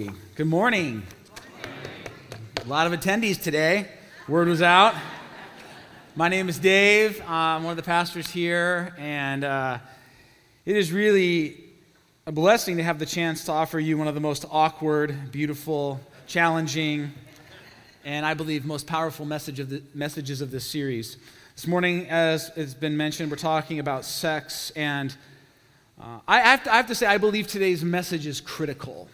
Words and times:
Good 0.00 0.46
morning. 0.46 1.02
A 2.64 2.68
lot 2.68 2.86
of 2.86 2.92
attendees 2.92 3.42
today. 3.42 3.88
Word 4.28 4.46
was 4.46 4.62
out. 4.62 4.94
My 6.14 6.28
name 6.28 6.48
is 6.48 6.56
Dave. 6.60 7.20
I'm 7.26 7.64
one 7.64 7.72
of 7.72 7.76
the 7.76 7.82
pastors 7.82 8.30
here, 8.30 8.94
and 8.96 9.42
uh, 9.42 9.78
it 10.64 10.76
is 10.76 10.92
really 10.92 11.64
a 12.28 12.30
blessing 12.30 12.76
to 12.76 12.84
have 12.84 13.00
the 13.00 13.06
chance 13.06 13.42
to 13.46 13.52
offer 13.52 13.80
you 13.80 13.98
one 13.98 14.06
of 14.06 14.14
the 14.14 14.20
most 14.20 14.44
awkward, 14.52 15.32
beautiful, 15.32 15.98
challenging, 16.28 17.10
and 18.04 18.24
I 18.24 18.34
believe 18.34 18.64
most 18.64 18.86
powerful 18.86 19.26
message 19.26 19.58
of 19.58 19.68
the, 19.68 19.82
messages 19.94 20.40
of 20.40 20.52
this 20.52 20.64
series. 20.64 21.16
This 21.56 21.66
morning, 21.66 22.06
as 22.08 22.52
it's 22.54 22.72
been 22.72 22.96
mentioned, 22.96 23.32
we're 23.32 23.36
talking 23.36 23.80
about 23.80 24.04
sex, 24.04 24.70
and 24.76 25.16
uh, 26.00 26.20
I, 26.28 26.38
have 26.38 26.62
to, 26.62 26.72
I 26.72 26.76
have 26.76 26.86
to 26.86 26.94
say, 26.94 27.06
I 27.06 27.18
believe 27.18 27.48
today's 27.48 27.82
message 27.82 28.28
is 28.28 28.40
critical. 28.40 29.08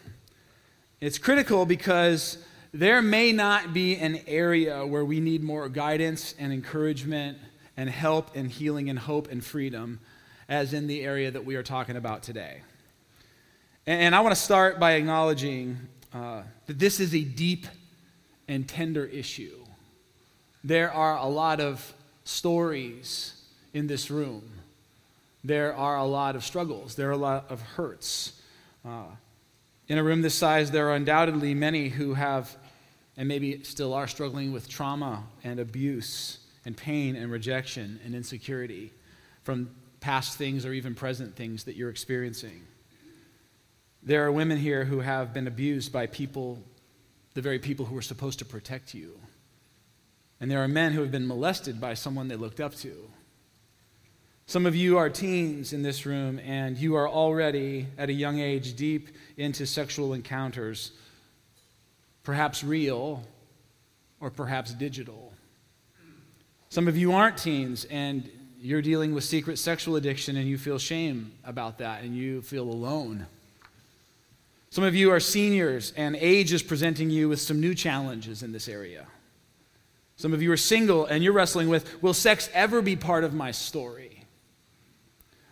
It's 1.00 1.18
critical 1.18 1.66
because 1.66 2.38
there 2.72 3.02
may 3.02 3.32
not 3.32 3.72
be 3.72 3.96
an 3.96 4.20
area 4.26 4.86
where 4.86 5.04
we 5.04 5.20
need 5.20 5.42
more 5.42 5.68
guidance 5.68 6.34
and 6.38 6.52
encouragement 6.52 7.38
and 7.76 7.90
help 7.90 8.34
and 8.34 8.50
healing 8.50 8.90
and 8.90 8.98
hope 8.98 9.30
and 9.30 9.44
freedom 9.44 10.00
as 10.48 10.72
in 10.72 10.86
the 10.86 11.02
area 11.02 11.30
that 11.30 11.44
we 11.44 11.56
are 11.56 11.62
talking 11.62 11.96
about 11.96 12.22
today. 12.22 12.62
And 13.86 14.14
I 14.14 14.20
want 14.20 14.34
to 14.34 14.40
start 14.40 14.80
by 14.80 14.92
acknowledging 14.92 15.78
uh, 16.12 16.42
that 16.66 16.78
this 16.78 17.00
is 17.00 17.14
a 17.14 17.22
deep 17.22 17.66
and 18.48 18.66
tender 18.66 19.04
issue. 19.04 19.58
There 20.62 20.92
are 20.92 21.18
a 21.18 21.26
lot 21.26 21.60
of 21.60 21.92
stories 22.24 23.42
in 23.74 23.86
this 23.86 24.10
room. 24.10 24.42
There 25.42 25.74
are 25.74 25.98
a 25.98 26.04
lot 26.04 26.36
of 26.36 26.44
struggles. 26.44 26.94
There 26.94 27.08
are 27.08 27.12
a 27.12 27.18
lot 27.18 27.50
of 27.50 27.60
hurts. 27.60 28.40
Uh, 28.84 29.04
in 29.88 29.98
a 29.98 30.02
room 30.02 30.22
this 30.22 30.34
size, 30.34 30.70
there 30.70 30.88
are 30.88 30.94
undoubtedly 30.94 31.54
many 31.54 31.88
who 31.88 32.14
have, 32.14 32.56
and 33.16 33.28
maybe 33.28 33.62
still 33.64 33.92
are, 33.92 34.06
struggling 34.06 34.52
with 34.52 34.68
trauma 34.68 35.24
and 35.42 35.60
abuse 35.60 36.38
and 36.64 36.76
pain 36.76 37.16
and 37.16 37.30
rejection 37.30 38.00
and 38.04 38.14
insecurity 38.14 38.92
from 39.42 39.70
past 40.00 40.38
things 40.38 40.64
or 40.64 40.72
even 40.72 40.94
present 40.94 41.36
things 41.36 41.64
that 41.64 41.76
you're 41.76 41.90
experiencing. 41.90 42.62
There 44.02 44.24
are 44.24 44.32
women 44.32 44.58
here 44.58 44.84
who 44.84 45.00
have 45.00 45.32
been 45.32 45.46
abused 45.46 45.92
by 45.92 46.06
people, 46.06 46.62
the 47.34 47.40
very 47.40 47.58
people 47.58 47.86
who 47.86 47.94
were 47.94 48.02
supposed 48.02 48.38
to 48.40 48.44
protect 48.44 48.94
you. 48.94 49.18
And 50.40 50.50
there 50.50 50.62
are 50.62 50.68
men 50.68 50.92
who 50.92 51.00
have 51.00 51.10
been 51.10 51.26
molested 51.26 51.80
by 51.80 51.94
someone 51.94 52.28
they 52.28 52.36
looked 52.36 52.60
up 52.60 52.74
to. 52.76 53.10
Some 54.46 54.66
of 54.66 54.76
you 54.76 54.98
are 54.98 55.08
teens 55.08 55.72
in 55.72 55.82
this 55.82 56.04
room, 56.04 56.38
and 56.40 56.76
you 56.76 56.96
are 56.96 57.08
already 57.08 57.86
at 57.96 58.10
a 58.10 58.12
young 58.12 58.40
age 58.40 58.76
deep 58.76 59.08
into 59.38 59.66
sexual 59.66 60.12
encounters, 60.12 60.92
perhaps 62.22 62.62
real 62.62 63.24
or 64.20 64.30
perhaps 64.30 64.74
digital. 64.74 65.32
Some 66.68 66.88
of 66.88 66.96
you 66.96 67.12
aren't 67.12 67.38
teens, 67.38 67.86
and 67.86 68.28
you're 68.60 68.82
dealing 68.82 69.14
with 69.14 69.24
secret 69.24 69.58
sexual 69.58 69.96
addiction, 69.96 70.36
and 70.36 70.46
you 70.46 70.58
feel 70.58 70.78
shame 70.78 71.32
about 71.44 71.78
that, 71.78 72.02
and 72.02 72.14
you 72.14 72.42
feel 72.42 72.64
alone. 72.64 73.26
Some 74.68 74.84
of 74.84 74.94
you 74.94 75.10
are 75.10 75.20
seniors, 75.20 75.94
and 75.96 76.16
age 76.16 76.52
is 76.52 76.62
presenting 76.62 77.08
you 77.08 77.30
with 77.30 77.40
some 77.40 77.60
new 77.60 77.74
challenges 77.74 78.42
in 78.42 78.52
this 78.52 78.68
area. 78.68 79.06
Some 80.16 80.34
of 80.34 80.42
you 80.42 80.52
are 80.52 80.56
single, 80.58 81.06
and 81.06 81.24
you're 81.24 81.32
wrestling 81.32 81.70
with 81.70 82.02
will 82.02 82.14
sex 82.14 82.50
ever 82.52 82.82
be 82.82 82.94
part 82.94 83.24
of 83.24 83.32
my 83.32 83.50
story? 83.50 84.13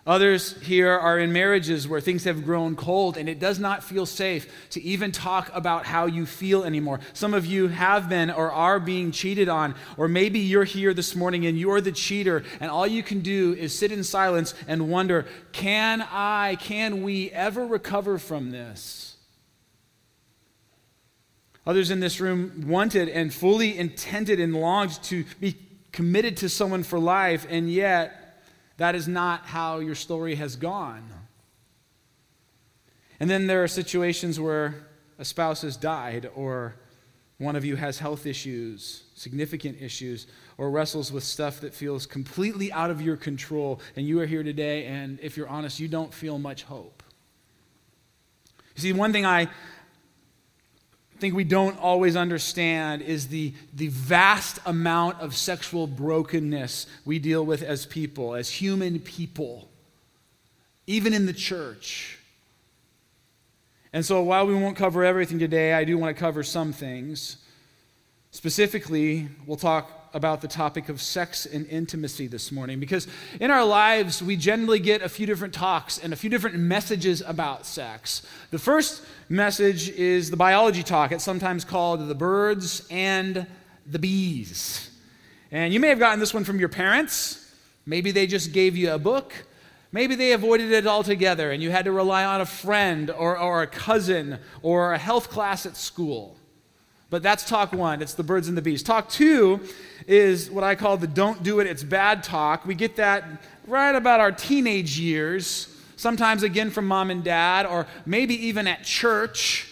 Others 0.05 0.61
here 0.63 0.91
are 0.91 1.17
in 1.21 1.33
marriages 1.33 1.87
where 1.87 2.01
things 2.01 2.25
have 2.25 2.45
grown 2.45 2.75
cold 2.75 3.17
and 3.17 3.29
it 3.29 3.39
does 3.39 3.61
not 3.61 3.85
feel 3.85 4.05
safe 4.05 4.69
to 4.71 4.83
even 4.83 5.13
talk 5.13 5.49
about 5.55 5.87
how 5.87 6.07
you 6.07 6.27
feel 6.27 6.65
anymore. 6.65 6.99
Some 7.13 7.35
of 7.35 7.47
you 7.47 7.69
have 7.69 8.09
been 8.09 8.29
or 8.29 8.51
are 8.51 8.81
being 8.81 9.13
cheated 9.13 9.49
on, 9.49 9.77
or 9.97 10.09
maybe 10.09 10.41
you're 10.41 10.65
here 10.65 10.93
this 10.93 11.15
morning 11.15 11.47
and 11.47 11.57
you're 11.57 11.81
the 11.81 11.93
cheater, 11.93 12.43
and 12.59 12.69
all 12.69 12.87
you 12.87 13.05
can 13.05 13.21
do 13.21 13.55
is 13.55 13.79
sit 13.79 13.93
in 13.93 14.03
silence 14.03 14.55
and 14.67 14.89
wonder 14.91 15.25
can 15.53 16.03
I, 16.11 16.57
can 16.57 17.05
we 17.05 17.31
ever 17.31 17.65
recover 17.65 18.19
from 18.19 18.51
this? 18.51 19.17
Others 21.65 21.93
in 21.93 22.01
this 22.01 22.21
room 22.21 22.65
wanted 22.67 23.09
and 23.09 23.33
fully 23.33 23.79
intended 23.79 24.41
and 24.41 24.53
longed 24.53 25.01
to 25.05 25.25
be 25.39 25.57
committed 25.93 26.39
to 26.39 26.49
someone 26.49 26.83
for 26.83 26.99
life, 26.99 27.47
and 27.49 27.71
yet 27.71 28.22
that 28.83 28.97
is 28.97 29.07
not 29.07 29.47
how 29.47 29.79
your 29.79 29.95
story 29.95 30.35
has 30.35 30.57
gone. 30.57 31.09
And 33.21 33.31
then 33.31 33.47
there 33.47 33.63
are 33.63 33.69
situations 33.69 34.41
where 34.41 34.89
a 35.21 35.25
spouse 35.25 35.63
has 35.63 35.77
died, 35.77 36.29
or 36.35 36.75
one 37.39 37.55
of 37.55 37.65
you 37.65 37.77
has 37.77 38.01
health 38.01 38.27
issues, 38.27 39.05
significant 39.15 39.81
issues, 39.81 40.27
or 40.59 40.69
wrestles 40.69 41.13
with 41.13 41.23
stuff 41.23 41.61
that 41.61 41.73
feels 41.73 42.07
completely 42.07 42.73
out 42.73 42.91
of 42.91 43.01
your 43.01 43.17
control, 43.17 43.81
and 43.95 44.05
you 44.05 44.19
are 44.19 44.27
here 44.27 44.43
today, 44.43 44.87
and 44.87 45.21
if 45.23 45.37
you're 45.37 45.49
honest, 45.49 45.79
you 45.79 45.87
don't 45.87 46.13
feel 46.13 46.41
much 46.41 46.65
hope. 46.65 47.05
You 48.75 48.83
see, 48.83 48.93
one 48.93 49.13
thing 49.13 49.25
I, 49.25 49.47
think 51.23 51.37
we 51.37 51.45
don't 51.45 51.79
always 51.79 52.17
understand 52.17 53.01
is 53.01 53.29
the, 53.29 53.55
the 53.75 53.87
vast 53.87 54.59
amount 54.67 55.21
of 55.21 55.37
sexual 55.37 55.87
brokenness 55.87 56.89
we 57.05 57.21
deal 57.21 57.47
with 57.47 57.63
as 57.63 57.87
people, 57.87 58.35
as 58.35 58.51
human 58.51 58.99
people, 58.99 59.69
even 60.89 61.15
in 61.15 61.27
the 61.27 61.33
church. 61.33 62.19
And 63.93 64.05
so, 64.05 64.21
while 64.21 64.49
we 64.49 64.55
won't 64.57 64.77
cover 64.77 65.05
everything 65.05 65.39
today, 65.39 65.75
I 65.75 65.85
do 65.85 65.97
want 65.97 66.17
to 66.17 66.19
cover 66.19 66.43
some 66.43 66.73
things. 66.73 67.37
Specifically, 68.33 69.29
we'll 69.47 69.57
talk 69.57 70.02
about 70.15 70.41
the 70.41 70.49
topic 70.49 70.89
of 70.89 71.01
sex 71.01 71.47
and 71.47 71.67
intimacy 71.67 72.27
this 72.27 72.53
morning 72.53 72.79
because 72.79 73.07
in 73.41 73.51
our 73.51 73.65
lives, 73.65 74.23
we 74.23 74.37
generally 74.37 74.79
get 74.79 75.03
a 75.03 75.09
few 75.09 75.27
different 75.27 75.55
talks 75.55 75.99
and 75.99 76.13
a 76.13 76.17
few 76.17 76.29
different 76.29 76.57
messages 76.57 77.23
about 77.23 77.65
sex. 77.67 78.23
The 78.51 78.59
first 78.59 79.03
message 79.29 79.89
is 79.91 80.31
the 80.31 80.37
biology 80.37 80.83
talk, 80.83 81.13
it's 81.13 81.25
sometimes 81.25 81.65
called 81.65 82.07
the 82.09 82.15
birds 82.15 82.87
and 82.91 83.47
the 83.87 83.99
bees. 83.99 84.91
And 85.51 85.73
you 85.73 85.81
may 85.81 85.89
have 85.89 85.99
gotten 85.99 86.21
this 86.21 86.33
one 86.33 86.45
from 86.45 86.59
your 86.59 86.69
parents. 86.69 87.55
Maybe 87.85 88.11
they 88.11 88.27
just 88.27 88.53
gave 88.53 88.77
you 88.77 88.93
a 88.93 88.99
book. 88.99 89.35
Maybe 89.93 90.15
they 90.15 90.33
avoided 90.33 90.73
it 90.73 90.87
altogether 90.87 91.51
and 91.51 91.63
you 91.63 91.71
had 91.71 91.85
to 91.85 91.93
rely 91.93 92.25
on 92.25 92.41
a 92.41 92.47
friend 92.47 93.11
or, 93.11 93.39
or 93.39 93.63
a 93.63 93.67
cousin 93.67 94.39
or 94.63 94.95
a 94.95 94.99
health 94.99 95.29
class 95.29 95.67
at 95.67 95.77
school. 95.77 96.37
But 97.11 97.23
that's 97.23 97.47
talk 97.47 97.75
one. 97.75 98.01
It's 98.01 98.15
the 98.15 98.23
birds 98.23 98.49
and 98.49 98.57
the 98.57 98.63
bees. 98.63 98.83
Talk 98.83 99.11
two 99.11 99.61
is 100.07 100.51
what 100.51 100.65
I 100.65 100.75
call 100.75 100.97
the 100.97 101.07
don't 101.07 101.43
do 101.43 101.61
it, 101.61 101.67
it's 101.67 101.85
bad 101.85 102.23
talk. 102.23 102.67
We 102.67 102.75
get 102.75 102.97
that 102.97 103.25
right 103.67 103.95
about 103.95 104.21
our 104.21 104.33
teenage 104.33 104.99
years, 104.99 105.69
sometimes 105.97 106.43
again 106.43 106.71
from 106.71 106.87
mom 106.87 107.11
and 107.11 107.23
dad, 107.23 107.67
or 107.67 107.87
maybe 108.07 108.35
even 108.47 108.67
at 108.67 108.85
church 108.85 109.69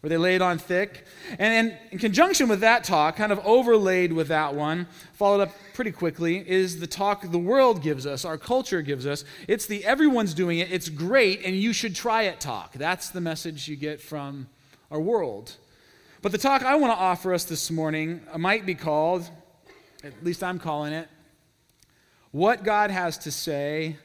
where 0.00 0.08
they 0.08 0.16
lay 0.16 0.36
it 0.36 0.42
on 0.42 0.58
thick. 0.58 1.04
And 1.38 1.70
in, 1.70 1.78
in, 1.90 1.98
conjunction 1.98 2.48
with 2.48 2.60
that 2.60 2.84
talk, 2.84 3.16
kind 3.16 3.32
of 3.32 3.40
overlaid 3.44 4.12
with 4.12 4.28
that 4.28 4.54
one, 4.54 4.86
followed 5.14 5.40
up 5.40 5.50
pretty 5.74 5.90
quickly, 5.90 6.48
is 6.48 6.78
the 6.78 6.86
talk 6.86 7.28
the 7.28 7.38
world 7.38 7.82
gives 7.82 8.06
us, 8.06 8.24
our 8.24 8.38
culture 8.38 8.80
gives 8.80 9.06
us. 9.06 9.24
It's 9.48 9.66
the 9.66 9.84
everyone's 9.84 10.34
doing 10.34 10.60
it, 10.60 10.70
it's 10.70 10.88
great, 10.88 11.44
and 11.44 11.56
you 11.56 11.72
should 11.72 11.96
try 11.96 12.22
it 12.22 12.40
talk. 12.40 12.74
That's 12.74 13.10
the 13.10 13.20
message 13.20 13.66
you 13.66 13.74
get 13.74 14.00
from 14.00 14.48
our 14.90 15.00
world. 15.00 15.56
But 16.22 16.32
the 16.32 16.38
talk 16.38 16.62
I 16.62 16.76
want 16.76 16.92
to 16.92 16.98
offer 16.98 17.34
us 17.34 17.44
this 17.44 17.70
morning 17.70 18.20
might 18.36 18.66
be 18.66 18.74
called, 18.74 19.28
at 20.04 20.24
least 20.24 20.42
I'm 20.42 20.58
calling 20.58 20.92
it, 20.92 21.08
What 22.30 22.64
God 22.64 22.90
Has 22.90 23.18
to 23.18 23.30
Say 23.30 23.96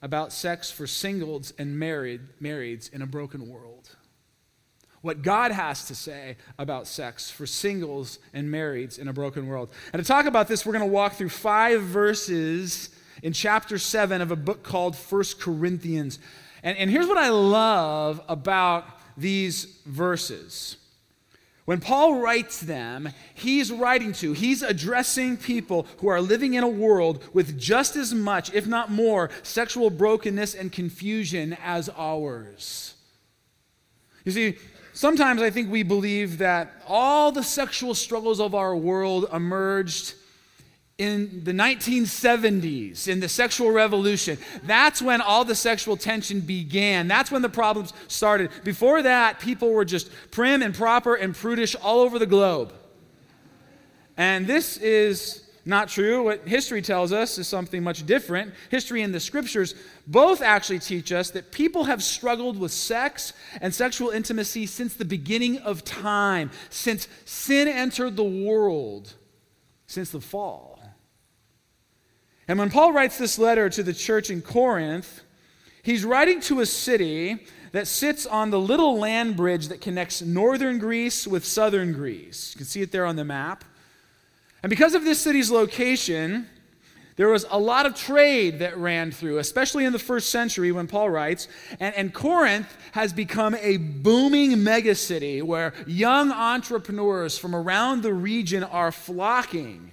About 0.00 0.32
Sex 0.32 0.70
for 0.70 0.86
Singles 0.86 1.52
and 1.58 1.78
married, 1.78 2.20
Marrieds 2.40 2.92
in 2.92 3.02
a 3.02 3.06
Broken 3.06 3.48
World. 3.48 3.96
What 5.02 5.22
God 5.22 5.50
has 5.50 5.84
to 5.86 5.96
say 5.96 6.36
about 6.58 6.86
sex 6.86 7.28
for 7.28 7.44
singles 7.44 8.20
and 8.32 8.48
marrieds 8.48 9.00
in 9.00 9.08
a 9.08 9.12
broken 9.12 9.48
world. 9.48 9.72
And 9.92 10.00
to 10.00 10.06
talk 10.06 10.26
about 10.26 10.46
this, 10.46 10.64
we're 10.64 10.72
going 10.72 10.88
to 10.88 10.92
walk 10.92 11.14
through 11.14 11.30
five 11.30 11.82
verses 11.82 12.90
in 13.20 13.32
chapter 13.32 13.78
7 13.78 14.20
of 14.20 14.30
a 14.30 14.36
book 14.36 14.62
called 14.62 14.94
First 14.94 15.40
Corinthians. 15.40 16.20
And, 16.62 16.78
and 16.78 16.88
here's 16.88 17.08
what 17.08 17.18
I 17.18 17.30
love 17.30 18.22
about 18.28 18.86
these 19.16 19.64
verses. 19.86 20.76
When 21.64 21.80
Paul 21.80 22.20
writes 22.20 22.60
them, 22.60 23.10
he's 23.34 23.70
writing 23.70 24.12
to, 24.14 24.32
he's 24.32 24.62
addressing 24.62 25.36
people 25.36 25.86
who 25.98 26.08
are 26.08 26.20
living 26.20 26.54
in 26.54 26.64
a 26.64 26.68
world 26.68 27.22
with 27.32 27.58
just 27.58 27.94
as 27.94 28.12
much, 28.12 28.52
if 28.52 28.66
not 28.66 28.90
more, 28.90 29.30
sexual 29.44 29.88
brokenness 29.88 30.54
and 30.54 30.72
confusion 30.72 31.56
as 31.62 31.88
ours. 31.96 32.94
You 34.24 34.32
see, 34.32 34.56
sometimes 34.92 35.40
I 35.40 35.50
think 35.50 35.70
we 35.70 35.84
believe 35.84 36.38
that 36.38 36.82
all 36.88 37.30
the 37.30 37.44
sexual 37.44 37.94
struggles 37.94 38.40
of 38.40 38.56
our 38.56 38.74
world 38.76 39.26
emerged 39.32 40.14
in 41.02 41.42
the 41.42 41.50
1970s, 41.52 43.08
in 43.08 43.18
the 43.18 43.28
sexual 43.28 43.72
revolution, 43.72 44.38
that's 44.62 45.02
when 45.02 45.20
all 45.20 45.44
the 45.44 45.54
sexual 45.56 45.96
tension 45.96 46.38
began. 46.38 47.08
That's 47.08 47.32
when 47.32 47.42
the 47.42 47.48
problems 47.48 47.92
started. 48.06 48.50
Before 48.62 49.02
that, 49.02 49.40
people 49.40 49.72
were 49.72 49.84
just 49.84 50.08
prim 50.30 50.62
and 50.62 50.72
proper 50.72 51.16
and 51.16 51.34
prudish 51.34 51.74
all 51.74 52.00
over 52.00 52.20
the 52.20 52.26
globe. 52.26 52.72
And 54.16 54.46
this 54.46 54.76
is 54.76 55.44
not 55.64 55.88
true. 55.88 56.22
What 56.22 56.46
history 56.46 56.82
tells 56.82 57.12
us 57.12 57.36
is 57.36 57.48
something 57.48 57.82
much 57.82 58.06
different. 58.06 58.54
History 58.70 59.02
and 59.02 59.12
the 59.12 59.18
scriptures 59.18 59.74
both 60.06 60.40
actually 60.40 60.78
teach 60.78 61.10
us 61.10 61.30
that 61.30 61.50
people 61.50 61.84
have 61.84 62.00
struggled 62.00 62.56
with 62.56 62.70
sex 62.70 63.32
and 63.60 63.74
sexual 63.74 64.10
intimacy 64.10 64.66
since 64.66 64.94
the 64.94 65.04
beginning 65.04 65.58
of 65.58 65.84
time, 65.84 66.52
since 66.70 67.08
sin 67.24 67.66
entered 67.66 68.14
the 68.14 68.22
world, 68.22 69.14
since 69.88 70.10
the 70.10 70.20
fall. 70.20 70.81
And 72.52 72.58
when 72.58 72.68
Paul 72.68 72.92
writes 72.92 73.16
this 73.16 73.38
letter 73.38 73.70
to 73.70 73.82
the 73.82 73.94
church 73.94 74.28
in 74.28 74.42
Corinth, 74.42 75.22
he's 75.82 76.04
writing 76.04 76.38
to 76.42 76.60
a 76.60 76.66
city 76.66 77.46
that 77.70 77.86
sits 77.86 78.26
on 78.26 78.50
the 78.50 78.60
little 78.60 78.98
land 78.98 79.38
bridge 79.38 79.68
that 79.68 79.80
connects 79.80 80.20
northern 80.20 80.78
Greece 80.78 81.26
with 81.26 81.46
southern 81.46 81.94
Greece. 81.94 82.52
You 82.52 82.58
can 82.58 82.66
see 82.66 82.82
it 82.82 82.92
there 82.92 83.06
on 83.06 83.16
the 83.16 83.24
map. 83.24 83.64
And 84.62 84.68
because 84.68 84.94
of 84.94 85.02
this 85.02 85.18
city's 85.18 85.50
location, 85.50 86.46
there 87.16 87.28
was 87.28 87.46
a 87.50 87.58
lot 87.58 87.86
of 87.86 87.94
trade 87.94 88.58
that 88.58 88.76
ran 88.76 89.12
through, 89.12 89.38
especially 89.38 89.86
in 89.86 89.94
the 89.94 89.98
first 89.98 90.28
century 90.28 90.72
when 90.72 90.86
Paul 90.86 91.08
writes. 91.08 91.48
And, 91.80 91.94
and 91.94 92.12
Corinth 92.12 92.68
has 92.92 93.14
become 93.14 93.54
a 93.62 93.78
booming 93.78 94.56
megacity 94.56 95.42
where 95.42 95.72
young 95.86 96.30
entrepreneurs 96.30 97.38
from 97.38 97.56
around 97.56 98.02
the 98.02 98.12
region 98.12 98.62
are 98.62 98.92
flocking 98.92 99.92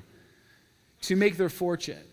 to 1.03 1.15
make 1.15 1.37
their 1.37 1.47
fortune. 1.47 2.03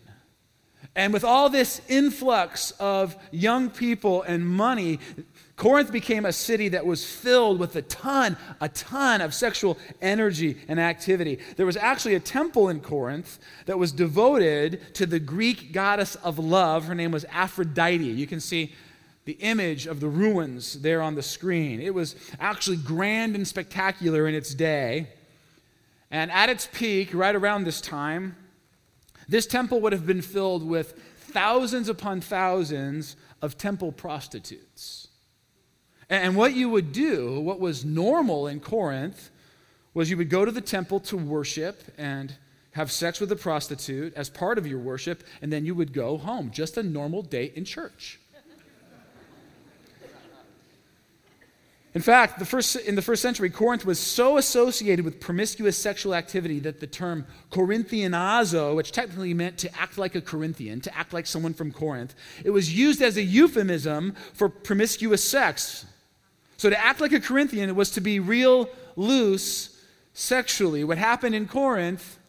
And 0.97 1.13
with 1.13 1.23
all 1.23 1.47
this 1.47 1.79
influx 1.87 2.71
of 2.79 3.15
young 3.31 3.69
people 3.69 4.23
and 4.23 4.45
money, 4.45 4.99
Corinth 5.55 5.91
became 5.91 6.25
a 6.25 6.33
city 6.33 6.69
that 6.69 6.87
was 6.87 7.05
filled 7.05 7.59
with 7.59 7.75
a 7.75 7.83
ton, 7.83 8.35
a 8.59 8.67
ton 8.69 9.21
of 9.21 9.35
sexual 9.35 9.77
energy 10.01 10.57
and 10.67 10.79
activity. 10.79 11.37
There 11.55 11.67
was 11.67 11.77
actually 11.77 12.15
a 12.15 12.19
temple 12.19 12.69
in 12.69 12.79
Corinth 12.79 13.37
that 13.67 13.77
was 13.77 13.91
devoted 13.91 14.95
to 14.95 15.05
the 15.05 15.19
Greek 15.19 15.71
goddess 15.71 16.15
of 16.15 16.39
love. 16.39 16.85
Her 16.85 16.95
name 16.95 17.11
was 17.11 17.25
Aphrodite. 17.25 18.03
You 18.03 18.25
can 18.25 18.39
see 18.39 18.73
the 19.25 19.33
image 19.33 19.85
of 19.85 19.99
the 19.99 20.09
ruins 20.09 20.81
there 20.81 21.03
on 21.03 21.13
the 21.13 21.21
screen. 21.21 21.79
It 21.79 21.93
was 21.93 22.15
actually 22.39 22.77
grand 22.77 23.35
and 23.35 23.47
spectacular 23.47 24.27
in 24.27 24.33
its 24.33 24.55
day. 24.55 25.09
And 26.09 26.31
at 26.31 26.49
its 26.49 26.67
peak, 26.73 27.13
right 27.13 27.35
around 27.35 27.65
this 27.65 27.81
time, 27.81 28.35
this 29.27 29.45
temple 29.45 29.81
would 29.81 29.93
have 29.93 30.05
been 30.05 30.21
filled 30.21 30.65
with 30.65 30.99
thousands 31.17 31.89
upon 31.89 32.21
thousands 32.21 33.15
of 33.41 33.57
temple 33.57 33.91
prostitutes. 33.91 35.09
And 36.09 36.35
what 36.35 36.53
you 36.53 36.69
would 36.69 36.93
do, 36.93 37.39
what 37.39 37.59
was 37.59 37.83
normal 37.83 38.47
in 38.47 38.59
Corinth, 38.59 39.29
was 39.93 40.09
you 40.09 40.17
would 40.17 40.29
go 40.29 40.45
to 40.45 40.51
the 40.51 40.61
temple 40.61 40.99
to 41.01 41.17
worship 41.17 41.83
and 41.97 42.35
have 42.71 42.91
sex 42.91 43.19
with 43.19 43.31
a 43.31 43.35
prostitute 43.35 44.13
as 44.15 44.29
part 44.29 44.57
of 44.57 44.67
your 44.67 44.79
worship, 44.79 45.23
and 45.41 45.51
then 45.51 45.65
you 45.65 45.73
would 45.73 45.91
go 45.91 46.17
home. 46.17 46.51
Just 46.51 46.77
a 46.77 46.83
normal 46.83 47.23
day 47.23 47.51
in 47.55 47.65
church. 47.65 48.19
In 51.97 52.03
fact, 52.03 52.37
the 52.37 52.45
first, 52.45 52.75
in 52.75 52.93
the 52.93 53.01
first 53.01 53.23
century, 53.23 53.49
Corinth 53.49 53.83
was 53.83 53.97
so 53.97 54.37
associated 54.37 55.03
with 55.03 55.19
promiscuous 55.19 55.75
sexual 55.75 56.13
activity 56.13 56.59
that 56.59 56.79
the 56.79 56.85
term 56.85 57.25
Corinthianazo, 57.49 58.75
which 58.75 58.91
technically 58.91 59.33
meant 59.33 59.57
to 59.57 59.75
act 59.75 59.97
like 59.97 60.13
a 60.13 60.21
Corinthian, 60.21 60.79
to 60.81 60.95
act 60.95 61.11
like 61.11 61.25
someone 61.25 61.55
from 61.55 61.71
Corinth, 61.71 62.13
it 62.45 62.51
was 62.51 62.71
used 62.71 63.01
as 63.01 63.17
a 63.17 63.23
euphemism 63.23 64.13
for 64.35 64.47
promiscuous 64.47 65.23
sex. 65.23 65.87
So 66.57 66.69
to 66.69 66.79
act 66.79 67.01
like 67.01 67.13
a 67.13 67.19
Corinthian 67.19 67.75
was 67.75 67.89
to 67.93 67.99
be 67.99 68.19
real 68.19 68.69
loose 68.95 69.81
sexually. 70.13 70.83
What 70.83 70.99
happened 70.99 71.33
in 71.33 71.47
Corinth 71.47 72.19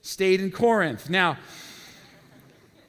stayed 0.00 0.40
in 0.40 0.50
Corinth. 0.50 1.08
Now, 1.08 1.38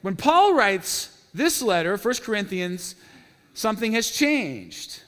when 0.02 0.16
Paul 0.16 0.54
writes 0.54 1.16
this 1.32 1.62
letter, 1.62 1.96
1 1.96 2.14
Corinthians, 2.24 2.96
something 3.52 3.92
has 3.92 4.10
changed. 4.10 5.02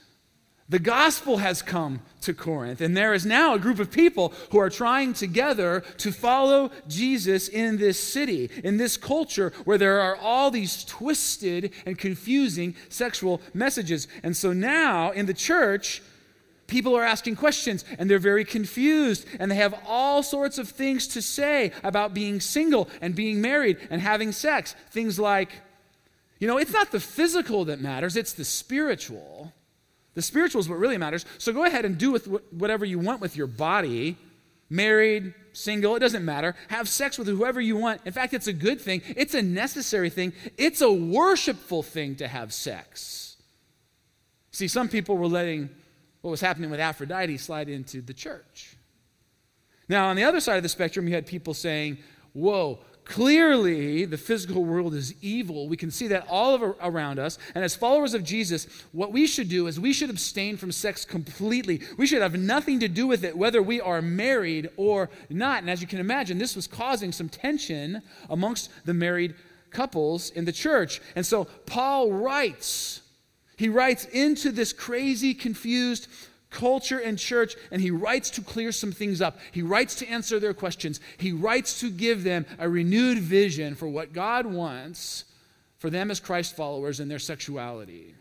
The 0.69 0.79
gospel 0.79 1.37
has 1.37 1.61
come 1.61 2.01
to 2.21 2.33
Corinth, 2.33 2.81
and 2.81 2.95
there 2.95 3.13
is 3.13 3.25
now 3.25 3.53
a 3.53 3.59
group 3.59 3.79
of 3.79 3.89
people 3.89 4.33
who 4.51 4.59
are 4.59 4.69
trying 4.69 5.13
together 5.13 5.81
to 5.99 6.11
follow 6.11 6.71
Jesus 6.89 7.47
in 7.47 7.77
this 7.77 7.97
city, 7.97 8.49
in 8.65 8.75
this 8.75 8.97
culture 8.97 9.53
where 9.63 9.77
there 9.77 10.01
are 10.01 10.17
all 10.17 10.51
these 10.51 10.83
twisted 10.83 11.71
and 11.85 11.97
confusing 11.97 12.75
sexual 12.89 13.41
messages. 13.53 14.09
And 14.23 14.35
so 14.35 14.51
now 14.51 15.11
in 15.11 15.25
the 15.25 15.33
church, 15.33 16.01
people 16.67 16.97
are 16.97 17.03
asking 17.03 17.37
questions 17.37 17.85
and 17.97 18.09
they're 18.09 18.19
very 18.19 18.43
confused 18.43 19.25
and 19.39 19.49
they 19.49 19.55
have 19.55 19.79
all 19.87 20.21
sorts 20.21 20.57
of 20.57 20.67
things 20.67 21.07
to 21.07 21.21
say 21.21 21.71
about 21.81 22.13
being 22.13 22.41
single 22.41 22.89
and 22.99 23.15
being 23.15 23.39
married 23.39 23.77
and 23.89 24.01
having 24.01 24.33
sex. 24.33 24.75
Things 24.91 25.17
like, 25.17 25.61
you 26.39 26.47
know, 26.47 26.57
it's 26.57 26.73
not 26.73 26.91
the 26.91 26.99
physical 26.99 27.63
that 27.65 27.79
matters, 27.79 28.17
it's 28.17 28.33
the 28.33 28.43
spiritual. 28.43 29.53
The 30.17 30.23
spiritual 30.23 30.59
is 30.59 30.67
what 30.67 30.79
really 30.79 30.97
matters. 30.97 31.27
So 31.37 31.53
go 31.53 31.63
ahead 31.63 31.85
and 31.85 31.95
do 31.95 32.11
with 32.11 32.25
whatever 32.49 32.83
you 32.83 32.97
want 32.97 33.21
with 33.21 33.37
your 33.37 33.45
body. 33.45 34.17
Married, 34.67 35.35
single, 35.53 35.95
it 35.95 35.99
doesn't 35.99 36.25
matter. 36.25 36.55
Have 36.69 36.89
sex 36.89 37.19
with 37.19 37.27
whoever 37.27 37.61
you 37.61 37.77
want. 37.77 38.01
In 38.03 38.11
fact, 38.11 38.33
it's 38.33 38.47
a 38.47 38.53
good 38.53 38.81
thing. 38.81 39.03
It's 39.09 39.35
a 39.35 39.43
necessary 39.43 40.09
thing. 40.09 40.33
It's 40.57 40.81
a 40.81 40.91
worshipful 40.91 41.83
thing 41.83 42.15
to 42.15 42.27
have 42.27 42.51
sex. 42.51 43.37
See, 44.49 44.67
some 44.67 44.89
people 44.89 45.17
were 45.17 45.27
letting 45.27 45.69
what 46.21 46.31
was 46.31 46.41
happening 46.41 46.71
with 46.71 46.79
Aphrodite 46.79 47.37
slide 47.37 47.69
into 47.69 48.01
the 48.01 48.15
church. 48.15 48.75
Now, 49.87 50.07
on 50.07 50.15
the 50.15 50.23
other 50.23 50.39
side 50.39 50.57
of 50.57 50.63
the 50.63 50.69
spectrum, 50.69 51.07
you 51.07 51.13
had 51.13 51.27
people 51.27 51.53
saying, 51.53 51.99
Whoa, 52.33 52.79
Clearly, 53.07 54.03
the 54.03 54.17
physical 54.17 54.65
world 54.65 54.93
is 54.93 55.13
evil. 55.21 55.69
We 55.69 55.77
can 55.77 55.91
see 55.91 56.07
that 56.07 56.27
all 56.29 56.75
around 56.81 57.19
us. 57.19 57.37
And 57.55 57.63
as 57.63 57.73
followers 57.73 58.13
of 58.13 58.23
Jesus, 58.23 58.67
what 58.91 59.13
we 59.13 59.27
should 59.27 59.47
do 59.47 59.67
is 59.67 59.79
we 59.79 59.93
should 59.93 60.09
abstain 60.09 60.57
from 60.57 60.73
sex 60.73 61.05
completely. 61.05 61.81
We 61.97 62.05
should 62.05 62.21
have 62.21 62.37
nothing 62.37 62.81
to 62.81 62.89
do 62.89 63.07
with 63.07 63.23
it, 63.23 63.37
whether 63.37 63.61
we 63.61 63.79
are 63.79 64.01
married 64.01 64.69
or 64.75 65.09
not. 65.29 65.61
And 65.61 65.69
as 65.69 65.79
you 65.79 65.87
can 65.87 65.99
imagine, 65.99 66.37
this 66.37 66.55
was 66.55 66.67
causing 66.67 67.13
some 67.13 67.29
tension 67.29 68.01
amongst 68.29 68.71
the 68.85 68.93
married 68.93 69.35
couples 69.71 70.29
in 70.31 70.43
the 70.43 70.51
church. 70.51 71.01
And 71.15 71.25
so 71.25 71.45
Paul 71.65 72.11
writes, 72.11 73.01
he 73.57 73.69
writes 73.69 74.03
into 74.05 74.51
this 74.51 74.73
crazy, 74.73 75.33
confused, 75.33 76.07
culture 76.49 76.99
and 76.99 77.19
church, 77.19 77.55
and 77.71 77.81
he 77.81 77.91
writes 77.91 78.29
to 78.31 78.41
clear 78.41 78.71
some 78.71 78.91
things 78.91 79.21
up. 79.21 79.37
He 79.51 79.61
writes 79.61 79.95
to 79.95 80.07
answer 80.07 80.39
their 80.39 80.53
questions. 80.53 80.99
He 81.17 81.31
writes 81.31 81.79
to 81.81 81.89
give 81.89 82.23
them 82.23 82.45
a 82.59 82.69
renewed 82.69 83.19
vision 83.19 83.75
for 83.75 83.87
what 83.87 84.13
God 84.13 84.45
wants 84.45 85.25
for 85.77 85.89
them 85.89 86.09
as 86.09 86.19
Christ 86.19 86.55
followers 86.55 86.99
and 86.99 87.09
their 87.09 87.19
sexuality. 87.19 88.15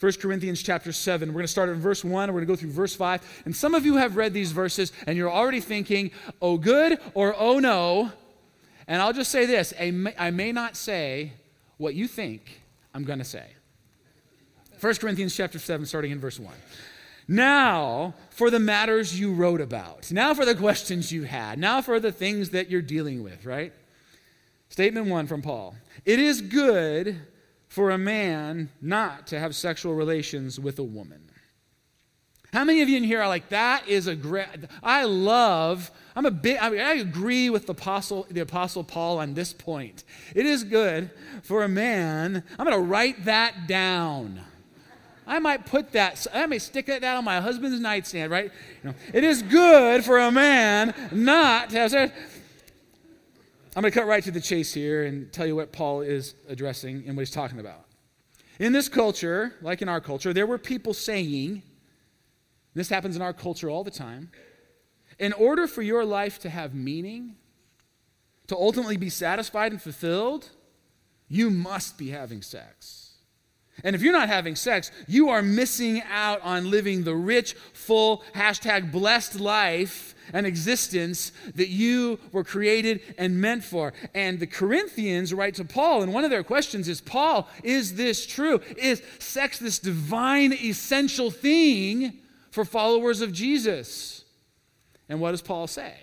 1 0.00 0.12
Corinthians 0.20 0.62
chapter 0.62 0.92
7. 0.92 1.28
We're 1.28 1.32
going 1.32 1.44
to 1.44 1.48
start 1.48 1.70
at 1.70 1.76
verse 1.76 2.04
1. 2.04 2.12
We're 2.12 2.32
going 2.32 2.46
to 2.46 2.52
go 2.52 2.56
through 2.56 2.70
verse 2.70 2.94
5. 2.94 3.42
And 3.46 3.56
some 3.56 3.74
of 3.74 3.84
you 3.84 3.96
have 3.96 4.16
read 4.16 4.32
these 4.32 4.52
verses 4.52 4.92
and 5.06 5.16
you're 5.16 5.30
already 5.30 5.60
thinking, 5.60 6.12
oh, 6.40 6.56
good 6.56 7.00
or 7.14 7.34
oh, 7.36 7.58
no. 7.58 8.12
And 8.86 9.02
I'll 9.02 9.12
just 9.12 9.32
say 9.32 9.44
this 9.44 9.74
I 9.80 10.30
may 10.30 10.52
not 10.52 10.76
say 10.76 11.32
what 11.78 11.94
you 11.94 12.06
think 12.06 12.62
I'm 12.94 13.04
going 13.04 13.18
to 13.18 13.24
say. 13.24 13.46
1 14.80 14.94
Corinthians 14.96 15.34
chapter 15.34 15.58
7, 15.58 15.84
starting 15.86 16.12
in 16.12 16.20
verse 16.20 16.38
1. 16.38 16.52
Now 17.28 18.14
for 18.30 18.50
the 18.50 18.58
matters 18.58 19.20
you 19.20 19.34
wrote 19.34 19.60
about. 19.60 20.10
Now 20.10 20.32
for 20.32 20.46
the 20.46 20.54
questions 20.54 21.12
you 21.12 21.24
had. 21.24 21.58
Now 21.58 21.82
for 21.82 22.00
the 22.00 22.10
things 22.10 22.50
that 22.50 22.70
you're 22.70 22.82
dealing 22.82 23.22
with, 23.22 23.44
right? 23.44 23.72
Statement 24.70 25.06
one 25.06 25.26
from 25.26 25.42
Paul 25.42 25.74
It 26.04 26.18
is 26.18 26.40
good 26.40 27.20
for 27.68 27.90
a 27.90 27.98
man 27.98 28.70
not 28.80 29.26
to 29.28 29.38
have 29.38 29.54
sexual 29.54 29.94
relations 29.94 30.58
with 30.58 30.78
a 30.78 30.84
woman. 30.84 31.28
How 32.52 32.64
many 32.64 32.80
of 32.80 32.88
you 32.88 32.96
in 32.96 33.04
here 33.04 33.20
are 33.20 33.28
like, 33.28 33.50
that 33.50 33.86
is 33.86 34.06
a 34.06 34.16
great, 34.16 34.46
I 34.82 35.04
love, 35.04 35.90
I'm 36.16 36.24
a 36.24 36.30
bit, 36.30 36.62
I, 36.62 36.70
mean, 36.70 36.80
I 36.80 36.94
agree 36.94 37.50
with 37.50 37.66
the 37.66 37.72
apostle, 37.72 38.26
the 38.30 38.40
apostle 38.40 38.82
Paul 38.84 39.18
on 39.18 39.34
this 39.34 39.52
point. 39.52 40.02
It 40.34 40.46
is 40.46 40.64
good 40.64 41.10
for 41.42 41.62
a 41.62 41.68
man, 41.68 42.42
I'm 42.58 42.66
going 42.66 42.78
to 42.78 42.88
write 42.88 43.26
that 43.26 43.66
down. 43.68 44.40
I 45.28 45.38
might 45.38 45.66
put 45.66 45.92
that, 45.92 46.26
I 46.32 46.46
may 46.46 46.58
stick 46.58 46.86
that 46.86 47.04
on 47.04 47.22
my 47.22 47.40
husband's 47.40 47.78
nightstand, 47.78 48.32
right? 48.32 48.50
You 48.82 48.90
know, 48.90 48.96
it 49.12 49.22
is 49.22 49.42
good 49.42 50.02
for 50.02 50.18
a 50.18 50.32
man 50.32 50.94
not 51.12 51.68
to 51.70 51.76
have 51.76 51.90
sex. 51.90 52.12
I'm 53.76 53.82
going 53.82 53.92
to 53.92 54.00
cut 54.00 54.08
right 54.08 54.24
to 54.24 54.30
the 54.30 54.40
chase 54.40 54.72
here 54.72 55.04
and 55.04 55.30
tell 55.30 55.46
you 55.46 55.54
what 55.54 55.70
Paul 55.70 56.00
is 56.00 56.34
addressing 56.48 57.04
and 57.06 57.14
what 57.14 57.20
he's 57.20 57.30
talking 57.30 57.60
about. 57.60 57.84
In 58.58 58.72
this 58.72 58.88
culture, 58.88 59.54
like 59.60 59.82
in 59.82 59.88
our 59.88 60.00
culture, 60.00 60.32
there 60.32 60.46
were 60.46 60.58
people 60.58 60.94
saying, 60.94 61.62
this 62.74 62.88
happens 62.88 63.14
in 63.14 63.22
our 63.22 63.34
culture 63.34 63.68
all 63.68 63.84
the 63.84 63.90
time, 63.90 64.30
in 65.18 65.34
order 65.34 65.66
for 65.66 65.82
your 65.82 66.04
life 66.04 66.38
to 66.40 66.48
have 66.48 66.74
meaning, 66.74 67.36
to 68.46 68.56
ultimately 68.56 68.96
be 68.96 69.10
satisfied 69.10 69.72
and 69.72 69.82
fulfilled, 69.82 70.48
you 71.28 71.50
must 71.50 71.98
be 71.98 72.08
having 72.08 72.40
sex. 72.40 73.07
And 73.84 73.94
if 73.94 74.02
you're 74.02 74.12
not 74.12 74.28
having 74.28 74.56
sex, 74.56 74.90
you 75.06 75.28
are 75.28 75.42
missing 75.42 76.02
out 76.10 76.40
on 76.42 76.70
living 76.70 77.04
the 77.04 77.14
rich, 77.14 77.54
full, 77.72 78.22
hashtag 78.34 78.90
blessed 78.90 79.38
life 79.38 80.14
and 80.32 80.46
existence 80.46 81.32
that 81.54 81.68
you 81.68 82.18
were 82.32 82.44
created 82.44 83.00
and 83.16 83.40
meant 83.40 83.64
for. 83.64 83.92
And 84.14 84.40
the 84.40 84.46
Corinthians 84.46 85.32
write 85.32 85.54
to 85.54 85.64
Paul, 85.64 86.02
and 86.02 86.12
one 86.12 86.24
of 86.24 86.30
their 86.30 86.42
questions 86.42 86.88
is 86.88 87.00
Paul, 87.00 87.48
is 87.62 87.94
this 87.94 88.26
true? 88.26 88.60
Is 88.76 89.02
sex 89.18 89.58
this 89.58 89.78
divine, 89.78 90.52
essential 90.52 91.30
thing 91.30 92.14
for 92.50 92.64
followers 92.64 93.20
of 93.20 93.32
Jesus? 93.32 94.24
And 95.08 95.20
what 95.20 95.30
does 95.30 95.42
Paul 95.42 95.66
say? 95.66 95.94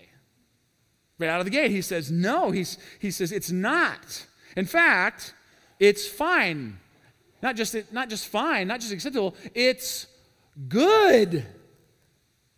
Right 1.19 1.29
out 1.29 1.39
of 1.39 1.45
the 1.45 1.51
gate, 1.51 1.71
he 1.71 1.81
says, 1.81 2.11
no. 2.11 2.51
He's, 2.51 2.77
he 2.99 3.11
says, 3.11 3.31
it's 3.31 3.51
not. 3.51 4.25
In 4.57 4.65
fact, 4.65 5.33
it's 5.79 6.07
fine. 6.07 6.79
Not 7.45 7.55
just, 7.55 7.75
not 7.93 8.09
just 8.09 8.27
fine, 8.27 8.67
not 8.67 8.79
just 8.79 8.91
acceptable, 8.91 9.35
it's 9.53 10.07
good 10.67 11.45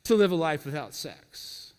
to 0.06 0.15
live 0.15 0.32
a 0.32 0.36
life 0.36 0.65
without 0.65 0.94
sex. 0.94 1.74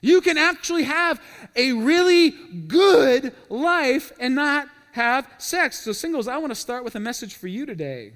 You 0.00 0.22
can 0.22 0.38
actually 0.38 0.84
have 0.84 1.20
a 1.54 1.72
really 1.72 2.30
good 2.30 3.34
life 3.50 4.10
and 4.18 4.34
not 4.34 4.68
have 4.92 5.30
sex. 5.36 5.80
So, 5.80 5.92
singles, 5.92 6.26
I 6.26 6.38
want 6.38 6.50
to 6.50 6.54
start 6.54 6.82
with 6.82 6.94
a 6.94 7.00
message 7.00 7.34
for 7.34 7.46
you 7.46 7.66
today. 7.66 8.14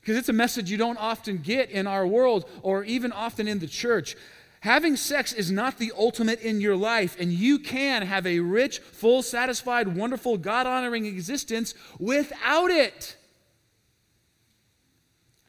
Because 0.00 0.16
it's 0.16 0.28
a 0.28 0.32
message 0.32 0.68
you 0.68 0.76
don't 0.76 0.98
often 0.98 1.38
get 1.38 1.70
in 1.70 1.86
our 1.86 2.04
world 2.04 2.50
or 2.62 2.82
even 2.82 3.12
often 3.12 3.46
in 3.46 3.60
the 3.60 3.68
church. 3.68 4.16
Having 4.60 4.96
sex 4.96 5.32
is 5.32 5.50
not 5.50 5.78
the 5.78 5.92
ultimate 5.96 6.40
in 6.40 6.60
your 6.60 6.76
life, 6.76 7.16
and 7.20 7.32
you 7.32 7.58
can 7.58 8.02
have 8.02 8.26
a 8.26 8.40
rich, 8.40 8.78
full, 8.78 9.22
satisfied, 9.22 9.96
wonderful, 9.96 10.38
God 10.38 10.66
honoring 10.66 11.06
existence 11.06 11.74
without 11.98 12.70
it. 12.70 13.16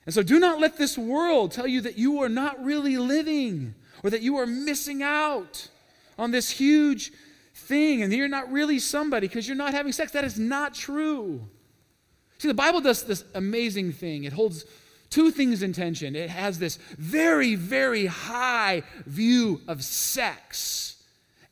And 0.05 0.13
so 0.13 0.23
do 0.23 0.39
not 0.39 0.59
let 0.59 0.77
this 0.77 0.97
world 0.97 1.51
tell 1.51 1.67
you 1.67 1.81
that 1.81 1.97
you 1.97 2.21
are 2.23 2.29
not 2.29 2.63
really 2.63 2.97
living 2.97 3.75
or 4.03 4.09
that 4.09 4.21
you 4.21 4.37
are 4.37 4.45
missing 4.45 5.03
out 5.03 5.67
on 6.17 6.31
this 6.31 6.49
huge 6.49 7.11
thing 7.53 8.01
and 8.01 8.13
you're 8.13 8.29
not 8.29 8.49
really 8.49 8.79
somebody 8.79 9.27
because 9.27 9.47
you're 9.47 9.57
not 9.57 9.73
having 9.73 9.91
sex. 9.91 10.13
That 10.13 10.23
is 10.23 10.39
not 10.39 10.73
true. 10.73 11.47
See, 12.37 12.47
the 12.47 12.53
Bible 12.53 12.79
does 12.79 13.03
this 13.03 13.25
amazing 13.33 13.91
thing. 13.91 14.23
It 14.23 14.31
holds 14.31 14.63
two 15.17 15.31
things 15.31 15.63
in 15.63 15.73
tension. 15.73 16.15
It 16.15 16.29
has 16.29 16.59
this 16.59 16.77
very, 16.99 17.55
very 17.55 18.05
high 18.05 18.83
view 19.07 19.61
of 19.67 19.83
sex. 19.83 21.01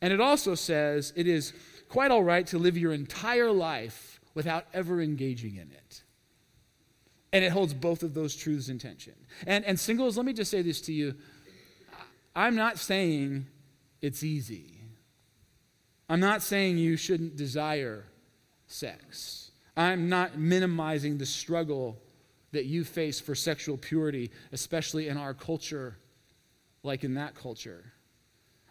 And 0.04 0.14
it 0.14 0.22
also 0.22 0.54
says 0.54 1.12
it 1.16 1.26
is 1.26 1.52
quite 1.90 2.12
all 2.12 2.24
right 2.24 2.46
to 2.46 2.60
live 2.60 2.78
your 2.78 2.94
entire 2.94 3.52
life 3.52 4.20
without 4.36 4.68
ever 4.72 5.02
engaging 5.02 5.56
in 5.56 5.72
it. 5.72 6.04
And 7.34 7.44
it 7.44 7.52
holds 7.52 7.74
both 7.74 8.04
of 8.04 8.14
those 8.14 8.36
truths 8.36 8.70
in 8.70 8.78
tension. 8.78 9.16
And, 9.48 9.66
and 9.66 9.80
singles, 9.80 10.16
let 10.16 10.28
me 10.28 10.34
just 10.34 10.52
say 10.52 10.62
this 10.62 10.80
to 10.82 10.94
you. 10.94 11.16
I'm 12.36 12.56
not 12.56 12.78
saying 12.78 13.48
it's 14.00 14.24
easy. 14.24 14.80
I'm 16.08 16.20
not 16.20 16.44
saying 16.44 16.78
you 16.78 16.98
shouldn't 16.98 17.36
desire 17.36 18.06
sex. 18.68 19.50
I'm 19.76 20.08
not 20.08 20.38
minimizing 20.38 21.18
the 21.18 21.26
struggle 21.26 21.98
that 22.52 22.66
you 22.66 22.84
face 22.84 23.20
for 23.20 23.36
sexual 23.36 23.78
purity, 23.78 24.32
especially 24.52 25.08
in 25.08 25.18
our 25.18 25.34
culture, 25.34 25.98
like 26.84 27.04
in 27.04 27.16
that 27.16 27.36
culture. 27.36 27.94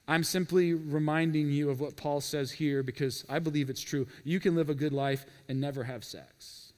I'm 0.06 0.24
simply 0.24 0.74
reminding 0.74 1.50
you 1.50 1.70
of 1.70 1.80
what 1.80 1.96
Paul 1.96 2.20
says 2.20 2.52
here 2.52 2.82
because 2.82 3.24
I 3.28 3.38
believe 3.38 3.70
it's 3.70 3.80
true. 3.80 4.06
You 4.22 4.38
can 4.38 4.54
live 4.54 4.68
a 4.68 4.74
good 4.74 4.92
life 4.92 5.24
and 5.48 5.60
never 5.60 5.84
have 5.84 6.04
sex. 6.04 6.72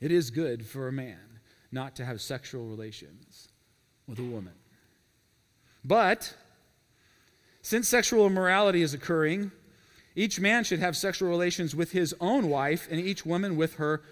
It 0.00 0.12
is 0.12 0.30
good 0.30 0.64
for 0.64 0.86
a 0.86 0.92
man 0.92 1.40
not 1.72 1.96
to 1.96 2.04
have 2.04 2.20
sexual 2.20 2.66
relations 2.66 3.48
with 4.06 4.18
a 4.18 4.22
woman. 4.22 4.54
But 5.84 6.34
since 7.62 7.88
sexual 7.88 8.26
immorality 8.26 8.82
is 8.82 8.94
occurring, 8.94 9.50
each 10.14 10.40
man 10.40 10.64
should 10.64 10.78
have 10.78 10.96
sexual 10.96 11.28
relations 11.28 11.74
with 11.74 11.92
his 11.92 12.14
own 12.20 12.48
wife 12.48 12.88
and 12.90 13.00
each 13.00 13.26
woman 13.26 13.56
with 13.56 13.74
her 13.74 14.02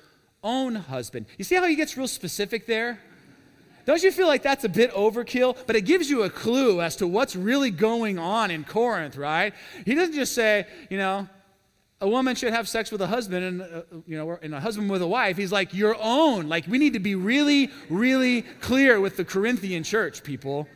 own 0.47 0.77
husband. 0.77 1.27
You 1.37 1.45
see 1.45 1.57
how 1.57 1.67
he 1.67 1.75
gets 1.75 1.97
real 1.97 2.09
specific 2.09 2.67
there? 2.67 3.01
Don't 3.85 4.03
you 4.03 4.11
feel 4.11 4.27
like 4.27 4.43
that's 4.43 4.65
a 4.65 4.69
bit 4.69 4.93
overkill? 4.93 5.57
But 5.67 5.77
it 5.77 5.83
gives 5.83 6.09
you 6.09 6.23
a 6.23 6.31
clue 6.31 6.81
as 6.81 6.97
to 6.97 7.07
what's 7.07 7.37
really 7.37 7.71
going 7.71 8.19
on 8.19 8.51
in 8.51 8.65
Corinth, 8.65 9.17
right? 9.17 9.55
He 9.85 9.95
doesn't 9.95 10.15
just 10.15 10.35
say, 10.35 10.67
you 10.91 10.99
know, 10.99 11.29
a 12.01 12.09
woman 12.09 12.35
should 12.35 12.53
have 12.53 12.69
sex 12.69 12.91
with 12.93 13.01
a 13.01 13.07
husband 13.07 13.45
and 13.45 13.63
uh, 13.63 13.83
you 14.07 14.19
know 14.19 14.39
and 14.43 14.55
a 14.55 14.61
husband 14.61 14.91
with 14.91 15.01
a 15.01 15.07
wife 15.07 15.39
he's 15.39 15.51
like 15.51 15.73
your 15.73 15.97
own 15.99 16.47
like 16.47 16.67
we 16.67 16.77
need 16.77 16.93
to 16.93 16.99
be 16.99 17.15
really 17.15 17.71
really 17.89 18.43
clear 18.61 19.01
with 19.01 19.17
the 19.17 19.25
corinthian 19.25 19.83
church 19.83 20.23
people 20.23 20.69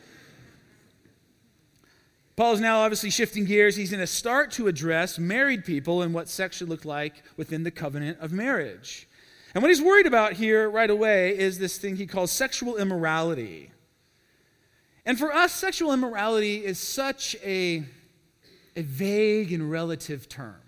paul 2.36 2.54
is 2.54 2.60
now 2.60 2.80
obviously 2.80 3.10
shifting 3.10 3.44
gears 3.44 3.76
he's 3.76 3.90
going 3.90 4.00
to 4.00 4.06
start 4.06 4.50
to 4.50 4.66
address 4.66 5.18
married 5.18 5.62
people 5.62 6.00
and 6.00 6.14
what 6.14 6.26
sex 6.26 6.56
should 6.56 6.70
look 6.70 6.86
like 6.86 7.22
within 7.36 7.64
the 7.64 7.70
covenant 7.70 8.18
of 8.18 8.32
marriage 8.32 9.06
and 9.54 9.62
what 9.62 9.68
he's 9.68 9.82
worried 9.82 10.06
about 10.06 10.34
here 10.34 10.70
right 10.70 10.90
away 10.90 11.36
is 11.36 11.58
this 11.58 11.78
thing 11.78 11.96
he 11.96 12.06
calls 12.06 12.30
sexual 12.30 12.76
immorality. 12.76 13.70
And 15.04 15.18
for 15.18 15.34
us, 15.34 15.52
sexual 15.52 15.92
immorality 15.92 16.64
is 16.64 16.78
such 16.78 17.34
a, 17.44 17.84
a 18.76 18.82
vague 18.82 19.52
and 19.52 19.70
relative 19.70 20.28
term. 20.28 20.60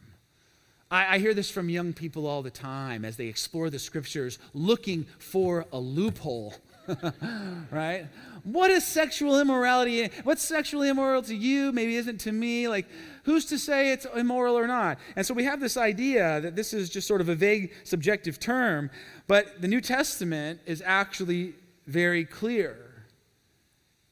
I, 0.90 1.14
I 1.14 1.18
hear 1.18 1.32
this 1.34 1.50
from 1.50 1.68
young 1.68 1.92
people 1.92 2.26
all 2.26 2.42
the 2.42 2.50
time 2.50 3.04
as 3.04 3.16
they 3.16 3.26
explore 3.26 3.70
the 3.70 3.78
scriptures 3.78 4.38
looking 4.52 5.06
for 5.18 5.66
a 5.72 5.78
loophole. 5.78 6.54
right? 7.70 8.06
What 8.44 8.70
is 8.70 8.84
sexual 8.84 9.38
immorality? 9.38 10.08
What's 10.24 10.42
sexually 10.42 10.88
immoral 10.88 11.22
to 11.22 11.34
you? 11.34 11.70
Maybe 11.70 11.96
isn't 11.96 12.18
to 12.22 12.32
me. 12.32 12.66
Like, 12.66 12.86
who's 13.24 13.44
to 13.46 13.58
say 13.58 13.92
it's 13.92 14.04
immoral 14.16 14.58
or 14.58 14.66
not? 14.66 14.98
And 15.14 15.24
so 15.24 15.32
we 15.32 15.44
have 15.44 15.60
this 15.60 15.76
idea 15.76 16.40
that 16.40 16.56
this 16.56 16.72
is 16.72 16.90
just 16.90 17.06
sort 17.06 17.20
of 17.20 17.28
a 17.28 17.34
vague, 17.34 17.72
subjective 17.84 18.40
term, 18.40 18.90
but 19.28 19.60
the 19.60 19.68
New 19.68 19.80
Testament 19.80 20.60
is 20.66 20.82
actually 20.84 21.54
very 21.86 22.24
clear 22.24 23.04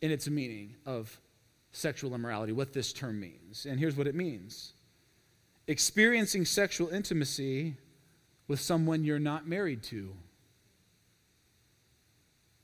in 0.00 0.10
its 0.10 0.28
meaning 0.28 0.76
of 0.87 1.20
sexual 1.72 2.14
immorality, 2.14 2.52
what 2.52 2.72
this 2.72 2.92
term 2.92 3.20
means. 3.20 3.66
And 3.66 3.78
here's 3.78 3.96
what 3.96 4.06
it 4.06 4.14
means 4.14 4.72
experiencing 5.66 6.44
sexual 6.44 6.88
intimacy 6.88 7.76
with 8.49 8.60
someone 8.60 9.04
you're 9.04 9.20
not 9.20 9.46
married 9.46 9.82
to 9.84 10.12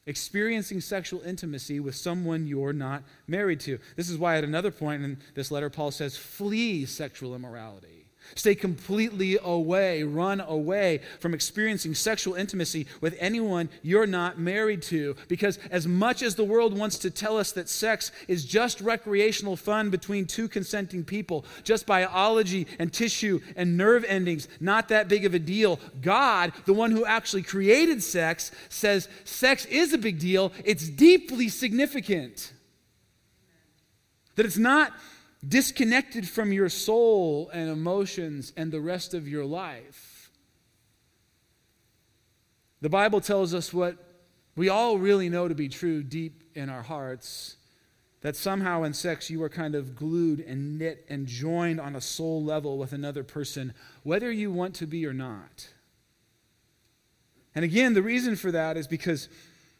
experiencing 0.06 0.80
sexual 0.80 1.20
intimacy 1.22 1.80
with 1.80 1.94
someone 1.94 2.46
you're 2.46 2.72
not 2.72 3.02
married 3.26 3.60
to. 3.60 3.78
This 3.96 4.08
is 4.08 4.18
why, 4.18 4.36
at 4.36 4.44
another 4.44 4.70
point 4.70 5.04
in 5.04 5.18
this 5.34 5.50
letter, 5.50 5.68
Paul 5.68 5.90
says, 5.90 6.16
flee 6.16 6.86
sexual 6.86 7.34
immorality. 7.34 8.05
Stay 8.34 8.54
completely 8.54 9.38
away, 9.42 10.02
run 10.02 10.40
away 10.40 11.00
from 11.20 11.34
experiencing 11.34 11.94
sexual 11.94 12.34
intimacy 12.34 12.86
with 13.00 13.16
anyone 13.18 13.68
you're 13.82 14.06
not 14.06 14.38
married 14.38 14.82
to. 14.82 15.16
Because 15.28 15.58
as 15.70 15.86
much 15.86 16.22
as 16.22 16.34
the 16.34 16.44
world 16.44 16.76
wants 16.76 16.98
to 16.98 17.10
tell 17.10 17.38
us 17.38 17.52
that 17.52 17.68
sex 17.68 18.12
is 18.28 18.44
just 18.44 18.80
recreational 18.80 19.56
fun 19.56 19.90
between 19.90 20.26
two 20.26 20.48
consenting 20.48 21.04
people, 21.04 21.44
just 21.64 21.86
biology 21.86 22.66
and 22.78 22.92
tissue 22.92 23.40
and 23.56 23.76
nerve 23.76 24.04
endings, 24.04 24.48
not 24.60 24.88
that 24.88 25.08
big 25.08 25.24
of 25.24 25.34
a 25.34 25.38
deal, 25.38 25.78
God, 26.00 26.52
the 26.64 26.74
one 26.74 26.90
who 26.90 27.04
actually 27.04 27.42
created 27.42 28.02
sex, 28.02 28.50
says 28.68 29.08
sex 29.24 29.64
is 29.66 29.92
a 29.92 29.98
big 29.98 30.18
deal. 30.18 30.52
It's 30.64 30.88
deeply 30.88 31.48
significant. 31.48 32.52
That 34.36 34.46
it's 34.46 34.58
not 34.58 34.92
disconnected 35.46 36.28
from 36.28 36.52
your 36.52 36.68
soul 36.68 37.50
and 37.52 37.70
emotions 37.70 38.52
and 38.56 38.72
the 38.72 38.80
rest 38.80 39.14
of 39.14 39.28
your 39.28 39.44
life. 39.44 40.30
The 42.80 42.88
Bible 42.88 43.20
tells 43.20 43.54
us 43.54 43.72
what 43.72 43.96
we 44.54 44.68
all 44.68 44.98
really 44.98 45.28
know 45.28 45.48
to 45.48 45.54
be 45.54 45.68
true 45.68 46.02
deep 46.02 46.44
in 46.54 46.68
our 46.68 46.82
hearts 46.82 47.56
that 48.22 48.34
somehow 48.34 48.82
in 48.82 48.92
sex 48.92 49.30
you 49.30 49.42
are 49.42 49.48
kind 49.48 49.74
of 49.74 49.94
glued 49.94 50.40
and 50.40 50.78
knit 50.78 51.06
and 51.08 51.26
joined 51.26 51.80
on 51.80 51.94
a 51.94 52.00
soul 52.00 52.42
level 52.42 52.76
with 52.78 52.92
another 52.92 53.22
person, 53.22 53.72
whether 54.02 54.32
you 54.32 54.50
want 54.50 54.74
to 54.74 54.86
be 54.86 55.06
or 55.06 55.12
not. 55.12 55.68
And 57.54 57.64
again, 57.64 57.94
the 57.94 58.02
reason 58.02 58.34
for 58.34 58.50
that 58.50 58.76
is 58.76 58.86
because 58.86 59.28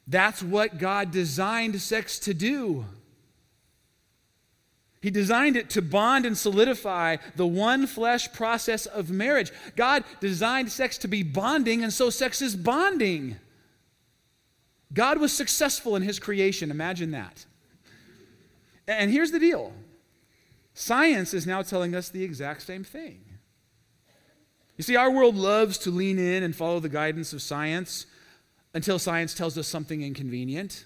that's 0.07 0.43
what 0.43 0.79
God 0.79 1.11
designed 1.11 1.81
sex 1.81 2.19
to 2.21 2.35
do. 2.35 2.85
He 5.03 5.11
designed 5.11 5.57
it 5.57 5.71
to 5.71 5.83
bond 5.83 6.27
and 6.27 6.37
solidify 6.37 7.19
the 7.37 7.47
one 7.47 7.87
flesh 7.87 8.33
process 8.33 8.87
of 8.87 9.11
marriage. 9.11 9.53
God 9.77 10.05
designed 10.21 10.73
sex 10.73 10.99
to 10.99 11.09
be 11.09 11.23
bonding, 11.23 11.83
and 11.83 11.93
so 11.93 12.11
sex 12.11 12.41
is 12.43 12.57
bonding. 12.57 13.37
God 14.93 15.21
was 15.21 15.33
successful 15.33 15.97
in 15.97 16.03
his 16.03 16.19
creation. 16.19 16.71
Imagine 16.71 17.11
that. 17.11 17.45
And 18.89 19.11
here's 19.11 19.31
the 19.31 19.41
deal 19.41 19.73
Science 20.75 21.33
is 21.33 21.47
now 21.47 21.63
telling 21.63 21.95
us 21.95 22.11
the 22.11 22.23
exact 22.23 22.63
same 22.63 22.85
thing. 22.85 23.21
You 24.77 24.85
see, 24.85 24.97
our 24.97 25.11
world 25.11 25.35
loves 25.35 25.79
to 25.79 25.91
lean 25.91 26.19
in 26.19 26.43
and 26.43 26.55
follow 26.55 26.81
the 26.81 26.91
guidance 26.91 27.33
of 27.33 27.41
science 27.41 28.05
until 28.75 28.99
science 28.99 29.33
tells 29.33 29.57
us 29.57 29.67
something 29.67 30.03
inconvenient. 30.03 30.85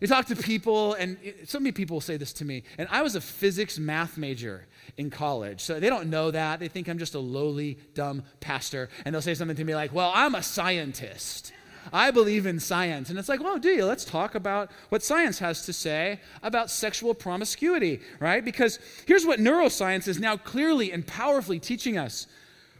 You 0.00 0.06
talk 0.06 0.26
to 0.26 0.36
people, 0.36 0.94
and 0.94 1.16
so 1.44 1.58
many 1.58 1.72
people 1.72 2.00
say 2.00 2.16
this 2.16 2.32
to 2.34 2.44
me. 2.44 2.62
And 2.78 2.88
I 2.90 3.02
was 3.02 3.16
a 3.16 3.20
physics 3.20 3.78
math 3.78 4.16
major 4.16 4.66
in 4.96 5.10
college. 5.10 5.60
So 5.60 5.80
they 5.80 5.88
don't 5.88 6.08
know 6.08 6.30
that. 6.30 6.60
They 6.60 6.68
think 6.68 6.88
I'm 6.88 6.98
just 6.98 7.14
a 7.14 7.18
lowly, 7.18 7.78
dumb 7.94 8.22
pastor. 8.40 8.90
And 9.04 9.14
they'll 9.14 9.22
say 9.22 9.34
something 9.34 9.56
to 9.56 9.64
me 9.64 9.74
like, 9.74 9.92
Well, 9.92 10.12
I'm 10.14 10.34
a 10.34 10.42
scientist. 10.42 11.52
I 11.92 12.10
believe 12.10 12.44
in 12.44 12.60
science. 12.60 13.10
And 13.10 13.18
it's 13.18 13.28
like, 13.28 13.42
Well, 13.42 13.58
do 13.58 13.70
you? 13.70 13.84
Let's 13.84 14.04
talk 14.04 14.36
about 14.36 14.70
what 14.88 15.02
science 15.02 15.40
has 15.40 15.66
to 15.66 15.72
say 15.72 16.20
about 16.42 16.70
sexual 16.70 17.14
promiscuity, 17.14 18.00
right? 18.20 18.44
Because 18.44 18.78
here's 19.06 19.26
what 19.26 19.40
neuroscience 19.40 20.06
is 20.06 20.20
now 20.20 20.36
clearly 20.36 20.92
and 20.92 21.06
powerfully 21.06 21.58
teaching 21.58 21.98
us 21.98 22.28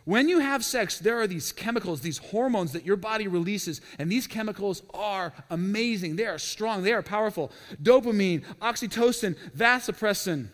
when 0.08 0.26
you 0.26 0.38
have 0.38 0.64
sex, 0.64 0.98
there 0.98 1.20
are 1.20 1.26
these 1.26 1.52
chemicals, 1.52 2.00
these 2.00 2.16
hormones 2.16 2.72
that 2.72 2.86
your 2.86 2.96
body 2.96 3.28
releases, 3.28 3.82
and 3.98 4.10
these 4.10 4.26
chemicals 4.26 4.80
are 4.94 5.34
amazing. 5.50 6.16
They 6.16 6.24
are 6.24 6.38
strong, 6.38 6.82
they 6.82 6.94
are 6.94 7.02
powerful. 7.02 7.52
Dopamine, 7.82 8.42
oxytocin, 8.62 9.36
vasopressin. 9.54 10.48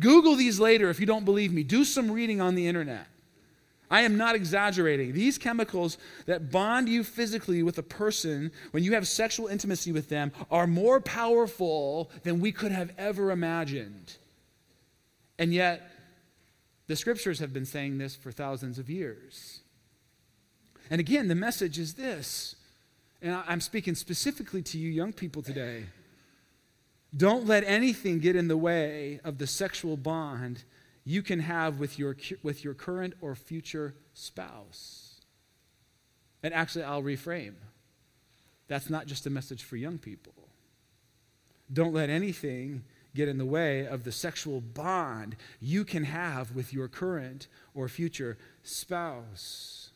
Google 0.00 0.34
these 0.34 0.58
later 0.58 0.90
if 0.90 0.98
you 0.98 1.06
don't 1.06 1.24
believe 1.24 1.52
me. 1.52 1.62
Do 1.62 1.84
some 1.84 2.10
reading 2.10 2.40
on 2.40 2.56
the 2.56 2.66
internet. 2.66 3.06
I 3.92 4.00
am 4.00 4.16
not 4.16 4.34
exaggerating. 4.34 5.12
These 5.12 5.38
chemicals 5.38 5.96
that 6.26 6.50
bond 6.50 6.88
you 6.88 7.04
physically 7.04 7.62
with 7.62 7.78
a 7.78 7.84
person 7.84 8.50
when 8.72 8.82
you 8.82 8.94
have 8.94 9.06
sexual 9.06 9.46
intimacy 9.46 9.92
with 9.92 10.08
them 10.08 10.32
are 10.50 10.66
more 10.66 11.00
powerful 11.00 12.10
than 12.24 12.40
we 12.40 12.50
could 12.50 12.72
have 12.72 12.90
ever 12.98 13.30
imagined. 13.30 14.16
And 15.38 15.54
yet, 15.54 15.92
the 16.88 16.96
scriptures 16.96 17.38
have 17.38 17.52
been 17.52 17.66
saying 17.66 17.98
this 17.98 18.16
for 18.16 18.32
thousands 18.32 18.78
of 18.78 18.90
years. 18.90 19.60
And 20.90 21.00
again, 21.00 21.28
the 21.28 21.34
message 21.34 21.78
is 21.78 21.94
this, 21.94 22.56
and 23.22 23.34
I'm 23.46 23.60
speaking 23.60 23.94
specifically 23.94 24.62
to 24.62 24.78
you 24.78 24.90
young 24.90 25.12
people 25.12 25.42
today. 25.42 25.84
Don't 27.16 27.46
let 27.46 27.62
anything 27.64 28.18
get 28.18 28.36
in 28.36 28.48
the 28.48 28.56
way 28.56 29.20
of 29.22 29.38
the 29.38 29.46
sexual 29.46 29.96
bond 29.96 30.64
you 31.04 31.22
can 31.22 31.40
have 31.40 31.78
with 31.78 31.98
your, 31.98 32.16
with 32.42 32.64
your 32.64 32.74
current 32.74 33.14
or 33.20 33.34
future 33.34 33.94
spouse. 34.14 35.20
And 36.42 36.54
actually, 36.54 36.84
I'll 36.84 37.02
reframe. 37.02 37.54
That's 38.68 38.90
not 38.90 39.06
just 39.06 39.26
a 39.26 39.30
message 39.30 39.62
for 39.62 39.76
young 39.76 39.98
people. 39.98 40.34
Don't 41.72 41.94
let 41.94 42.10
anything 42.10 42.84
get 43.14 43.28
in 43.28 43.38
the 43.38 43.46
way 43.46 43.86
of 43.86 44.04
the 44.04 44.12
sexual 44.12 44.60
bond 44.60 45.36
you 45.60 45.84
can 45.84 46.04
have 46.04 46.52
with 46.52 46.72
your 46.72 46.88
current 46.88 47.48
or 47.74 47.88
future 47.88 48.38
spouse. 48.62 49.90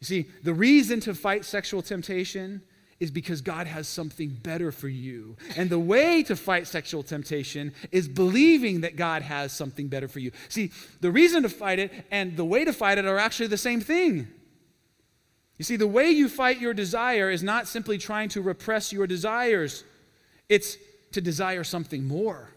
You 0.00 0.06
see, 0.06 0.26
the 0.42 0.54
reason 0.54 1.00
to 1.00 1.14
fight 1.14 1.44
sexual 1.44 1.82
temptation 1.82 2.62
is 3.00 3.10
because 3.10 3.40
God 3.40 3.66
has 3.66 3.88
something 3.88 4.28
better 4.28 4.70
for 4.70 4.88
you. 4.88 5.36
And 5.56 5.68
the 5.68 5.78
way 5.78 6.22
to 6.24 6.36
fight 6.36 6.66
sexual 6.66 7.02
temptation 7.02 7.72
is 7.90 8.08
believing 8.08 8.82
that 8.82 8.96
God 8.96 9.22
has 9.22 9.52
something 9.52 9.88
better 9.88 10.08
for 10.08 10.20
you. 10.20 10.30
See, 10.48 10.70
the 11.00 11.10
reason 11.10 11.42
to 11.42 11.48
fight 11.48 11.78
it 11.78 11.92
and 12.10 12.36
the 12.36 12.44
way 12.44 12.64
to 12.64 12.72
fight 12.72 12.98
it 12.98 13.04
are 13.04 13.18
actually 13.18 13.48
the 13.48 13.56
same 13.56 13.80
thing. 13.80 14.28
You 15.58 15.64
see, 15.64 15.76
the 15.76 15.86
way 15.86 16.10
you 16.10 16.28
fight 16.28 16.60
your 16.60 16.74
desire 16.74 17.30
is 17.30 17.42
not 17.42 17.68
simply 17.68 17.98
trying 17.98 18.28
to 18.30 18.42
repress 18.42 18.92
your 18.92 19.06
desires, 19.06 19.84
it's 20.48 20.76
to 21.14 21.20
desire 21.20 21.64
something 21.64 22.04
more. 22.04 22.50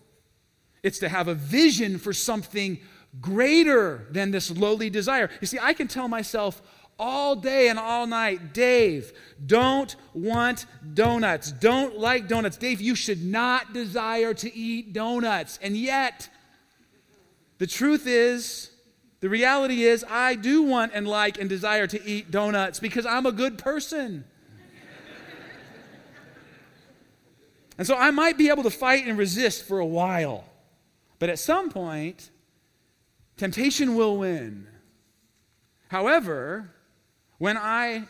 It's 0.83 0.99
to 0.99 1.09
have 1.09 1.27
a 1.27 1.33
vision 1.33 1.97
for 1.97 2.13
something 2.13 2.79
greater 3.19 4.07
than 4.11 4.31
this 4.31 4.51
lowly 4.51 4.89
desire. 4.89 5.29
You 5.41 5.47
see, 5.47 5.59
I 5.59 5.73
can 5.73 5.87
tell 5.87 6.07
myself 6.07 6.61
all 6.99 7.35
day 7.35 7.69
and 7.69 7.77
all 7.77 8.07
night, 8.07 8.53
Dave, 8.53 9.13
don't 9.45 9.95
want 10.13 10.65
donuts. 10.93 11.51
Don't 11.51 11.97
like 11.97 12.27
donuts. 12.27 12.57
Dave, 12.57 12.81
you 12.81 12.95
should 12.95 13.23
not 13.23 13.73
desire 13.73 14.33
to 14.35 14.55
eat 14.55 14.93
donuts. 14.93 15.59
And 15.61 15.77
yet, 15.77 16.29
the 17.59 17.67
truth 17.67 18.07
is, 18.07 18.71
the 19.19 19.29
reality 19.29 19.83
is, 19.83 20.05
I 20.09 20.35
do 20.35 20.63
want 20.63 20.91
and 20.93 21.07
like 21.07 21.39
and 21.39 21.49
desire 21.49 21.87
to 21.87 22.03
eat 22.03 22.31
donuts 22.31 22.79
because 22.79 23.05
I'm 23.05 23.25
a 23.25 23.31
good 23.31 23.57
person. 23.57 24.25
And 27.77 27.85
so 27.85 27.95
I 27.95 28.11
might 28.11 28.37
be 28.37 28.49
able 28.49 28.63
to 28.63 28.69
fight 28.69 29.05
and 29.05 29.17
resist 29.17 29.65
for 29.65 29.79
a 29.79 29.85
while. 29.85 30.45
But 31.19 31.29
at 31.29 31.39
some 31.39 31.69
point, 31.69 32.31
temptation 33.37 33.95
will 33.95 34.17
win. 34.17 34.67
However, 35.89 36.71
when 37.37 37.57
I 37.57 38.03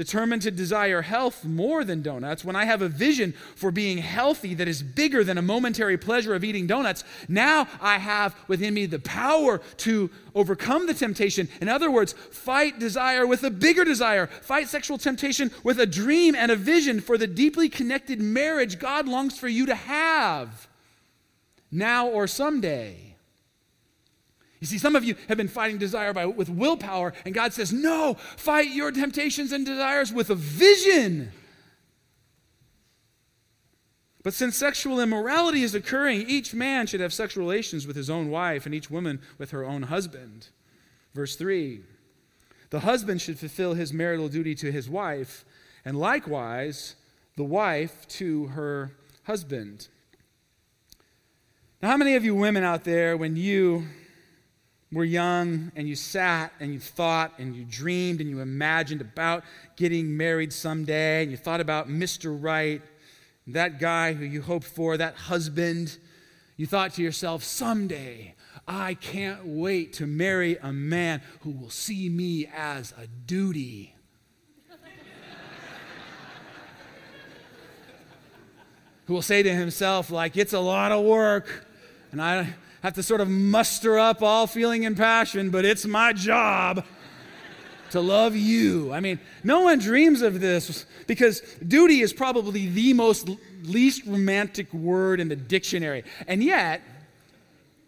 determined 0.00 0.40
to 0.40 0.50
desire 0.50 1.02
health 1.02 1.44
more 1.44 1.84
than 1.84 2.00
donuts, 2.00 2.42
when 2.42 2.56
I 2.56 2.64
have 2.64 2.80
a 2.80 2.88
vision 2.88 3.34
for 3.54 3.70
being 3.70 3.98
healthy 3.98 4.54
that 4.54 4.66
is 4.66 4.82
bigger 4.82 5.22
than 5.22 5.36
a 5.36 5.42
momentary 5.42 5.98
pleasure 5.98 6.34
of 6.34 6.42
eating 6.42 6.66
donuts, 6.66 7.04
now 7.28 7.68
I 7.82 7.98
have 7.98 8.34
within 8.48 8.72
me 8.72 8.86
the 8.86 8.98
power 8.98 9.58
to 9.58 10.08
overcome 10.34 10.86
the 10.86 10.94
temptation. 10.94 11.50
In 11.60 11.68
other 11.68 11.90
words, 11.90 12.14
fight 12.14 12.78
desire 12.78 13.26
with 13.26 13.44
a 13.44 13.50
bigger 13.50 13.84
desire, 13.84 14.26
fight 14.26 14.68
sexual 14.68 14.96
temptation 14.96 15.50
with 15.62 15.78
a 15.78 15.84
dream 15.84 16.34
and 16.34 16.50
a 16.50 16.56
vision 16.56 17.02
for 17.02 17.18
the 17.18 17.26
deeply 17.26 17.68
connected 17.68 18.22
marriage 18.22 18.78
God 18.78 19.06
longs 19.06 19.38
for 19.38 19.48
you 19.48 19.66
to 19.66 19.74
have 19.74 20.66
now 21.70 22.08
or 22.08 22.26
someday. 22.26 23.09
You 24.60 24.66
see, 24.66 24.78
some 24.78 24.94
of 24.94 25.04
you 25.04 25.16
have 25.28 25.38
been 25.38 25.48
fighting 25.48 25.78
desire 25.78 26.12
by, 26.12 26.26
with 26.26 26.50
willpower, 26.50 27.14
and 27.24 27.34
God 27.34 27.54
says, 27.54 27.72
No, 27.72 28.14
fight 28.36 28.70
your 28.70 28.92
temptations 28.92 29.52
and 29.52 29.64
desires 29.64 30.12
with 30.12 30.28
a 30.28 30.34
vision. 30.34 31.32
But 34.22 34.34
since 34.34 34.54
sexual 34.56 35.00
immorality 35.00 35.62
is 35.62 35.74
occurring, 35.74 36.28
each 36.28 36.52
man 36.52 36.86
should 36.86 37.00
have 37.00 37.14
sexual 37.14 37.42
relations 37.42 37.86
with 37.86 37.96
his 37.96 38.10
own 38.10 38.28
wife, 38.28 38.66
and 38.66 38.74
each 38.74 38.90
woman 38.90 39.20
with 39.38 39.50
her 39.52 39.64
own 39.64 39.84
husband. 39.84 40.48
Verse 41.14 41.36
3 41.36 41.80
The 42.68 42.80
husband 42.80 43.22
should 43.22 43.38
fulfill 43.38 43.72
his 43.72 43.94
marital 43.94 44.28
duty 44.28 44.54
to 44.56 44.70
his 44.70 44.90
wife, 44.90 45.46
and 45.86 45.98
likewise 45.98 46.96
the 47.36 47.44
wife 47.44 48.06
to 48.08 48.48
her 48.48 48.92
husband. 49.22 49.88
Now, 51.80 51.92
how 51.92 51.96
many 51.96 52.14
of 52.14 52.26
you 52.26 52.34
women 52.34 52.62
out 52.62 52.84
there, 52.84 53.16
when 53.16 53.36
you 53.36 53.86
were 54.92 55.04
young 55.04 55.70
and 55.76 55.88
you 55.88 55.94
sat 55.94 56.52
and 56.58 56.72
you 56.72 56.80
thought 56.80 57.32
and 57.38 57.54
you 57.54 57.64
dreamed 57.64 58.20
and 58.20 58.28
you 58.28 58.40
imagined 58.40 59.00
about 59.00 59.44
getting 59.76 60.16
married 60.16 60.52
someday 60.52 61.22
and 61.22 61.30
you 61.30 61.36
thought 61.36 61.60
about 61.60 61.88
Mr. 61.88 62.36
Right, 62.36 62.82
that 63.46 63.78
guy 63.78 64.14
who 64.14 64.24
you 64.24 64.42
hoped 64.42 64.66
for, 64.66 64.96
that 64.96 65.14
husband, 65.14 65.96
you 66.56 66.66
thought 66.66 66.94
to 66.94 67.02
yourself, 67.02 67.44
someday 67.44 68.34
I 68.66 68.94
can't 68.94 69.46
wait 69.46 69.92
to 69.94 70.06
marry 70.06 70.56
a 70.60 70.72
man 70.72 71.22
who 71.40 71.50
will 71.50 71.70
see 71.70 72.08
me 72.08 72.48
as 72.54 72.92
a 72.98 73.06
duty. 73.06 73.94
who 79.06 79.14
will 79.14 79.22
say 79.22 79.44
to 79.44 79.54
himself, 79.54 80.10
like, 80.10 80.36
it's 80.36 80.52
a 80.52 80.60
lot 80.60 80.90
of 80.90 81.04
work, 81.04 81.66
and 82.10 82.20
I 82.20 82.54
have 82.82 82.94
to 82.94 83.02
sort 83.02 83.20
of 83.20 83.28
muster 83.28 83.98
up 83.98 84.22
all 84.22 84.46
feeling 84.46 84.86
and 84.86 84.96
passion, 84.96 85.50
but 85.50 85.64
it's 85.64 85.86
my 85.86 86.12
job 86.12 86.84
to 87.90 88.00
love 88.00 88.36
you. 88.36 88.92
I 88.92 89.00
mean, 89.00 89.20
no 89.44 89.60
one 89.60 89.78
dreams 89.78 90.22
of 90.22 90.40
this 90.40 90.86
because 91.06 91.40
duty 91.66 92.00
is 92.00 92.12
probably 92.12 92.68
the 92.68 92.92
most 92.92 93.28
least 93.62 94.06
romantic 94.06 94.72
word 94.72 95.20
in 95.20 95.28
the 95.28 95.36
dictionary. 95.36 96.04
And 96.26 96.42
yet, 96.42 96.82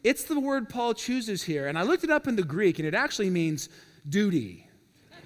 it's 0.05 0.25
the 0.25 0.39
word 0.39 0.69
Paul 0.69 0.95
chooses 0.95 1.45
here. 1.45 1.69
And 1.69 1.79
I 1.79 1.83
looked 1.83 2.05
it 2.05 2.11
up 2.11 2.27
in 2.27 2.37
the 2.37 2.43
Greek, 2.43 2.79
and 2.79 2.87
it 2.87 2.95
actually 2.95 3.31
means 3.31 3.69
duty, 4.09 4.67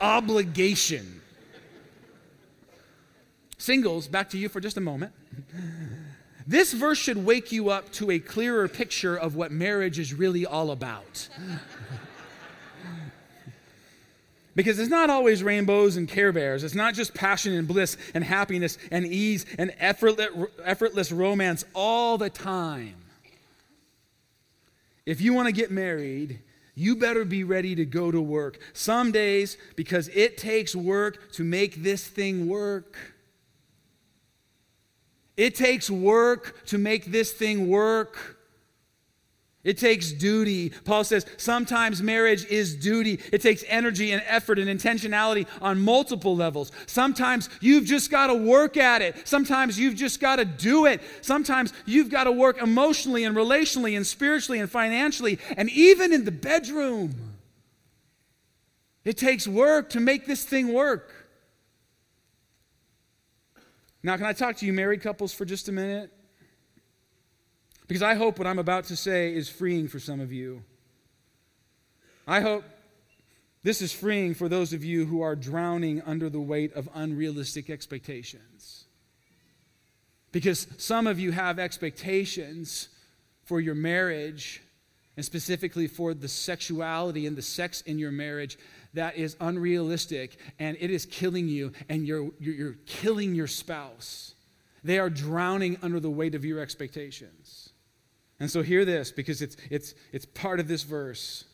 obligation. 0.00 1.20
Singles, 3.58 4.08
back 4.08 4.30
to 4.30 4.38
you 4.38 4.48
for 4.48 4.60
just 4.60 4.76
a 4.76 4.80
moment. 4.80 5.12
This 6.46 6.72
verse 6.72 6.98
should 6.98 7.24
wake 7.24 7.50
you 7.50 7.70
up 7.70 7.90
to 7.92 8.10
a 8.10 8.18
clearer 8.18 8.68
picture 8.68 9.16
of 9.16 9.34
what 9.34 9.50
marriage 9.50 9.98
is 9.98 10.14
really 10.14 10.46
all 10.46 10.70
about. 10.70 11.28
because 14.54 14.78
it's 14.78 14.90
not 14.90 15.10
always 15.10 15.42
rainbows 15.42 15.96
and 15.96 16.08
care 16.08 16.32
bears. 16.32 16.62
It's 16.64 16.74
not 16.74 16.94
just 16.94 17.14
passion 17.14 17.52
and 17.52 17.68
bliss 17.68 17.96
and 18.14 18.22
happiness 18.24 18.78
and 18.90 19.04
ease 19.04 19.44
and 19.58 19.74
effortless, 19.78 20.28
effortless 20.64 21.12
romance 21.12 21.64
all 21.74 22.16
the 22.16 22.30
time. 22.30 22.94
If 25.04 25.20
you 25.20 25.34
want 25.34 25.46
to 25.46 25.52
get 25.52 25.70
married, 25.70 26.40
you 26.74 26.96
better 26.96 27.24
be 27.24 27.44
ready 27.44 27.74
to 27.74 27.84
go 27.84 28.10
to 28.10 28.20
work. 28.20 28.58
Some 28.72 29.12
days, 29.12 29.56
because 29.76 30.08
it 30.08 30.38
takes 30.38 30.74
work 30.74 31.32
to 31.32 31.44
make 31.44 31.82
this 31.82 32.06
thing 32.06 32.48
work. 32.48 32.96
It 35.36 35.54
takes 35.54 35.90
work 35.90 36.66
to 36.66 36.78
make 36.78 37.06
this 37.06 37.32
thing 37.32 37.68
work. 37.68 38.36
It 39.66 39.78
takes 39.78 40.12
duty. 40.12 40.70
Paul 40.84 41.02
says 41.02 41.26
sometimes 41.38 42.00
marriage 42.00 42.44
is 42.46 42.76
duty. 42.76 43.18
It 43.32 43.42
takes 43.42 43.64
energy 43.66 44.12
and 44.12 44.22
effort 44.24 44.60
and 44.60 44.70
intentionality 44.70 45.48
on 45.60 45.80
multiple 45.80 46.36
levels. 46.36 46.70
Sometimes 46.86 47.50
you've 47.60 47.84
just 47.84 48.08
got 48.08 48.28
to 48.28 48.34
work 48.34 48.76
at 48.76 49.02
it. 49.02 49.26
Sometimes 49.26 49.76
you've 49.76 49.96
just 49.96 50.20
got 50.20 50.36
to 50.36 50.44
do 50.44 50.86
it. 50.86 51.02
Sometimes 51.20 51.72
you've 51.84 52.10
got 52.10 52.24
to 52.24 52.32
work 52.32 52.62
emotionally 52.62 53.24
and 53.24 53.36
relationally 53.36 53.96
and 53.96 54.06
spiritually 54.06 54.60
and 54.60 54.70
financially 54.70 55.40
and 55.56 55.68
even 55.70 56.12
in 56.12 56.24
the 56.24 56.30
bedroom. 56.30 57.12
It 59.04 59.16
takes 59.16 59.48
work 59.48 59.90
to 59.90 60.00
make 60.00 60.26
this 60.26 60.44
thing 60.44 60.72
work. 60.72 61.10
Now, 64.06 64.16
can 64.16 64.26
I 64.26 64.34
talk 64.34 64.56
to 64.58 64.66
you 64.66 64.72
married 64.72 65.00
couples 65.02 65.34
for 65.34 65.44
just 65.44 65.68
a 65.68 65.72
minute? 65.72 66.12
Because 67.88 68.04
I 68.04 68.14
hope 68.14 68.38
what 68.38 68.46
I'm 68.46 68.60
about 68.60 68.84
to 68.84 68.96
say 68.96 69.34
is 69.34 69.48
freeing 69.48 69.88
for 69.88 69.98
some 69.98 70.20
of 70.20 70.32
you. 70.32 70.62
I 72.24 72.40
hope 72.40 72.62
this 73.64 73.82
is 73.82 73.92
freeing 73.92 74.34
for 74.34 74.48
those 74.48 74.72
of 74.72 74.84
you 74.84 75.06
who 75.06 75.22
are 75.22 75.34
drowning 75.34 76.02
under 76.02 76.30
the 76.30 76.38
weight 76.38 76.72
of 76.74 76.88
unrealistic 76.94 77.68
expectations. 77.68 78.84
Because 80.30 80.68
some 80.78 81.08
of 81.08 81.18
you 81.18 81.32
have 81.32 81.58
expectations 81.58 82.90
for 83.42 83.60
your 83.60 83.74
marriage, 83.74 84.62
and 85.16 85.24
specifically 85.24 85.88
for 85.88 86.14
the 86.14 86.28
sexuality 86.28 87.26
and 87.26 87.36
the 87.36 87.42
sex 87.42 87.80
in 87.80 87.98
your 87.98 88.12
marriage, 88.12 88.56
that 88.96 89.16
is 89.16 89.36
unrealistic 89.40 90.38
and 90.58 90.76
it 90.80 90.90
is 90.90 91.06
killing 91.06 91.48
you, 91.48 91.72
and 91.88 92.06
you're, 92.06 92.30
you're, 92.38 92.74
killing 92.86 93.34
your 93.34 93.46
spouse. 93.46 94.34
They 94.84 94.98
are 94.98 95.08
drowning 95.08 95.78
under 95.82 96.00
the 96.00 96.10
weight 96.10 96.34
of 96.34 96.44
your 96.44 96.60
expectations. 96.60 97.70
And 98.38 98.50
so 98.50 98.62
hear 98.62 98.84
this 98.84 99.10
because 99.10 99.40
it's, 99.40 99.56
it's, 99.70 99.94
it's 100.12 100.26
part 100.26 100.60
of 100.60 100.68
this 100.68 100.82
verse. 100.82 101.44